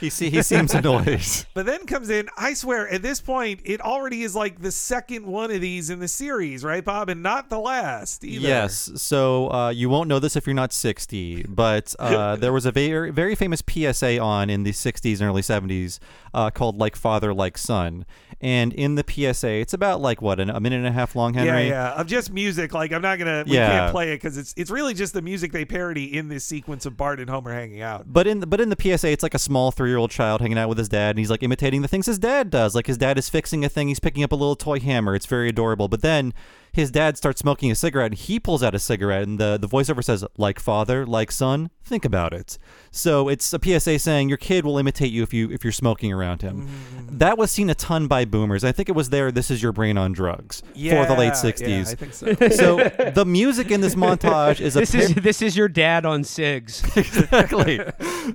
[0.00, 1.20] He see he seems annoyed.
[1.54, 5.26] but then comes in, I swear, at this point, it already is like the second
[5.26, 7.08] one of these in the series, right, Bob?
[7.10, 8.46] And not the last either.
[8.48, 8.90] Yes.
[8.96, 12.72] So uh, you won't know this if you're not 60, but uh, there was a
[12.72, 15.98] very very famous PSA on in the 60s and early 70s
[16.32, 18.06] uh, called "Like Father, Like Son,"
[18.40, 21.34] and in the PSA, it's about like what an, a minute and a half long,
[21.34, 21.68] Henry.
[21.68, 22.00] Yeah, yeah.
[22.00, 22.61] Of just music.
[22.70, 23.44] Like I'm not gonna.
[23.46, 23.68] We Yeah.
[23.68, 26.86] can't play it because it's it's really just the music they parody in this sequence
[26.86, 28.04] of Bart and Homer hanging out.
[28.12, 30.40] But in the, but in the PSA, it's like a small three year old child
[30.40, 32.74] hanging out with his dad, and he's like imitating the things his dad does.
[32.74, 35.14] Like his dad is fixing a thing, he's picking up a little toy hammer.
[35.14, 35.88] It's very adorable.
[35.88, 36.32] But then
[36.72, 39.68] his dad starts smoking a cigarette, and he pulls out a cigarette, and the the
[39.68, 41.70] voiceover says, "Like father, like son.
[41.84, 42.58] Think about it."
[42.90, 46.12] So it's a PSA saying your kid will imitate you if you if you're smoking
[46.12, 46.68] around him.
[46.68, 47.18] Mm-hmm.
[47.18, 48.64] That was seen a ton by boomers.
[48.64, 49.30] I think it was there.
[49.30, 51.88] This is your brain on drugs for the Yeah, late yeah, '60s.
[51.90, 52.48] I think so.
[52.88, 56.22] so the music in this montage is a this is this is your dad on
[56.22, 56.82] Sigs.
[56.96, 57.80] exactly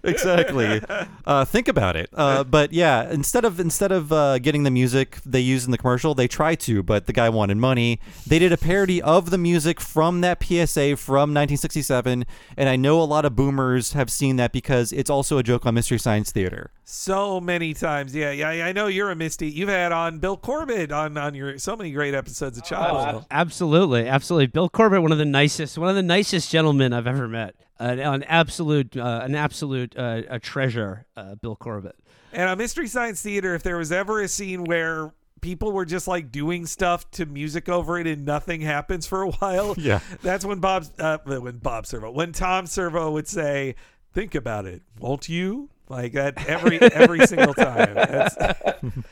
[0.04, 0.82] exactly
[1.26, 5.18] uh, think about it uh, but yeah instead of instead of uh, getting the music
[5.26, 8.52] they use in the commercial they try to but the guy wanted money they did
[8.52, 12.26] a parody of the music from that psa from 1967
[12.58, 15.66] and i know a lot of boomers have seen that because it's also a joke
[15.66, 18.66] on mystery science theater So many times, yeah, yeah.
[18.66, 19.50] I know you're a Misty.
[19.50, 23.26] You've had on Bill Corbett on on your so many great episodes of Childville.
[23.30, 24.48] Absolutely, absolutely.
[24.48, 27.56] Bill Corbett, one of the nicest, one of the nicest gentlemen I've ever met.
[27.78, 31.96] An, an absolute, uh, an absolute uh, a treasure, uh, Bill Corbett.
[32.32, 36.08] And on Mystery Science Theater, if there was ever a scene where people were just
[36.08, 40.00] like doing stuff to music over it and nothing happens for a while, Yeah.
[40.22, 43.76] that's when Bob, uh, when Bob Servo, when Tom Servo would say,
[44.14, 47.96] "Think about it, won't you?" Like that every every single time.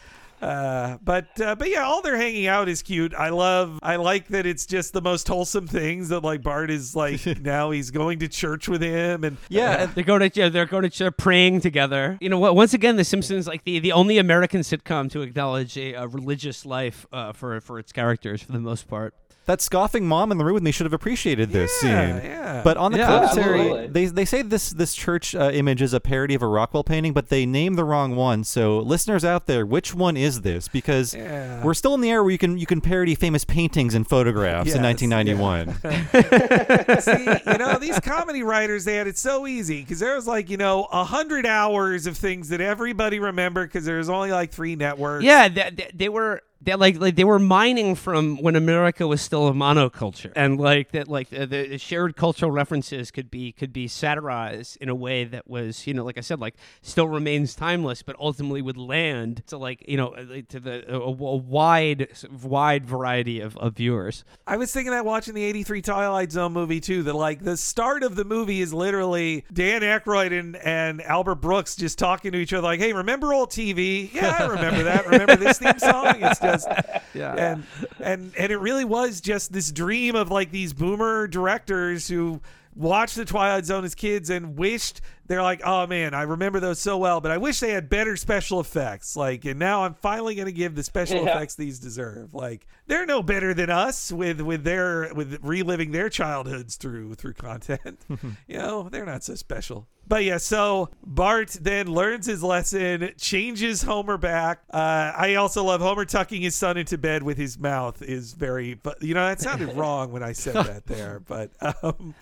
[0.41, 3.13] Uh, but uh, but yeah, all they're hanging out is cute.
[3.13, 3.79] I love.
[3.81, 7.71] I like that it's just the most wholesome things that like Bart is like now
[7.71, 10.97] he's going to church with him and Yeah, they're going to yeah, they're going to
[10.97, 12.17] they're praying together.
[12.21, 12.55] You know what?
[12.55, 16.65] Once again, The Simpsons like the, the only American sitcom to acknowledge a, a religious
[16.65, 19.13] life uh, for for its characters for the most part.
[19.45, 22.29] That scoffing mom in the room with me should have appreciated this Yeah, scene.
[22.31, 22.61] yeah.
[22.63, 23.87] But on the Yeah, commentary, absolutely.
[23.87, 27.13] they they say this this church uh, image is a parody of a Rockwell painting,
[27.13, 28.43] but they name the wrong one.
[28.43, 30.67] So listeners out there, which one is this?
[30.67, 31.63] Because Yeah.
[31.63, 34.73] we're still in the era where you can you can parody famous paintings and photographs
[34.73, 35.75] in Yes, 1991.
[37.01, 40.49] See, you know, these comedy writers, they had it so easy because there was like,
[40.49, 44.51] you know, a hundred hours of things that everybody remembered because there was only like
[44.51, 45.23] three networks.
[45.23, 49.21] Yeah, they, they, they were they like like they were mining from when America was
[49.21, 53.51] still a monoculture, and like that like uh, the, the shared cultural references could be
[53.51, 57.07] could be satirized in a way that was you know like I said like still
[57.07, 61.11] remains timeless, but ultimately would land to like you know uh, to the a, a
[61.11, 62.09] wide
[62.41, 64.23] wide variety of, of viewers.
[64.47, 68.03] I was thinking that watching the 83 Twilight Zone movie too, that like the start
[68.03, 72.53] of the movie is literally Dan Aykroyd and, and Albert Brooks just talking to each
[72.53, 74.13] other like, hey, remember old TV?
[74.13, 75.05] Yeah, I remember that.
[75.05, 76.15] Remember this theme song?
[76.21, 76.54] It's just,
[77.13, 77.33] Yeah.
[77.33, 77.63] And,
[78.01, 82.41] and, and it really was just this dream of like these boomer directors who
[82.75, 86.79] watched the Twilight Zone as kids and wished they're like, oh man, I remember those
[86.79, 89.15] so well, but I wish they had better special effects.
[89.15, 91.31] Like, and now I'm finally going to give the special Yeah.
[91.31, 92.33] effects these deserve.
[92.33, 97.33] Like, they're no better than us with with their with reliving their childhoods through through
[97.33, 97.99] content.
[98.47, 99.87] you know, they're not so special.
[100.07, 104.61] But yeah, so Bart then learns his lesson, changes Homer back.
[104.71, 108.75] Uh, I also love Homer tucking his son into bed with his mouth is very,
[108.75, 111.21] but you know that sounded wrong when I said that there.
[111.21, 111.49] But
[111.81, 112.13] um,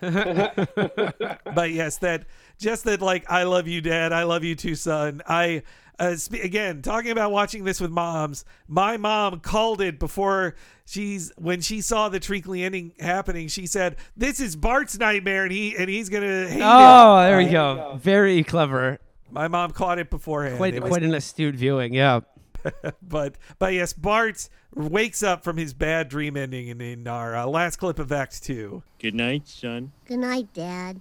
[1.54, 2.24] but yes, that
[2.58, 4.12] just that like I love you, Dad.
[4.12, 5.22] I love you too, son.
[5.26, 5.62] I
[5.98, 8.44] uh, sp- again talking about watching this with moms.
[8.68, 10.54] My mom called it before
[10.86, 13.48] she's when she saw the treacly ending happening.
[13.48, 17.36] She said, "This is Bart's nightmare, and he and he's gonna hate Oh, it." there
[17.38, 17.52] we Right?
[17.52, 17.98] go.
[18.02, 18.98] Very clever.
[19.30, 20.56] My mom caught it beforehand.
[20.58, 21.94] Quite It was- quite an astute viewing.
[21.94, 22.20] Yeah.
[23.02, 27.46] but but yes, Bart wakes up from his bad dream ending in, in our uh,
[27.46, 28.82] last clip of Act Two.
[28.98, 29.92] Good night, son.
[30.06, 31.00] Good night, Dad.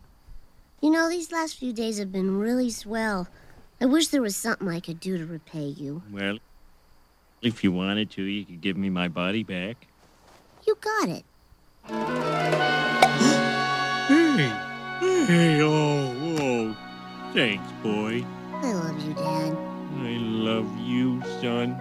[0.83, 3.29] You know, these last few days have been really swell.
[3.79, 6.03] I wish there was something I could do to repay you.
[6.11, 6.39] Well,
[7.41, 9.87] if you wanted to, you could give me my body back.
[10.67, 11.23] You got it.
[14.09, 14.51] Hey,
[15.25, 16.75] hey, oh, oh.
[17.33, 18.25] Thanks, boy.
[18.51, 19.57] I love you, Dad.
[19.99, 21.79] I love you, son.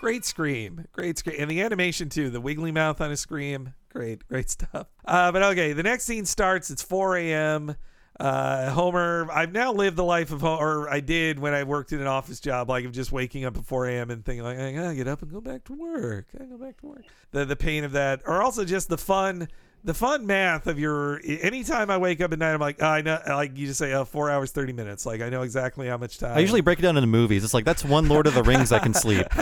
[0.00, 2.30] Great scream, great scream, and the animation too.
[2.30, 4.86] The wiggly mouth on a scream, great, great stuff.
[5.04, 6.70] Uh, but okay, the next scene starts.
[6.70, 7.74] It's 4 a.m.
[8.20, 11.92] Uh, Homer, I've now lived the life of Homer, or I did when I worked
[11.92, 14.10] in an office job, like of just waking up at 4 a.m.
[14.10, 16.26] and thinking like, I gotta get up and go back to work.
[16.34, 17.04] I gotta go back to work.
[17.32, 19.48] The the pain of that, or also just the fun.
[19.84, 23.00] The fun math of your anytime I wake up at night, I'm like, oh, I
[23.00, 25.06] know, like you just say, oh, four hours, 30 minutes.
[25.06, 26.36] Like, I know exactly how much time.
[26.36, 27.44] I usually break it down into movies.
[27.44, 29.26] It's like that's one Lord of the Rings I can sleep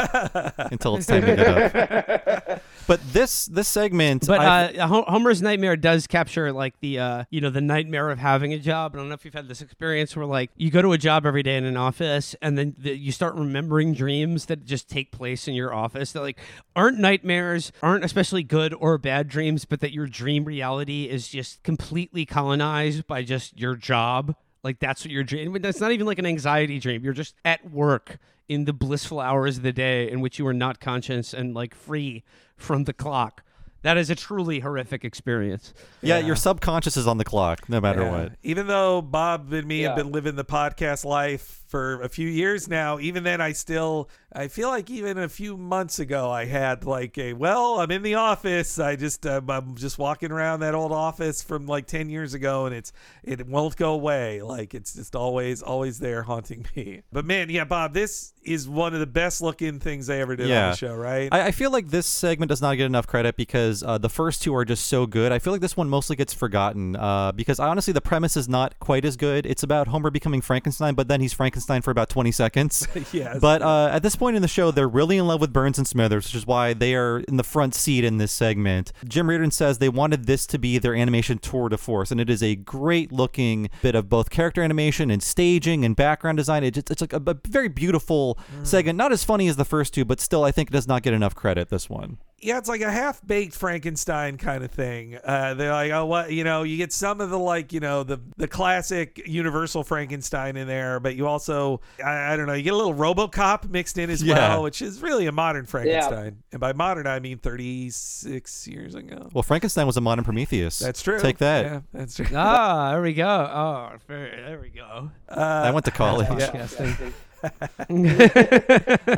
[0.58, 2.62] until it's time to get up.
[2.86, 7.50] But this this segment, But uh, Homer's nightmare does capture like the uh, you know
[7.50, 8.94] the nightmare of having a job.
[8.94, 11.26] I don't know if you've had this experience where like you go to a job
[11.26, 15.10] every day in an office and then the, you start remembering dreams that just take
[15.10, 16.38] place in your office that like
[16.76, 21.62] aren't nightmares, aren't especially good or bad dreams, but that your dream reality is just
[21.62, 24.36] completely colonized by just your job.
[24.62, 25.52] Like that's what your dream.
[25.52, 27.04] but That's not even like an anxiety dream.
[27.04, 30.54] You're just at work in the blissful hours of the day in which you are
[30.54, 32.22] not conscious and like free
[32.56, 33.42] from the clock.
[33.82, 35.72] That is a truly horrific experience.
[36.02, 38.10] yeah, your subconscious is on the clock no matter Yeah.
[38.10, 38.32] what.
[38.42, 42.68] Even though Bob and me have been living the podcast life for a few years
[42.68, 46.84] now, even then I still I feel like even a few months ago I had
[46.84, 48.78] like a well, I'm in the office.
[48.78, 52.66] I just uh, I'm just walking around that old office from like 10 years ago
[52.66, 52.92] and it's
[53.24, 54.42] it won't go away.
[54.42, 57.02] Like it's just always always there haunting me.
[57.12, 60.50] But man, yeah, Bob, this is one of the best looking things they ever did
[60.50, 61.28] on the show, right?
[61.32, 64.42] I, I feel like this segment does not get enough credit because uh, the first
[64.42, 65.32] two are just so good.
[65.32, 68.78] I feel like this one mostly gets forgotten uh, because honestly, the premise is not
[68.78, 69.46] quite as good.
[69.46, 72.86] It's about Homer becoming Frankenstein, but then he's Frankenstein for about 20 seconds.
[73.12, 73.38] Yes.
[73.40, 75.86] But uh, at this point in the show, they're really in love with Burns and
[75.86, 78.92] Smithers, which is why they are in the front seat in this segment.
[79.06, 82.28] Jim Reardon says they wanted this to be their animation tour de force, and it
[82.28, 86.64] is a great looking bit of both character animation and staging and background design.
[86.64, 88.96] It just, it's like a, a very beautiful segment.
[88.96, 91.14] Not as funny as the first two, but still, I think it does not get
[91.14, 91.68] enough credit.
[91.68, 92.18] This one.
[92.40, 95.16] yeah, it's like a half baked Frankenstein kind of thing.
[95.24, 98.02] Uh, they're like, oh, what you know, you get some of the like, you know,
[98.02, 102.62] the the classic Universal Frankenstein in there, but you also, I, I don't know, you
[102.62, 104.34] get a little RoboCop mixed in as Yeah.
[104.54, 106.42] well, which is really a modern Frankenstein.
[106.52, 109.28] And by modern, I mean 36 years ago.
[109.32, 110.78] Well, Frankenstein was a modern Prometheus.
[110.78, 111.20] That's true.
[111.20, 111.64] Take that.
[111.64, 112.26] Yeah, that's true.
[112.34, 113.28] Ah, there we go.
[113.28, 115.10] Oh, there we go.
[115.28, 116.26] I went to college.
[116.28, 117.12] Podcasting.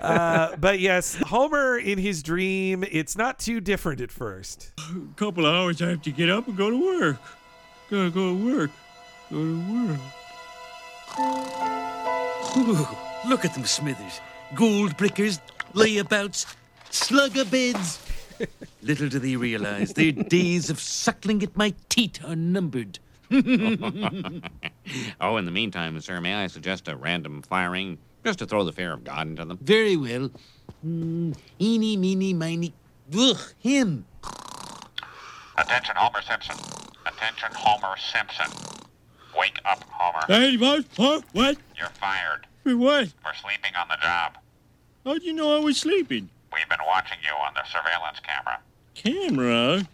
[0.03, 4.73] uh, but yes, Homer in his dream, it's not too different at first.
[4.79, 7.17] A couple of hours I have to get up and go to work.
[7.91, 8.71] Gotta go to work.
[9.31, 10.01] Go to work.
[12.57, 12.89] Ooh,
[13.27, 14.21] look at them, Smithers.
[14.55, 15.41] Gold brickers,
[15.75, 16.55] layabouts,
[16.91, 18.01] slugabeds.
[18.83, 22.99] Little do they realize their days of suckling at my teat are numbered.
[23.31, 28.73] oh, in the meantime, sir, may I suggest a random firing just to throw the
[28.73, 29.59] fear of God into them?
[29.61, 30.31] Very well.
[30.87, 32.73] Mm, eeny, meeny, miny.
[33.17, 34.07] Ugh, him.
[35.59, 36.57] Attention, Homer Simpson.
[37.05, 38.78] Attention, Homer Simpson.
[39.39, 40.25] Wake up, Homer.
[40.27, 40.85] Hey, what?
[40.97, 41.21] Huh?
[41.33, 41.59] What?
[41.79, 43.09] You're fired For what?
[43.23, 44.37] for sleeping on the job.
[45.05, 46.29] How'd you know I was sleeping?
[46.53, 48.61] We've been watching you on the surveillance camera.
[48.95, 49.89] Camera?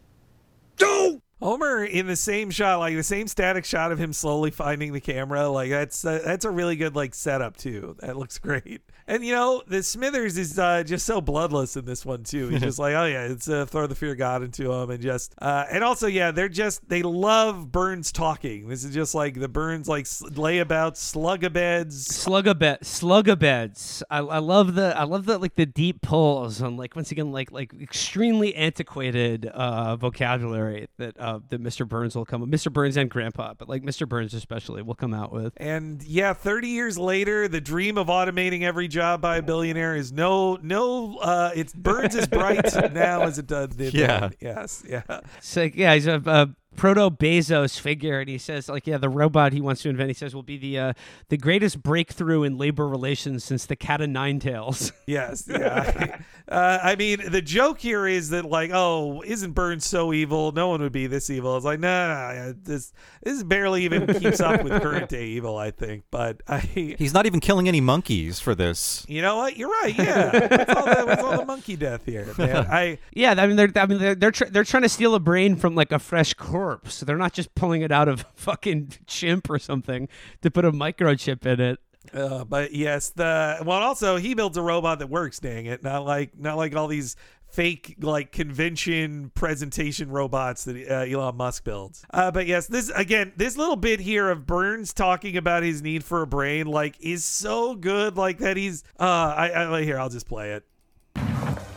[0.79, 1.23] Don't!
[1.41, 5.01] Homer in the same shot, like the same static shot of him slowly finding the
[5.01, 7.97] camera, like that's uh, that's a really good like setup too.
[8.01, 8.81] That looks great.
[9.07, 12.49] And you know, the Smithers is uh, just so bloodless in this one too.
[12.49, 15.03] He's just like, oh yeah, it's uh, throw the fear of God into him, and
[15.03, 18.69] just uh, and also yeah, they're just they love Burns talking.
[18.69, 21.93] This is just like the Burns like layabouts, slugabeds.
[21.93, 24.03] Slugabed, slugabeds.
[24.11, 27.31] I, I love the I love the like the deep pulls on like once again
[27.31, 31.87] like like extremely antiquated uh, vocabulary that uh, that Mr.
[31.87, 32.73] Burns will come Mr.
[32.73, 34.09] Burns and Grandpa, but like Mr.
[34.09, 35.53] Burns especially will come out with.
[35.59, 40.13] And yeah, 30 years later, the dream of automating every job by a billionaire is
[40.13, 43.91] no, no, uh, it's burns as bright now as it does then.
[43.93, 44.31] Yeah.
[44.41, 44.85] Yes.
[44.89, 45.03] Yeah.
[45.37, 49.09] It's like yeah, he's a, a proto Bezos figure, and he says like yeah, the
[49.09, 50.93] robot he wants to invent, he says will be the uh,
[51.29, 54.93] the greatest breakthrough in labor relations since the cat of nine tails.
[55.07, 55.47] Yes.
[55.47, 56.21] Yeah.
[56.49, 60.51] uh, I mean, the joke here is that like, oh, isn't Burns so evil?
[60.53, 61.57] No one would be this evil.
[61.57, 62.93] It's like, no, nah, nah, this
[63.23, 65.59] this barely even keeps up with current day evil.
[65.59, 66.59] I think, but I.
[66.99, 69.05] He's not even killing any monkeys for this.
[69.09, 69.59] You know what?
[69.59, 69.95] You're right.
[69.97, 70.49] Yeah.
[70.49, 72.67] What's all the, what's all the monkey death here, man?
[72.71, 72.99] I.
[73.13, 75.57] Yeah, I mean they're I mean they're they're, tr- they're trying to steal a brain
[75.57, 76.64] from like a fresh corpse.
[76.85, 80.09] So they're not just pulling it out of fucking chimp or something
[80.43, 81.79] to put a microchip in it.
[82.13, 85.41] Uh, but yes, the well, also he builds a robot that works.
[85.41, 87.17] Dang it, not like not like all these
[87.55, 92.05] fake like convention presentation robots that uh, Elon Musk builds.
[92.13, 96.05] Uh, but yes, this again, this little bit here of Burns talking about his need
[96.05, 98.17] for a brain, like, is so good.
[98.17, 98.83] Like that he's.
[98.99, 100.65] Uh, I, I here I'll just play it.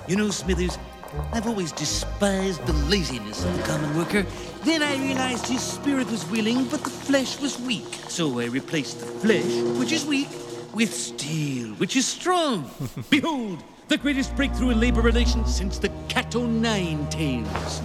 [0.07, 0.77] You know, Smithers,
[1.31, 4.26] I've always despised the laziness of the common worker.
[4.68, 7.88] Then I realized his spirit was willing, but the flesh was weak.
[8.10, 10.27] So I replaced the flesh, which is weak,
[10.73, 12.69] with steel, which is strong.
[13.10, 17.80] Behold, the greatest breakthrough in labor relations since the Cat O' Nine Tails.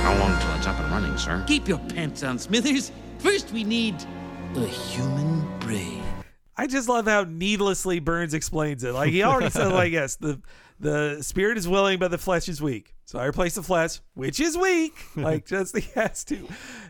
[0.00, 1.44] How long till it's up and running, sir?
[1.46, 2.92] Keep your pants on, Smithers.
[3.18, 3.96] First, we need
[4.56, 6.02] a human brain.
[6.56, 8.92] I just love how needlessly Burns explains it.
[8.92, 10.40] Like he already said, like yes, the
[10.82, 12.94] the spirit is willing, but the flesh is weak.
[13.04, 14.94] So I replace the flesh, which is weak.
[15.16, 16.48] Like just he has to,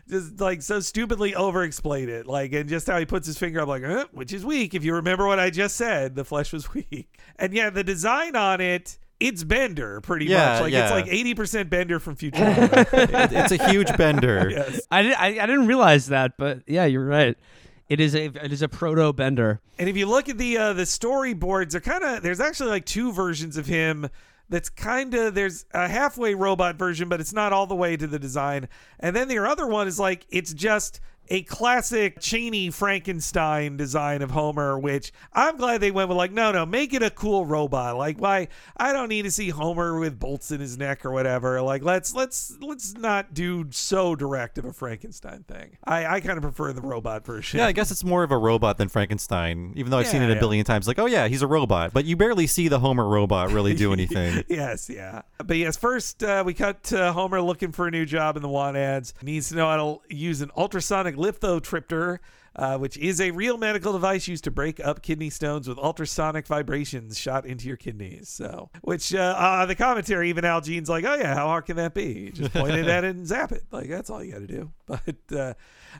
[0.09, 2.25] just like so stupidly over explain it.
[2.27, 4.73] Like and just how he puts his finger up, like huh, which is weak.
[4.73, 7.17] If you remember what I just said, the flesh was weak.
[7.37, 8.97] And yeah, the design on it.
[9.19, 10.61] It's Bender, pretty Yeah, much.
[10.63, 10.83] Like yeah.
[10.83, 12.93] it's like eighty percent Bender from Futurama.
[12.93, 14.49] It- it's a huge bender.
[14.49, 14.81] yes.
[14.91, 17.37] I, I I didn't realize that, but yeah, you're right.
[17.89, 19.59] It is a it is a proto bender.
[19.77, 22.85] And if you look at the uh, the storyboards, they're kind of there's actually like
[22.85, 24.09] two versions of him.
[24.49, 28.07] That's kind of there's a halfway robot version, but it's not all the way to
[28.07, 28.67] the design.
[28.99, 30.99] And then the other one is like it's just
[31.29, 36.51] a classic Chaney Frankenstein design of Homer, which I'm glad they went with like, no,
[36.51, 37.97] no, make it a cool robot.
[37.97, 38.49] Like, why?
[38.77, 41.61] I don't need to see Homer with bolts in his neck or whatever.
[41.61, 45.77] Like, let's let's let's not do so direct of a Frankenstein thing.
[45.83, 47.59] I I kind of prefer the robot version.
[47.59, 50.29] Yeah, I guess it's more of a robot than Frankenstein, even though I've seen it
[50.29, 50.39] a yeah.
[50.39, 50.87] billion times.
[50.87, 53.93] Like, oh yeah, he's a robot, but you barely see the Homer robot really do
[53.93, 54.43] anything.
[54.49, 55.21] yes, yeah.
[55.43, 58.49] But yes, first uh, we cut to Homer looking for a new job in the
[58.49, 59.13] want ads.
[59.21, 62.19] Needs to know how to use an ultrasonic lithotripter,
[62.55, 66.45] uh, which is a real medical device used to break up kidney stones with ultrasonic
[66.45, 68.29] vibrations shot into your kidneys.
[68.29, 71.77] So, which uh, uh, the commentary, even Al Jean's like, oh yeah, how hard can
[71.77, 72.31] that be?
[72.31, 73.63] Just point it at it and zap it.
[73.71, 74.71] Like that's all you got to do.
[74.85, 75.53] But uh,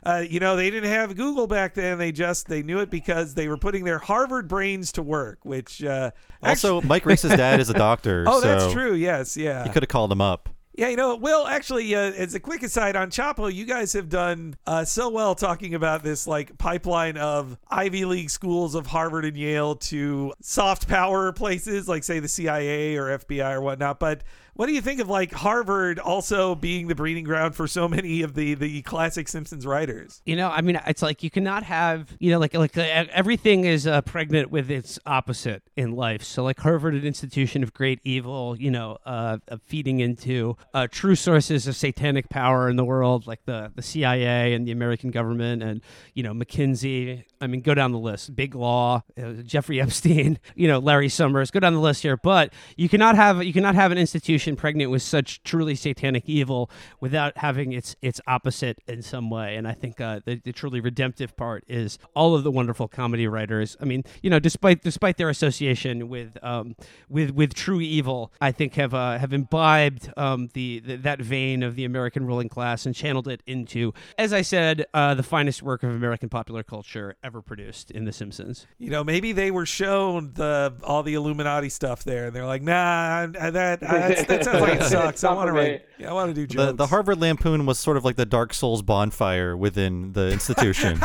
[0.04, 1.98] uh, you know, they didn't have Google back then.
[1.98, 5.38] They just they knew it because they were putting their Harvard brains to work.
[5.44, 6.10] Which uh,
[6.42, 8.24] Also, Mike Reiss's dad is a doctor.
[8.34, 8.94] Oh, that's true.
[8.94, 9.64] Yes, yeah.
[9.64, 10.48] You could have called him up.
[10.76, 14.08] Yeah, you know, Will, actually, uh, as a quick aside on Chapo, you guys have
[14.08, 19.24] done uh, so well talking about this like pipeline of Ivy League schools of Harvard
[19.24, 24.00] and Yale to soft power places like, say, the CIA or FBI or whatnot.
[24.00, 24.24] But
[24.54, 28.22] what do you think of like Harvard also being the breeding ground for so many
[28.22, 30.22] of the the classic Simpsons writers?
[30.24, 33.64] You know, I mean, it's like you cannot have, you know, like like uh, everything
[33.64, 36.22] is uh, pregnant with its opposite in life.
[36.22, 41.16] So, like Harvard, an institution of great evil, you know, uh, feeding into uh, true
[41.16, 45.62] sources of satanic power in the world, like the the CIA and the American government,
[45.62, 45.80] and
[46.14, 47.24] you know, McKinsey.
[47.40, 48.34] I mean, go down the list.
[48.34, 51.50] Big Law, uh, Jeffrey Epstein, you know, Larry Summers.
[51.50, 52.16] Go down the list here.
[52.16, 56.70] But you cannot have you cannot have an institution pregnant with such truly satanic evil
[57.00, 59.56] without having its its opposite in some way.
[59.56, 63.26] And I think uh, the, the truly redemptive part is all of the wonderful comedy
[63.26, 63.76] writers.
[63.80, 66.76] I mean, you know, despite despite their association with um,
[67.08, 71.62] with with true evil, I think have uh, have imbibed um, the, the that vein
[71.62, 75.62] of the American ruling class and channeled it into, as I said, uh, the finest
[75.62, 78.66] work of American popular culture ever produced in The Simpsons.
[78.78, 82.62] You know, maybe they were shown the all the Illuminati stuff there, and they're like,
[82.62, 85.24] "Nah, that that, that sounds like it sucks.
[85.24, 85.84] I want to write.
[85.98, 88.26] Yeah, I want to do The, jokes." the Harvard Lampoon was sort of like the
[88.26, 91.00] Dark Souls bonfire within the institution.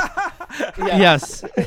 [0.78, 1.44] Yes.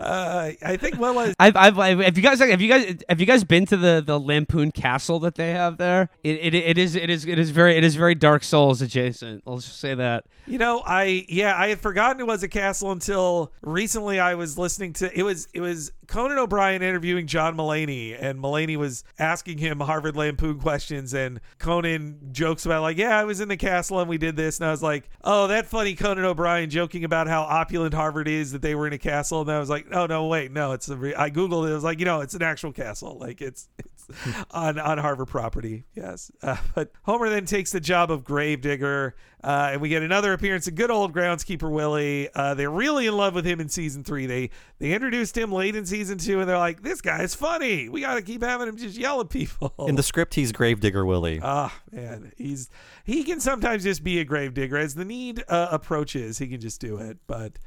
[0.00, 1.34] uh, I think Will is.
[1.38, 4.02] I've, I've, I've, have you guys, have you guys, have you guys been to the,
[4.04, 6.08] the Lampoon Castle that they have there?
[6.22, 9.42] It, it, it is, it is, it is very, it is very Dark Souls adjacent.
[9.46, 10.24] I'll just say that.
[10.46, 14.20] You know, I yeah, I had forgotten it was a castle until recently.
[14.20, 18.76] I was listening to it was it was Conan O'Brien interviewing John Mulaney, and Mulaney
[18.76, 23.48] was asking him Harvard Lampoon questions, and Conan jokes about like, yeah, I was in
[23.48, 26.68] the castle and we did this, and I was like, oh, that funny Conan O'Brien
[26.70, 29.70] joking about how opulent Harvard is that they were in a castle, and I was
[29.70, 31.14] like, oh no, wait, no, it's a re-.
[31.14, 34.06] I googled it, I was like, you know, it's an actual castle, like it's it's
[34.50, 36.30] on on Harvard property, yes.
[36.42, 39.14] Uh, but Homer then takes the job of gravedigger.
[39.44, 42.30] Uh, and we get another appearance of good old groundskeeper Willie.
[42.34, 44.24] Uh, they're really in love with him in season three.
[44.24, 44.48] They
[44.78, 47.90] they introduced him late in season two, and they're like, "This guy's funny.
[47.90, 51.04] We got to keep having him just yell at people." In the script, he's Gravedigger
[51.04, 51.40] Willie.
[51.42, 52.70] Ah, man, he's
[53.04, 56.38] he can sometimes just be a gravedigger as the need uh, approaches.
[56.38, 57.58] He can just do it, but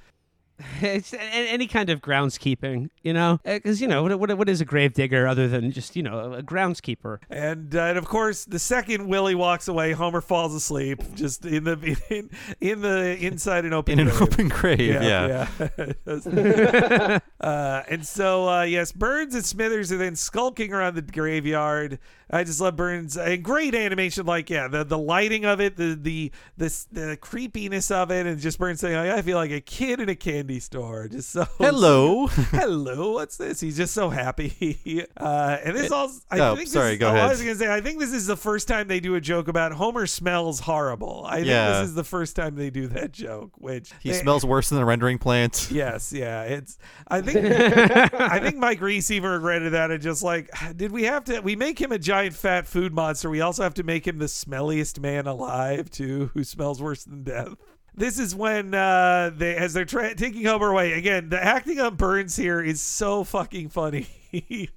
[0.81, 4.65] It's any kind of groundskeeping, you know, because you know what, what, what is a
[4.65, 7.19] gravedigger other than just you know a groundskeeper?
[7.29, 11.63] And, uh, and of course, the second Willie walks away, Homer falls asleep just in
[11.63, 12.29] the in,
[12.59, 14.21] in the inside an open In an grave.
[14.21, 15.47] open grave, yeah.
[15.59, 17.19] yeah.
[17.41, 21.99] uh, and so uh, yes, Burns and Smithers are then skulking around the graveyard.
[22.31, 25.93] I just love Burns and great animation, like yeah, the the lighting of it, the
[25.95, 29.99] the the the creepiness of it, and just Burns saying, "I feel like a kid
[29.99, 31.07] in a candy candy store.
[31.07, 32.27] Just so Hello.
[32.27, 33.11] hello.
[33.13, 33.59] What's this?
[33.59, 35.05] He's just so happy.
[35.17, 36.09] Uh, and this all.
[36.29, 37.71] I oh, think sorry, This, go oh, I was gonna say.
[37.71, 41.23] I think this is the first time they do a joke about Homer smells horrible.
[41.27, 41.79] I think Yeah.
[41.79, 43.51] this is the first time they do that joke.
[43.57, 45.69] Which He they- smells worse than the rendering plant.
[45.77, 46.43] Yes, yeah.
[46.43, 46.77] It's
[47.07, 51.23] I think I think Mike Reiss even regretted that and just like did we have
[51.25, 53.29] to we make him a giant fat food monster.
[53.29, 57.21] We also have to make him the smelliest man alive too, who smells worse than
[57.23, 57.49] death.
[57.93, 60.93] This is when uh they as they're tra- taking Homer away.
[60.93, 64.07] Again, the acting on Burns here is so fucking funny.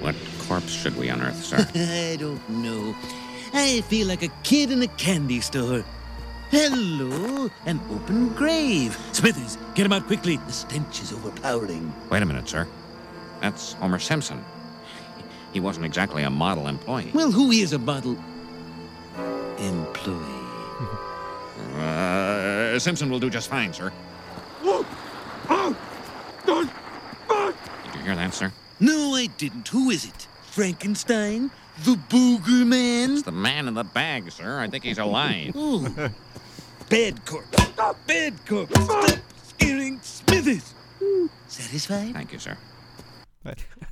[0.00, 1.58] What corpse should we unearth, sir?
[1.74, 2.94] I don't know.
[3.52, 5.84] I feel like a kid in a candy store.
[6.50, 8.98] Hello, an open grave.
[9.12, 10.38] Smithers, get him out quickly.
[10.38, 11.92] The stench is overpowering.
[12.10, 12.66] Wait a minute, sir.
[13.40, 14.44] That's Homer Simpson.
[15.56, 17.10] He wasn't exactly a model employee.
[17.14, 18.18] Well, who is a model
[19.56, 20.20] employee?
[21.78, 23.90] Uh, Simpson will do just fine, sir.
[24.62, 24.84] Did
[27.94, 28.52] you hear that, sir?
[28.80, 29.66] No, I didn't.
[29.68, 30.26] Who is it?
[30.42, 31.50] Frankenstein?
[31.84, 33.12] The Booger Man?
[33.12, 34.60] It's the man in the bag, sir.
[34.60, 35.54] I think he's alive.
[35.58, 36.10] Oh,
[36.90, 37.70] bad corpse.
[38.06, 38.78] Bad corpse.
[38.84, 40.74] Stop scaring Smithers.
[41.48, 42.12] Satisfied?
[42.12, 42.58] Thank you, sir.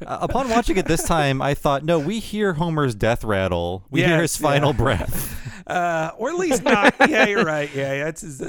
[0.05, 3.85] Uh, upon watching it this time, I thought, no, we hear Homer's death rattle.
[3.91, 4.77] We hear his final yeah.
[4.77, 5.65] breath.
[5.67, 6.95] uh, or at least not.
[7.09, 7.71] yeah, you're right.
[7.75, 8.43] Yeah, yeah, it's his,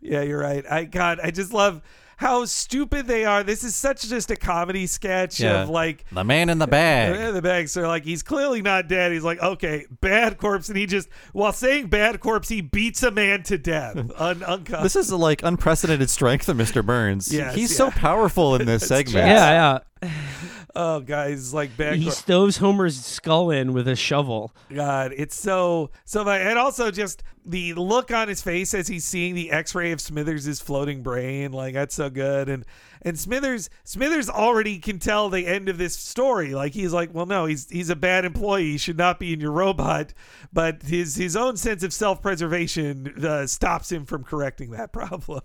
[0.00, 0.64] yeah, you're right.
[0.70, 1.82] I God, I just love
[2.16, 3.42] how stupid they are.
[3.42, 5.62] This is such just a comedy sketch Yeah.
[5.62, 7.16] of like The man in the bag.
[7.16, 7.68] Yeah, the bag.
[7.68, 9.10] So like he's clearly not dead.
[9.12, 13.10] He's like, okay, bad corpse, and he just while saying bad corpse, he beats a
[13.10, 13.96] man to death.
[14.16, 14.94] Un- unconscious.
[14.94, 16.84] This is like unprecedented strength of Mr.
[16.86, 17.32] Burns.
[17.32, 19.10] Yes, He's so powerful in this segment.
[19.12, 19.20] true.
[19.20, 19.78] Yeah, yeah.
[20.74, 21.96] oh, guys, like bad.
[21.96, 24.54] He stoves Homer's skull in with a shovel.
[24.72, 26.28] God, it's so so.
[26.28, 30.60] And also just the look on his face as he's seeing the X-ray of Smithers'
[30.60, 32.48] floating brain, like that's so good.
[32.48, 32.64] And
[33.02, 36.54] and Smithers Smithers already can tell the end of this story.
[36.54, 38.72] Like he's like, well, no, he's he's a bad employee.
[38.72, 40.14] He should not be in your robot.
[40.52, 45.42] But his his own sense of self-preservation uh, stops him from correcting that problem.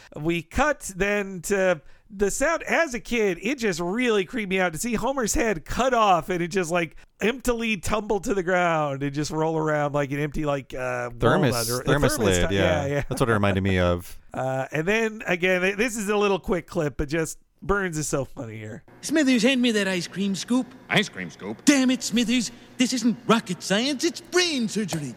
[0.16, 1.80] we cut then to
[2.16, 5.64] the sound as a kid it just really creeped me out to see homer's head
[5.64, 9.94] cut off and it just like emptily tumble to the ground and just roll around
[9.94, 12.48] like an empty like uh Thermos, or- a thermos, lid.
[12.48, 12.84] ti- Yeah.
[12.84, 14.16] yeah yeah That's what it reminded me of.
[14.32, 18.24] uh and then again this is a little quick clip but just burns is so
[18.26, 20.66] funny here Smithers, hand me that ice cream scoop.
[20.90, 21.62] Ice cream scoop?
[21.66, 22.50] Damn it, Smithers.
[22.78, 25.14] This isn't rocket science, it's brain surgery.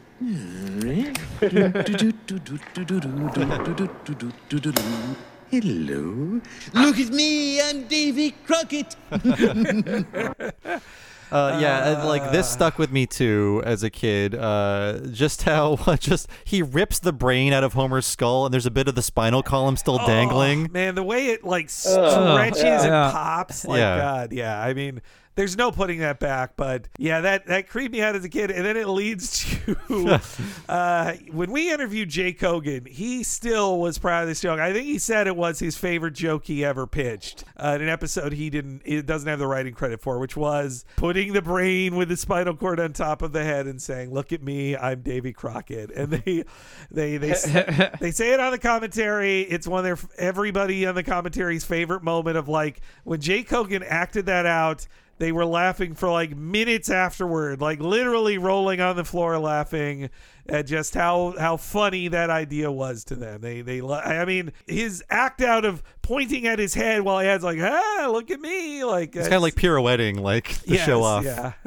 [5.50, 6.42] Hello.
[6.74, 8.96] Look at me, I'm Davy Crockett.
[11.30, 14.34] Uh, yeah, and, like this stuck with me too as a kid.
[14.34, 18.72] Uh, just how just he rips the brain out of Homer's skull, and there's a
[18.72, 20.68] bit of the spinal column still dangling.
[20.70, 21.70] Oh, man the way it like Ugh.
[21.70, 23.12] stretches and Yeah.
[23.12, 23.98] pops like Yeah.
[23.98, 25.02] god yeah i mean
[25.38, 28.52] there's no putting that back but yeah that that creeped me out as a kid
[28.52, 30.20] and then it leads to
[30.70, 34.86] uh when we interviewed jay kogen he still was proud of this joke i think
[34.86, 38.50] he said it was his favorite joke he ever pitched uh, in an episode he
[38.50, 42.18] didn't it doesn't have the writing credit for which was putting the brain with the
[42.18, 45.90] spinal cord on top of the head and saying look at me i'm davy crockett
[45.92, 46.44] and they
[46.92, 47.34] they they
[48.02, 49.42] they say it on the commentary.
[49.42, 53.86] It's one of their everybody on the commentary's favorite moment of like when Jay Kogen
[53.88, 54.88] acted that out.
[55.20, 60.10] They were laughing for like minutes afterward, like literally rolling on the floor laughing
[60.48, 63.42] at just how how funny that idea was to them.
[63.42, 67.44] They they I mean his act out of pointing at his head while he has
[67.44, 71.24] like ah look at me like It's kind of like pirouetting, like to show off.
[71.24, 71.54] yeah.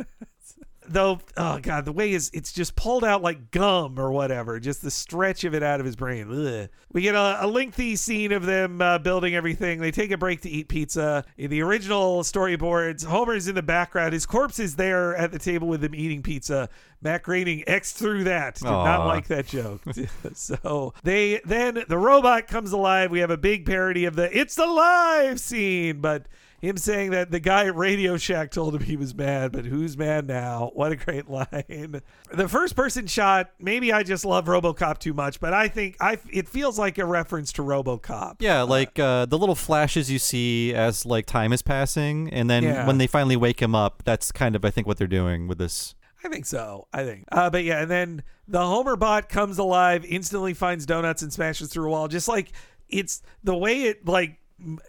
[0.90, 4.58] Though, oh god, the way is it's just pulled out like gum or whatever.
[4.58, 6.28] Just the stretch of it out of his brain.
[6.28, 6.68] Ugh.
[6.92, 9.80] We get a, a lengthy scene of them uh, building everything.
[9.80, 11.24] They take a break to eat pizza.
[11.38, 14.14] In the original storyboards, Homer's in the background.
[14.14, 16.68] His corpse is there at the table with him eating pizza.
[17.02, 18.56] Matt Groening X through that.
[18.56, 19.82] Did not like that joke.
[20.34, 23.12] so they then the robot comes alive.
[23.12, 26.26] We have a big parody of the "It's alive" scene, but
[26.60, 29.96] him saying that the guy at Radio Shack told him he was mad, but who's
[29.96, 30.70] mad now?
[30.74, 32.02] What a great line.
[32.32, 36.18] The first person shot, maybe I just love RoboCop too much, but I think I
[36.30, 38.36] it feels like a reference to RoboCop.
[38.40, 42.62] Yeah, like uh, the little flashes you see as like time is passing, and then
[42.64, 42.86] Yeah.
[42.86, 45.58] when they finally wake him up, that's kind of I think what they're doing with
[45.58, 45.94] this.
[46.22, 46.86] I think so.
[46.92, 47.24] I think.
[47.32, 51.68] Uh, but yeah, and then the Homer bot comes alive, instantly finds donuts and smashes
[51.70, 52.08] through a wall.
[52.08, 52.52] Just like
[52.90, 54.36] it's the way it like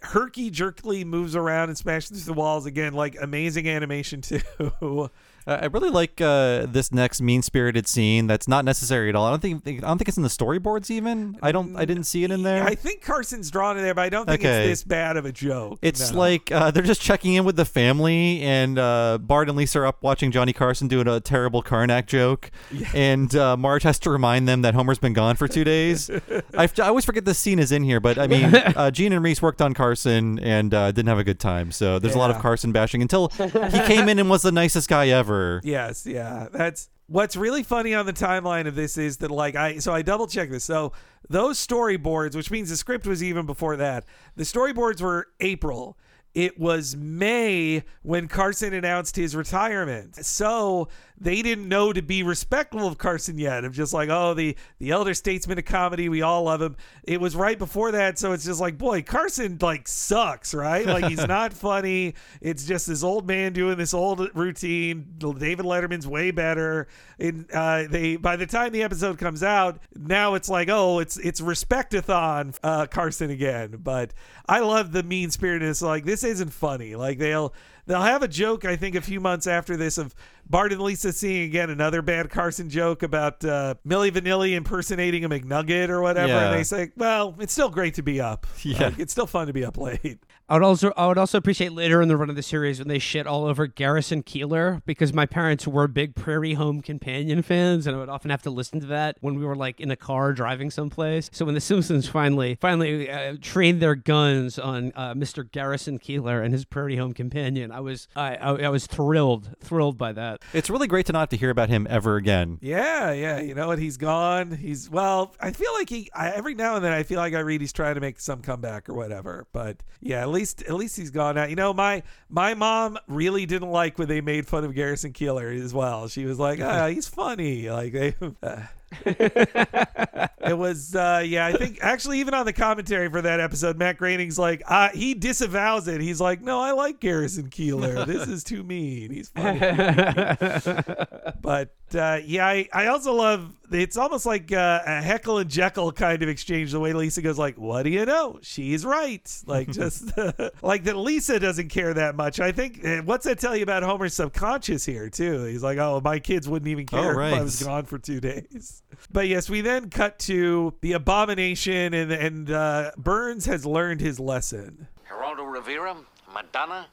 [0.02, 2.94] herky jerkily moves around and smashes through the walls again.
[2.94, 4.42] Like amazing animation too.
[5.48, 8.28] I really like uh, this next mean-spirited scene.
[8.28, 9.26] That's not necessary at all.
[9.26, 11.38] I don't think I don't think it's in the storyboards even.
[11.42, 11.76] I don't.
[11.76, 12.64] I didn't see it in there.
[12.64, 14.70] I think Carson's drawn in there, but I don't think Okay.
[14.70, 15.80] it's this bad of a joke.
[15.82, 16.18] It's No.
[16.20, 19.88] like uh, they're just checking in with the family, and uh, Bart and Lisa are
[19.88, 22.52] up watching Johnny Carson doing a terrible Karnak joke,
[22.94, 26.10] and uh, Marge has to remind them that Homer's been gone for two days.
[26.58, 29.24] I, I always forget this scene is in here, but I mean, uh, Jean and
[29.24, 32.30] Reiss worked on Carson and uh, didn't have a good time, so there's a lot
[32.32, 35.31] of Carson bashing until he came in and was the nicest guy ever.
[35.64, 36.48] Yes, yeah.
[36.52, 40.02] That's what's really funny on the timeline of this is that like I so I
[40.02, 40.64] double checked this.
[40.64, 40.94] So
[41.30, 44.06] those storyboards, which means the script was even before that.
[44.36, 45.98] The storyboards were April.
[46.34, 50.16] It was May when Carson announced his retirement.
[50.26, 50.88] So
[51.22, 53.64] they didn't know to be respectful of Carson yet.
[53.64, 56.76] Of just like, oh, the the elder statesman of comedy, we all love him.
[57.04, 60.86] It was right before that, so it's just like, boy, Carson like sucks, right?
[60.86, 62.16] Like he's not funny.
[62.42, 65.14] It's just this old man doing this old routine.
[65.20, 66.88] David Letterman's way better.
[67.20, 71.18] And uh, they by the time the episode comes out, now it's like, oh, it's
[71.18, 73.80] it's respectathon uh, Carson again.
[73.84, 74.14] But
[74.50, 75.84] I love the mean spiritedness.
[75.84, 76.96] Like this isn't funny.
[76.96, 77.54] Like they'll
[77.92, 78.64] they'll have a joke.
[78.64, 80.16] I think a few months after this of
[80.50, 85.30] Bart and Lisa seeing again another bad Carson joke about uh, Milli Vanilli impersonating a
[85.30, 86.32] McNugget or whatever.
[86.32, 86.46] Yeah.
[86.46, 88.48] And they say, well, it's still great to be up.
[88.64, 88.86] Yeah.
[88.86, 90.20] Like, it's still fun to be up late.
[90.52, 92.90] I would also I would also appreciate later in the run of the series when
[92.90, 97.88] they shit all over Garrison Keillor because my parents were big Prairie Home Companion fans
[97.88, 99.96] and I would often have to listen to that when we were like in a
[99.96, 101.30] car driving someplace.
[101.32, 105.50] So when the Simpsons finally finally uh, trained their guns on uh, Mr.
[105.50, 109.98] Garrison Keillor and his Prairie Home Companion, I was I, I I was thrilled thrilled
[109.98, 110.42] by that.
[110.52, 112.58] It's really great to not have to hear about him ever again.
[112.60, 113.40] Yeah, yeah.
[113.40, 113.80] You know what?
[113.80, 114.52] He's gone.
[114.52, 115.34] He's well.
[115.40, 116.10] I feel like he.
[116.14, 118.42] I, every now and then, I feel like I read he's trying to make some
[118.42, 119.48] comeback or whatever.
[119.54, 121.46] But yeah, at least at least he's gone now.
[121.46, 125.60] You know, my my mom really didn't like when they made fun of Garrison Keillor
[125.62, 126.08] as well.
[126.08, 127.70] She was like, ah, he's funny.
[127.70, 128.16] Like they.
[128.42, 128.68] Uh,
[130.44, 133.98] it was uh yeah i think actually even on the commentary for that episode matt
[133.98, 138.44] groening's like uh he disavows it he's like no i like garrison keillor this is
[138.44, 139.60] too mean he's funny
[141.42, 145.94] but uh, yeah, I, I also love it's almost like uh, a Heckle and Jeckle
[145.94, 146.72] kind of exchange.
[146.72, 148.40] The way Lisa goes like, "What do you know?
[148.42, 150.06] She's right." Like just
[150.62, 150.96] like that.
[150.96, 152.40] Lisa doesn't care that much.
[152.40, 152.86] I think.
[152.86, 155.44] uh, What's that tell you about Homer's subconscious here too?
[155.44, 158.22] He's like, "Oh, my kids wouldn't even Oh, care if I was gone for two
[158.22, 164.02] days." But yes, we then cut to the abomination, and and uh, Burns has learned
[164.02, 164.88] his lesson.
[165.10, 165.96] Geraldo Rivera,
[166.34, 166.88] Madonna,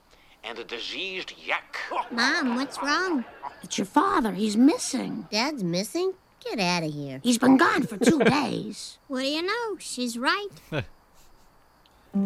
[0.44, 1.76] and a diseased yak.
[2.10, 3.24] Mom, what's wrong?
[3.62, 4.32] It's your father.
[4.32, 5.26] He's missing.
[5.30, 6.14] Dad's missing?
[6.44, 7.20] Get out of here.
[7.22, 8.98] He's been gone for two days.
[9.08, 9.76] What do you know?
[9.78, 10.48] She's right.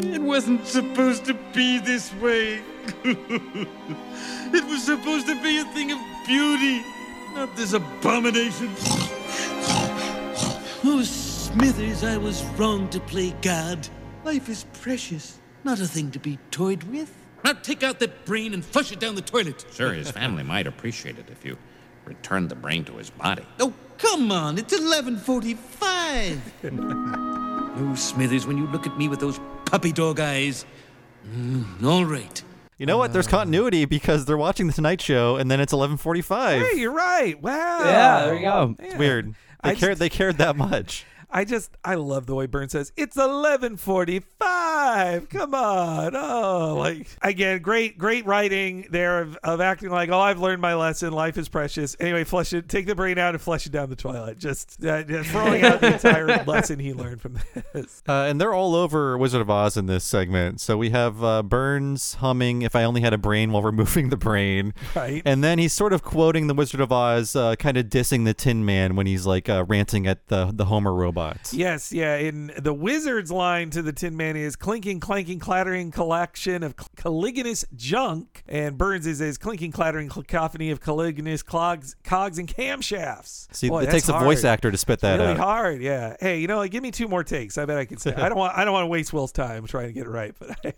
[0.01, 2.63] It wasn't supposed to be this way.
[3.05, 6.83] it was supposed to be a thing of beauty,
[7.35, 8.71] not this abomination.
[10.85, 13.87] Oh, Smithers, I was wrong to play God.
[14.25, 17.15] Life is precious, not a thing to be toyed with.
[17.45, 19.65] Now take out that brain and flush it down the toilet.
[19.73, 21.57] Sure, his family might appreciate it if you
[22.05, 23.45] returned the brain to his body.
[23.61, 26.39] Oh, come on, it's 11:45.
[26.65, 30.65] oh, Smithers, when you look at me with those puppy dog eyes.
[31.29, 32.43] Mm, all right.
[32.79, 33.13] You know what?
[33.13, 36.69] There's continuity because they're watching the Tonight Show, and then it's 11:45.
[36.69, 37.41] Hey, you're right.
[37.41, 37.85] Wow.
[37.85, 38.75] Yeah, there you go.
[38.81, 39.35] It's weird.
[39.63, 39.99] They I cared.
[39.99, 41.05] They cared that much.
[41.33, 45.29] I just I love the way Burns says it's 11:45.
[45.31, 50.41] Come on, oh, like again, great great writing there of, of acting like oh I've
[50.41, 51.13] learned my lesson.
[51.13, 51.97] Life is precious.
[51.99, 54.39] Anyway, flush it, take the brain out and flush it down the toilet.
[54.39, 57.39] Just uh, throwing out the entire lesson he learned from
[57.73, 58.03] this.
[58.07, 60.61] Uh, and they're all over Wizard of Oz in this segment.
[60.61, 64.17] So we have uh, Burns humming "If I Only Had a Brain" while removing the
[64.17, 65.23] brain, Right.
[65.25, 68.35] And then he's sort of quoting the Wizard of Oz, uh, kind of dissing the
[68.35, 70.93] Tin Man when he's like uh, ranting at the the Homer
[71.23, 71.55] robots.
[71.55, 72.17] Yes, yeah.
[72.17, 77.65] In the wizard's line to the Tin Man is clinking, clanking, clattering collection of caliginous
[77.77, 83.55] junk, and Burns is his clinking, clattering cacophony of caliginous clogs, cogs, and camshafts.
[83.55, 85.39] See, Boy, it that's takes a voice actor to spit that really out.
[85.39, 85.83] hard.
[85.83, 86.17] Yeah.
[86.21, 87.59] Hey, you know, like, give me two more takes.
[87.59, 87.99] I bet I can.
[87.99, 88.57] Say, I don't want.
[88.57, 90.35] I don't want to waste Will's time trying to get it right.
[90.39, 90.75] But I,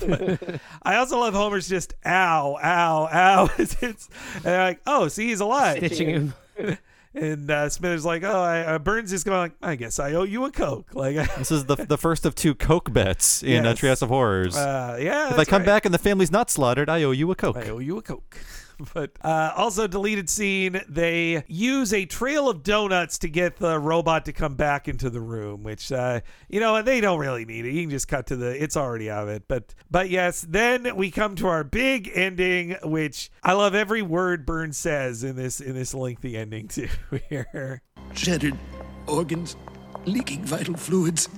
[0.06, 3.50] but I also love Homer's just ow, ow, ow.
[3.58, 5.78] it's, it's and they're like, oh, see, he's alive.
[5.78, 6.34] Stitching him.
[7.14, 10.22] And uh, Smithers like, oh, I, uh, Burns is going like, I guess I owe
[10.22, 10.94] you a coke.
[10.94, 13.80] Like, This is the the first of two Coke bets in uh, Yes.
[13.80, 14.56] Treehouse of Horrors.
[14.56, 15.66] Uh, yeah, if I come right.
[15.66, 17.56] back and the family's not slaughtered, I owe you a Coke.
[17.58, 18.38] I owe you a coke.
[18.94, 20.80] but uh, also deleted scene.
[20.88, 25.20] They use a trail of donuts to get the robot to come back into the
[25.20, 27.72] room, which uh, you know they don't really need it.
[27.72, 28.62] You can just cut to the.
[28.62, 29.44] It's already out of it.
[29.48, 34.46] But but yes, then we come to our big ending, which I love every word
[34.46, 36.88] Burns says in this in this lengthy ending too.
[37.28, 37.82] Here.
[38.14, 38.58] Shattered
[39.06, 39.56] organs,
[40.04, 41.28] leaking vital fluids,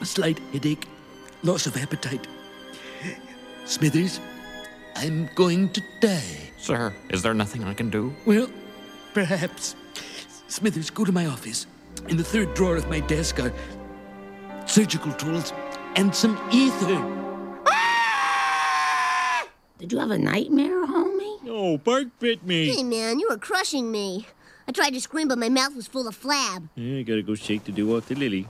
[0.00, 0.86] a slight headache,
[1.42, 2.26] loss of appetite.
[3.64, 4.20] Smithers,
[4.94, 6.45] I'm going to die.
[6.66, 8.12] Sir, is there nothing I can do?
[8.24, 8.50] Well,
[9.14, 9.76] perhaps.
[10.48, 11.64] Smithers, go to my office.
[12.08, 13.52] In the third drawer of my desk are
[14.66, 15.52] surgical tools
[15.94, 16.98] and some ether.
[17.68, 19.46] Ah!
[19.78, 21.40] Did you have a nightmare, homie?
[21.44, 22.74] No, Bart bit me.
[22.74, 24.26] Hey, man, you were crushing me.
[24.66, 26.68] I tried to scream, but my mouth was full of flab.
[26.74, 28.48] Yeah, I gotta go shake the dew off the lily.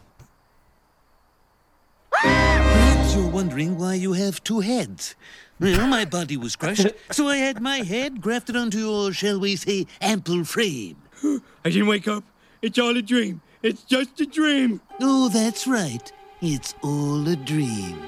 [2.15, 2.23] Ah!
[2.25, 5.15] Perhaps you're wondering why you have two heads.
[5.59, 9.57] Well, my body was crushed, so I had my head grafted onto your, shall we
[9.57, 10.97] say, ample frame.
[11.25, 12.25] I didn't wake up.
[12.61, 13.41] It's all a dream.
[13.63, 14.83] It's just a dream.
[15.01, 16.13] Oh, that's right.
[16.43, 17.99] It's all a dream.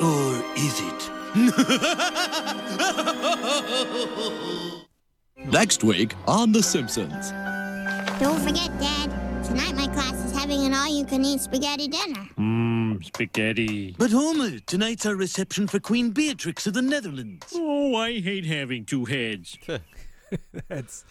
[0.00, 1.10] Or is it?
[5.46, 7.30] Next week on The Simpsons.
[8.20, 9.10] Don't forget, Dad.
[9.42, 12.20] Tonight my class is having an all-you-can-eat spaghetti dinner.
[12.36, 12.81] Hmm.
[12.92, 13.94] Mmm, spaghetti.
[13.98, 17.46] But Homer, tonight's our reception for Queen Beatrix of the Netherlands.
[17.54, 19.58] Oh, I hate having two heads.
[20.68, 21.04] That's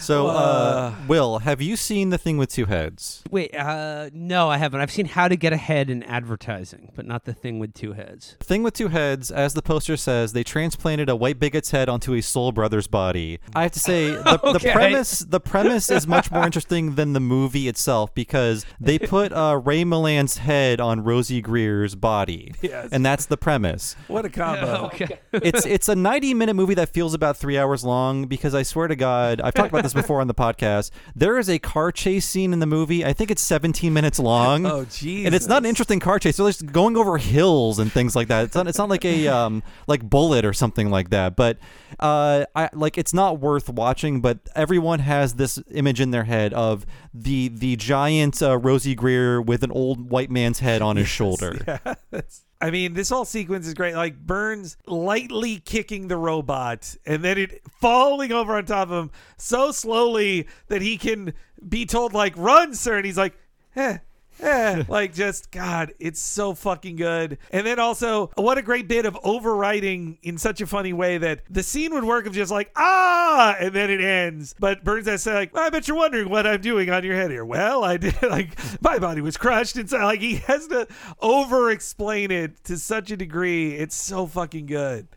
[0.00, 3.22] So, uh, Will, have you seen the thing with two heads?
[3.30, 4.80] Wait, uh, no, I haven't.
[4.80, 8.36] I've seen How to Get Ahead in advertising, but not the thing with two heads.
[8.40, 12.14] Thing with two heads, as the poster says, they transplanted a white bigot's head onto
[12.14, 13.38] a Soul Brothers body.
[13.54, 17.20] I have to say, the, the premise the premise is much more interesting than the
[17.20, 22.88] movie itself because they put uh, Ray Milland's head on Rosey Grier's body, Yes.
[22.92, 23.94] and that's the premise.
[24.06, 24.86] What a combo.
[24.94, 25.18] okay.
[25.32, 28.88] it's it's a 90 minute movie that feels about three hours long because I swear
[28.88, 30.90] to God, I've talked about this before on the podcast.
[31.14, 33.04] There is a car chase scene in the movie.
[33.04, 34.66] I think it's 17 minutes long.
[34.66, 36.36] Oh, And it's not an interesting car chase.
[36.36, 38.44] They're just going over hills and things like that.
[38.44, 38.66] It's not.
[38.68, 41.36] It's not like a um like Bullitt or something like that.
[41.36, 41.58] But
[42.00, 44.20] uh, I like it's not worth watching.
[44.20, 49.40] But everyone has this image in their head of the the giant uh, Rosey Grier
[49.40, 51.56] with an old white man's head on his shoulder.
[51.68, 53.94] Yeah, that's- I mean, this whole sequence is great.
[53.94, 59.10] Like Burns lightly kicking the robot and then it falling over on top of him
[59.36, 61.34] so slowly that he can
[61.66, 63.34] be told like "Run, sir," and he's like,
[63.76, 63.98] "Eh."
[64.40, 67.38] Eh, like just God, it's so fucking good.
[67.50, 71.40] And then also, what a great bit of overwriting in such a funny way that
[71.50, 74.54] the scene would work of just like ah, and then it ends.
[74.58, 77.30] But Burns has say like, I bet you're wondering what I'm doing on your head
[77.30, 77.44] here.
[77.44, 80.86] Well, I did like my body was crushed, and so like he has to
[81.20, 83.74] over explain it to such a degree.
[83.74, 85.08] It's so fucking good.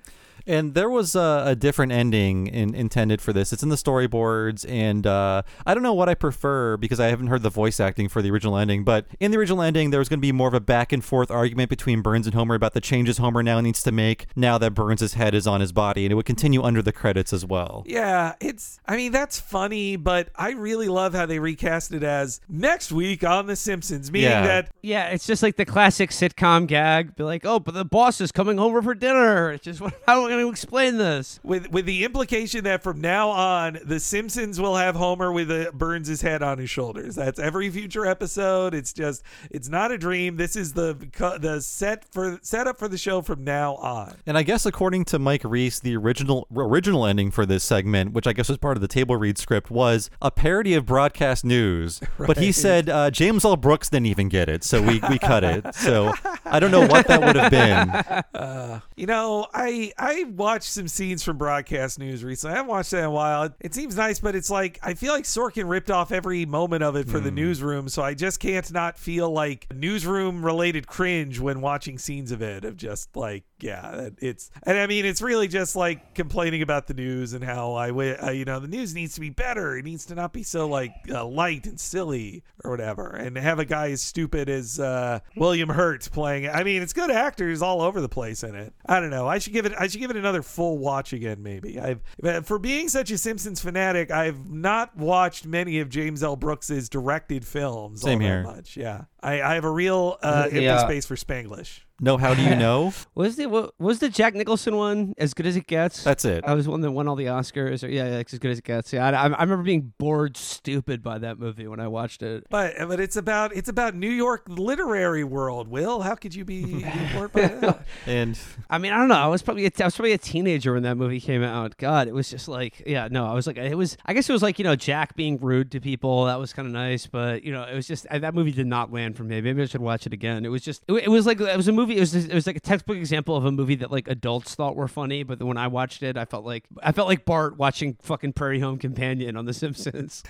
[0.48, 3.54] And there was a, a different ending in, intended for this.
[3.54, 7.28] It's in the storyboards, and uh, I don't know what I prefer because I haven't
[7.28, 8.84] heard the voice acting for the original ending.
[8.84, 11.04] But in the original ending, there was going to be more of a back and
[11.04, 14.58] forth argument between Burns and Homer about the changes Homer now needs to make now
[14.58, 17.46] that Burns' head is on his body, and it would continue under the credits as
[17.46, 17.84] well.
[17.86, 18.80] Yeah, it's.
[18.88, 23.24] I mean, that's funny, but I really love how they recast it as next week
[23.24, 24.48] on The Simpsons, meaning Yeah.
[24.48, 27.16] that Yeah, it's just like the classic sitcom gag.
[27.16, 29.52] Be like, oh, but the boss is coming over for dinner.
[29.52, 31.40] It's just, how am I going to explain this?
[31.44, 35.72] with with the implication that from now on, The Simpsons will have Homer with a,
[35.74, 37.16] Burns' head on his shoulders.
[37.16, 38.74] That's every future episode.
[38.74, 40.38] It's just, it's not a dream.
[40.38, 40.98] This is the
[41.40, 44.16] the set for setup for the show from now on.
[44.26, 48.28] And I guess according to Mike Reiss, the original original ending for this segment, which
[48.28, 52.00] I guess was part of the table read script, was a parody of broadcast news.
[52.22, 53.58] But he said uh, James L.
[53.58, 55.74] Brooks didn't even get it, so we, we cut it.
[55.74, 56.14] So
[56.46, 58.22] I don't know what that would have been.
[58.42, 62.54] Uh, you know, I I watched some scenes from broadcast news recently.
[62.54, 63.44] I haven't watched that in a while.
[63.44, 66.84] It, it seems nice, but it's like I feel like Sorkin ripped off every moment
[66.84, 67.36] of it for the hmm.
[67.36, 72.42] newsroom, so I just can't not feel like newsroom related cringe when watching scenes of
[72.42, 72.66] it.
[72.66, 76.94] Of just like, yeah, it's and I mean, it's really just like complaining about the
[76.94, 79.78] news and how I, uh, you know, the news needs to be better.
[79.78, 83.60] It needs to not be so like uh, light and silly or whatever, and have
[83.60, 86.44] a guy as stupid as uh, William Hurt playing.
[86.46, 86.50] it.
[86.50, 88.74] I mean, it's good actors all over the place in it.
[88.86, 89.28] I don't know.
[89.28, 89.74] I should give it.
[89.80, 91.44] I should give it another full watch again.
[91.44, 91.80] Maybe.
[91.80, 92.02] I've
[92.46, 96.36] for being such a Simpsons fanatic, I've not watched many of James L.
[96.36, 98.02] Brooks's directed films.
[98.02, 98.44] Same all that here.
[98.44, 98.78] Much.
[98.78, 99.02] Yeah.
[99.24, 100.80] I, I have a real uh, empty Yeah.
[100.80, 101.82] space for Spanglish.
[102.04, 102.94] No, how do you know?
[103.14, 106.04] Was the what, was the Jack Nicholson one as good as it gets?
[106.04, 106.44] That's it.
[106.46, 107.84] I was one that won all the Oscars.
[107.84, 108.92] Or, yeah, yeah, it's as good as it gets.
[108.92, 112.48] Yeah, I, I I remember being bored stupid by that movie when I watched it.
[112.50, 115.68] But but it's about it's about New York literary world.
[115.68, 117.86] Will, how could you be, be bored by that?
[118.08, 119.16] And I mean, I don't know.
[119.16, 121.78] I was probably a, I was probably a teenager when that movie came out.
[121.78, 123.96] God, it was just like, yeah, no, I was like, it was.
[124.06, 126.26] I guess it was like you know Jack being rude to people.
[126.26, 128.92] That was kind of nice, but you know, it was just that movie did not
[128.92, 129.40] land for me.
[129.42, 130.46] Maybe I should watch it again.
[130.46, 131.91] It was just, it, it was like it was a movie.
[131.98, 134.76] It was it was like a textbook example of a movie that like adults thought
[134.76, 137.98] were funny, but when I watched it, I felt like I felt like Bart watching
[138.02, 140.24] fucking Prairie Home Companion on The Simpsons.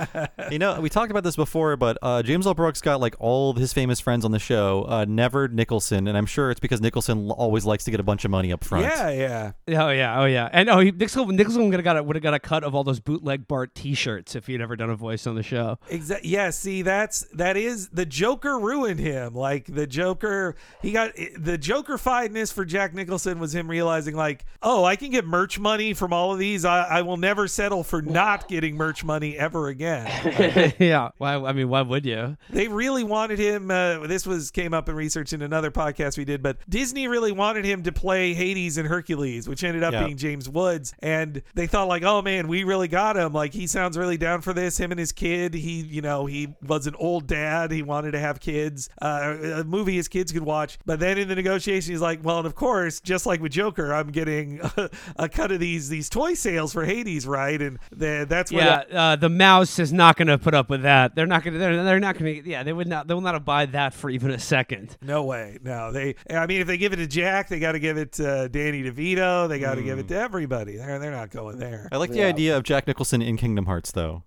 [0.50, 2.54] you know, we talked about this before, but uh, James L.
[2.54, 4.84] Brooks got like all of his famous friends on the show.
[4.88, 8.24] Uh, never Nicholson, and I'm sure it's because Nicholson always likes to get a bunch
[8.24, 8.84] of money up front.
[8.84, 9.52] Yeah, yeah.
[9.80, 12.22] Oh yeah, oh yeah, and oh, he, Nicholson, Nicholson would have got a, would have
[12.22, 15.26] got a cut of all those bootleg Bart T-shirts if he'd ever done a voice
[15.26, 15.78] on the show.
[15.88, 16.30] Exactly.
[16.30, 16.50] Yeah.
[16.50, 19.34] See, that's that is the Joker ruined him.
[19.34, 21.03] Like the Joker, he got
[21.38, 25.58] the Joker fineness for Jack Nicholson was him realizing like, oh, I can get merch
[25.58, 26.64] money from all of these.
[26.64, 30.74] I, I will never settle for not getting merch money ever again.
[30.78, 31.34] yeah, why?
[31.36, 32.36] I mean, why would you?
[32.50, 33.70] They really wanted him.
[33.70, 37.32] Uh, this was came up in research in another podcast we did, but Disney really
[37.32, 40.04] wanted him to play Hades and Hercules, which ended up Yeah.
[40.04, 40.94] being James Woods.
[41.00, 43.32] And they thought like, oh man, we really got him.
[43.32, 44.78] Like he sounds really down for this.
[44.78, 45.54] Him and his kid.
[45.54, 47.70] He, you know, he was an old dad.
[47.70, 48.88] He wanted to have kids.
[49.00, 50.78] Uh, a movie his kids could watch.
[50.86, 53.94] But then in the negotiation, he's like, well, and of course, just like with Joker,
[53.94, 54.60] I'm getting
[55.16, 57.60] a, cut of these these toy sales for Hades, right?
[57.60, 60.82] And the, that's where Yeah, uh, the mouse is not going to put up with
[60.82, 61.14] that.
[61.14, 61.58] They're not going to.
[61.58, 62.48] They're, they're not going to.
[62.48, 63.08] Yeah, they would not.
[63.08, 64.96] They will not abide that for even a second.
[65.00, 65.58] No way.
[65.62, 66.16] No, they.
[66.28, 68.82] I mean, if they give it to Jack, they got to give it to Danny
[68.82, 69.48] DeVito.
[69.48, 70.76] They got to give it to everybody.
[70.76, 71.88] They're they're not going there.
[71.90, 74.22] I like the idea of Jack Nicholson in Kingdom Hearts, though,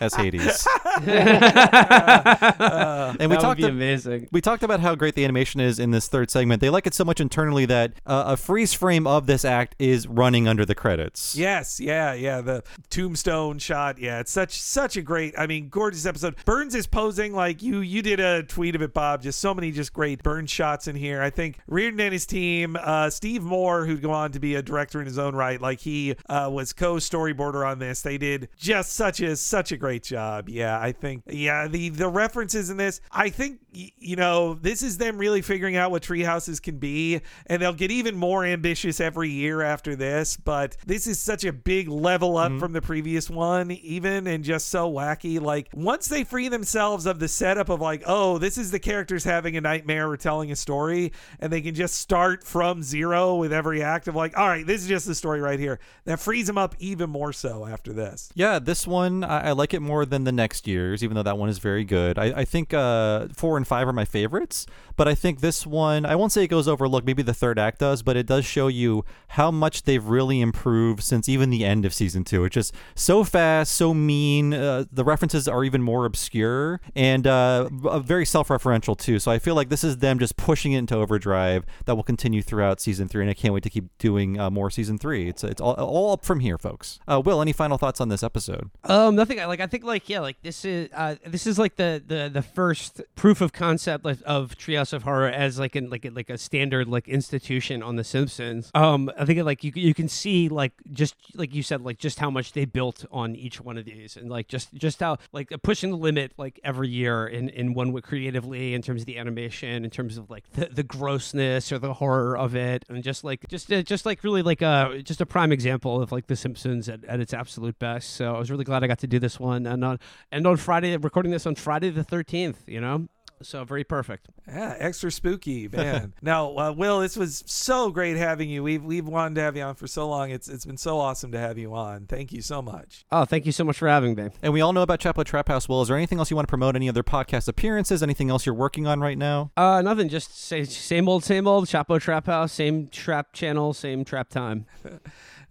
[0.00, 0.66] as Hades.
[2.60, 4.28] Uh, and we That would talked be ab- amazing.
[4.32, 6.60] We talked about how great the animation is in this third segment.
[6.60, 10.06] They like it so much internally that uh, a freeze frame of this act is
[10.06, 11.34] running under the credits.
[11.36, 12.40] Yes, yeah, yeah.
[12.40, 13.98] The tombstone shot.
[13.98, 15.34] Yeah, it's such such a great.
[15.38, 16.36] I mean, gorgeous episode.
[16.44, 17.80] Burns is posing like you.
[17.80, 19.22] You did a tweet of it, Bob.
[19.22, 21.22] Just so many just great Burns shots in here.
[21.22, 22.76] I think Reardon and his team.
[22.80, 25.80] Uh, Steve Moore, who'd go on to be a director in his own right, like
[25.80, 28.02] he uh, was co-storyboarder on this.
[28.02, 30.48] They did just such a such a great job.
[30.48, 31.22] Yeah, I think.
[31.28, 33.00] Yeah, the the references in this.
[33.10, 37.20] I think you know this is them really figuring out what tree houses can be,
[37.46, 40.36] and they'll get even more ambitious every year after this.
[40.36, 44.68] But this is such a big level up from the previous one, even and just
[44.68, 45.40] so wacky.
[45.40, 49.24] Like once they free themselves of the setup of like, oh, this is the characters
[49.24, 53.52] having a nightmare or telling a story, and they can just start from zero with
[53.52, 55.78] every act of like, all right, this is just the story right here.
[56.04, 58.30] That frees them up even more so after this.
[58.34, 61.38] Yeah, this one I, I like it more than the next year's, even though that
[61.38, 62.18] one is very good.
[62.18, 64.66] I, I think uh, four and five are my favorites,
[64.96, 67.06] but I think this one I won't say it goes overlooked.
[67.06, 71.02] Maybe the third act does, but it does show you how much they've really improved
[71.02, 72.44] since even the end of season two.
[72.44, 74.52] It's just so fast, so mean.
[74.52, 77.68] Uh, the references are even more obscure and uh,
[78.00, 79.18] very self-referential too.
[79.18, 82.42] So I feel like this is them just pushing it into overdrive that will continue
[82.42, 85.28] throughout season three, and I can't wait to keep doing uh, more season three.
[85.28, 86.98] It's it's all, all up from here, folks.
[87.06, 88.70] Uh, Will, any final thoughts on this episode?
[88.84, 89.38] Um, nothing.
[89.38, 89.60] Like.
[89.60, 93.02] I think like yeah, like this is uh, this is like the the the first
[93.14, 96.88] proof of concept of, of Treehouse of Horror as like in like like a standard
[96.88, 98.70] like institution on The Simpsons.
[98.74, 102.18] Um, I think like you you can see like just like you said like just
[102.18, 105.50] how much they built on each one of these and like just just how like
[105.62, 109.18] pushing the limit like every year in in one way creatively in terms of the
[109.18, 113.24] animation in terms of like the, the grossness or the horror of it and just
[113.24, 116.36] like just uh, just like really like uh just a prime example of like The
[116.36, 118.10] Simpsons at, at its absolute best.
[118.10, 119.98] So I was really glad I got to do this one and on
[120.30, 122.62] and on Friday recording this on Friday the thirteenth.
[122.66, 123.08] You know.
[123.42, 124.28] So very perfect.
[124.46, 126.12] Yeah, extra spooky, man.
[126.22, 128.62] now, uh, Will, this was so great having you.
[128.62, 130.30] We've we've wanted to have you on for so long.
[130.30, 132.06] It's it's been so awesome to have you on.
[132.06, 133.06] Thank you so much.
[133.10, 134.28] Oh, thank you so much for having me.
[134.42, 135.68] And we all know about Chapo Trap House.
[135.68, 136.76] Will, is there anything else you want to promote?
[136.76, 138.02] Any other podcast appearances?
[138.02, 139.52] Anything else you're working on right now?
[139.56, 140.08] Uh, nothing.
[140.08, 141.66] Just say same old, same old.
[141.66, 144.66] Chapo Trap House, same trap channel, same trap time.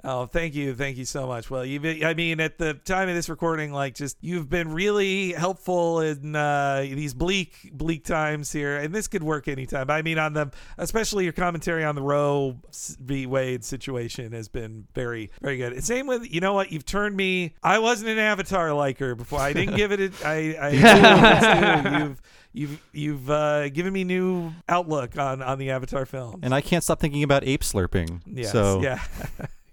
[0.04, 1.50] Oh, thank you, thank you so much.
[1.50, 5.34] Well, you, I mean, at the time of this recording, like, just you've been really
[5.34, 9.90] helpful in uh, these bleak, bleak times here, and this could work anytime.
[9.90, 12.58] I mean, on the, especially your commentary on the Roe
[13.00, 13.26] v.
[13.26, 15.84] Wade situation has been very, very good.
[15.84, 17.56] Same with, you know what, you've turned me.
[17.62, 19.40] I wasn't an Avatar liker before.
[19.40, 20.00] I didn't give it.
[20.24, 22.22] A, I, I you've.
[22.52, 26.40] You've you've uh, given me new outlook on on the Avatar film.
[26.42, 28.22] And I can't stop thinking about ape slurping.
[28.26, 29.04] Yes, so yeah.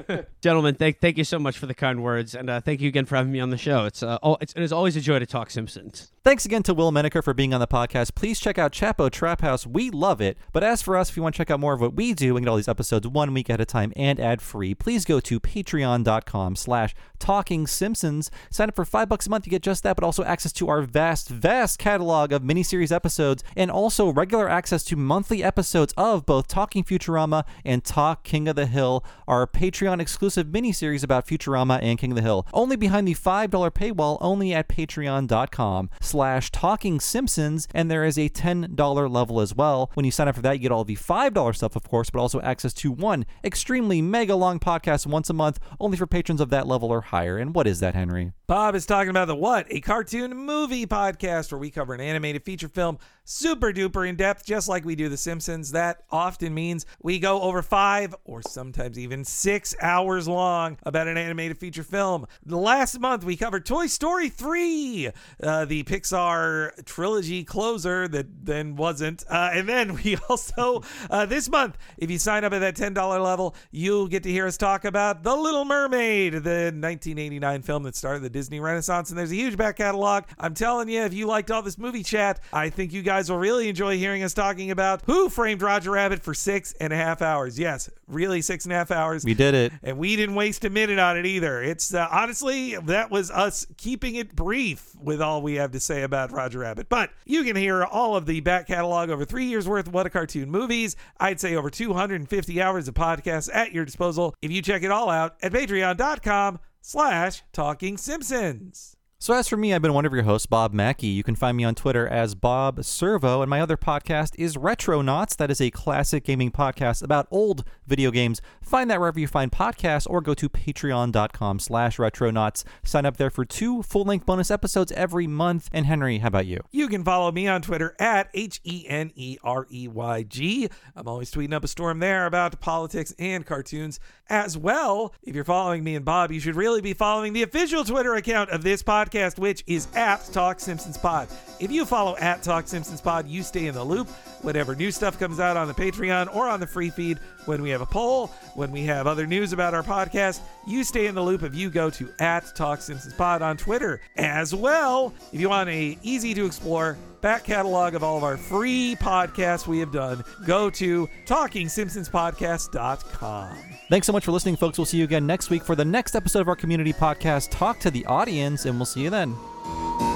[0.40, 3.04] Gentlemen, thank thank you so much for the kind words, and uh, thank you again
[3.04, 3.84] for having me on the show.
[3.84, 6.10] It's uh, oh, it's, it is always a joy to talk Simpsons.
[6.24, 8.14] Thanks again to Will Menaker for being on the podcast.
[8.14, 9.66] Please check out Chapo Trap House.
[9.66, 10.38] We love it.
[10.52, 12.36] But as for us, if you want to check out more of what we do
[12.36, 15.18] and get all these episodes one week at a time and ad free, please go
[15.18, 18.30] to patreon.com slash talking Simpsons.
[18.50, 19.46] Sign up for five bucks a month.
[19.46, 23.42] You get just that, but also access to our vast, vast catalog of miniseries episodes
[23.56, 28.54] and also regular access to monthly episodes of both Talking Futurama and Talk King of
[28.54, 32.46] the Hill, our Patreon exclusive miniseries about Futurama and King of the Hill.
[32.52, 38.28] Only behind the $5 paywall, only at patreon.com slash talking Simpsons, and there is a
[38.28, 39.90] $10 level as well.
[39.94, 42.20] When you sign up for that, you get all the $5 stuff, of course, but
[42.20, 46.50] also access to one extremely mega long podcast once a month, only for patrons of
[46.50, 47.36] that level or higher.
[47.38, 48.32] And what is that, Henry?
[48.46, 49.66] Bob is talking about the What?
[49.70, 54.44] A cartoon movie podcast where we cover an animated feature film super duper in depth,
[54.44, 55.72] just like we do The Simpsons.
[55.72, 61.16] That often means we go over five or sometimes even six hours long about an
[61.16, 62.26] animated feature film.
[62.46, 65.10] Last month, we covered Toy Story 3,
[65.42, 69.24] uh, the Pixar trilogy closer that then wasn't.
[69.28, 73.22] Uh, and then we also, uh, this month, if you sign up at that $10
[73.22, 77.96] level, you'll get to hear us talk about The Little Mermaid, the 1989 film that
[77.96, 79.10] started the Disney Renaissance.
[79.10, 80.24] And there's a huge back catalog.
[80.38, 83.38] I'm telling you, if you liked all this movie chat, I think you guys will
[83.38, 87.22] really enjoy hearing us talking about Who Framed Roger Rabbit for six and a half
[87.22, 87.58] hours.
[87.58, 89.24] Yes, really six and a half hours.
[89.24, 89.72] We did it.
[89.82, 91.62] And we didn't waste a minute on it either.
[91.62, 96.02] It's uh, honestly, that was us keeping it brief with all we have to say
[96.02, 96.88] about Roger Rabbit.
[96.88, 100.06] But you can hear all of the back catalog over three years worth of What
[100.06, 100.96] a Cartoon movies.
[101.18, 105.10] I'd say over 250 hours of podcasts at your disposal if you check it all
[105.10, 108.96] out at patreon.com slash talking Simpsons.
[109.22, 111.06] So, as for me, I've been one of your hosts, Bob Mackey.
[111.06, 115.36] You can find me on Twitter as Bob Servo, and my other podcast is Retronauts.
[115.36, 117.62] That is a classic gaming podcast about old
[117.92, 118.40] video games.
[118.62, 122.64] Find that wherever you find podcasts, or go to patreon.com slash retronauts.
[122.82, 125.68] Sign up there for two full-length bonus episodes every month.
[125.74, 126.60] And Henry, how about you?
[126.70, 130.70] You can follow me on Twitter at H E N E R E Y G.
[130.96, 134.00] I'm always tweeting up a storm there about politics and cartoons
[134.30, 135.14] as well.
[135.22, 138.48] If you're following me and Bob, you should really be following the official Twitter account
[138.48, 141.28] of this podcast, which is at Talk Simpsons Pod.
[141.60, 144.08] If you follow at Talk Simpsons Pod, you stay in the loop.
[144.40, 147.70] Whatever new stuff comes out on the Patreon or on the free feed, when we
[147.70, 151.22] have a poll, when we have other news about our podcast, you stay in the
[151.22, 154.00] loop if you go to at Talk Simpsons Pod on Twitter.
[154.16, 158.36] As well, if you want a easy to explore back catalog of all of our
[158.36, 163.56] free podcasts we have done, go to TalkingSimpsonsPodcast.com.
[163.88, 164.78] Thanks so much for listening, folks.
[164.78, 167.78] We'll see you again next week for the next episode of our community podcast, Talk
[167.80, 170.11] to the Audience, and we'll see you then.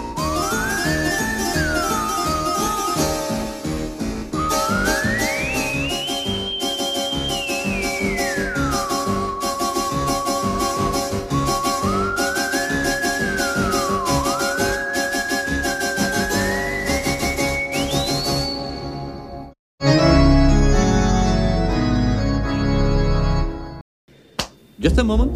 [24.78, 25.32] Just a moment.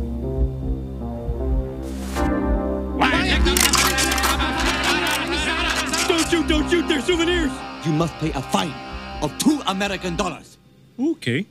[6.09, 7.51] Don't shoot, don't shoot, they're souvenirs.
[7.87, 8.75] You must pay a fine
[9.23, 10.59] of two American dollars.
[10.99, 11.47] Okay.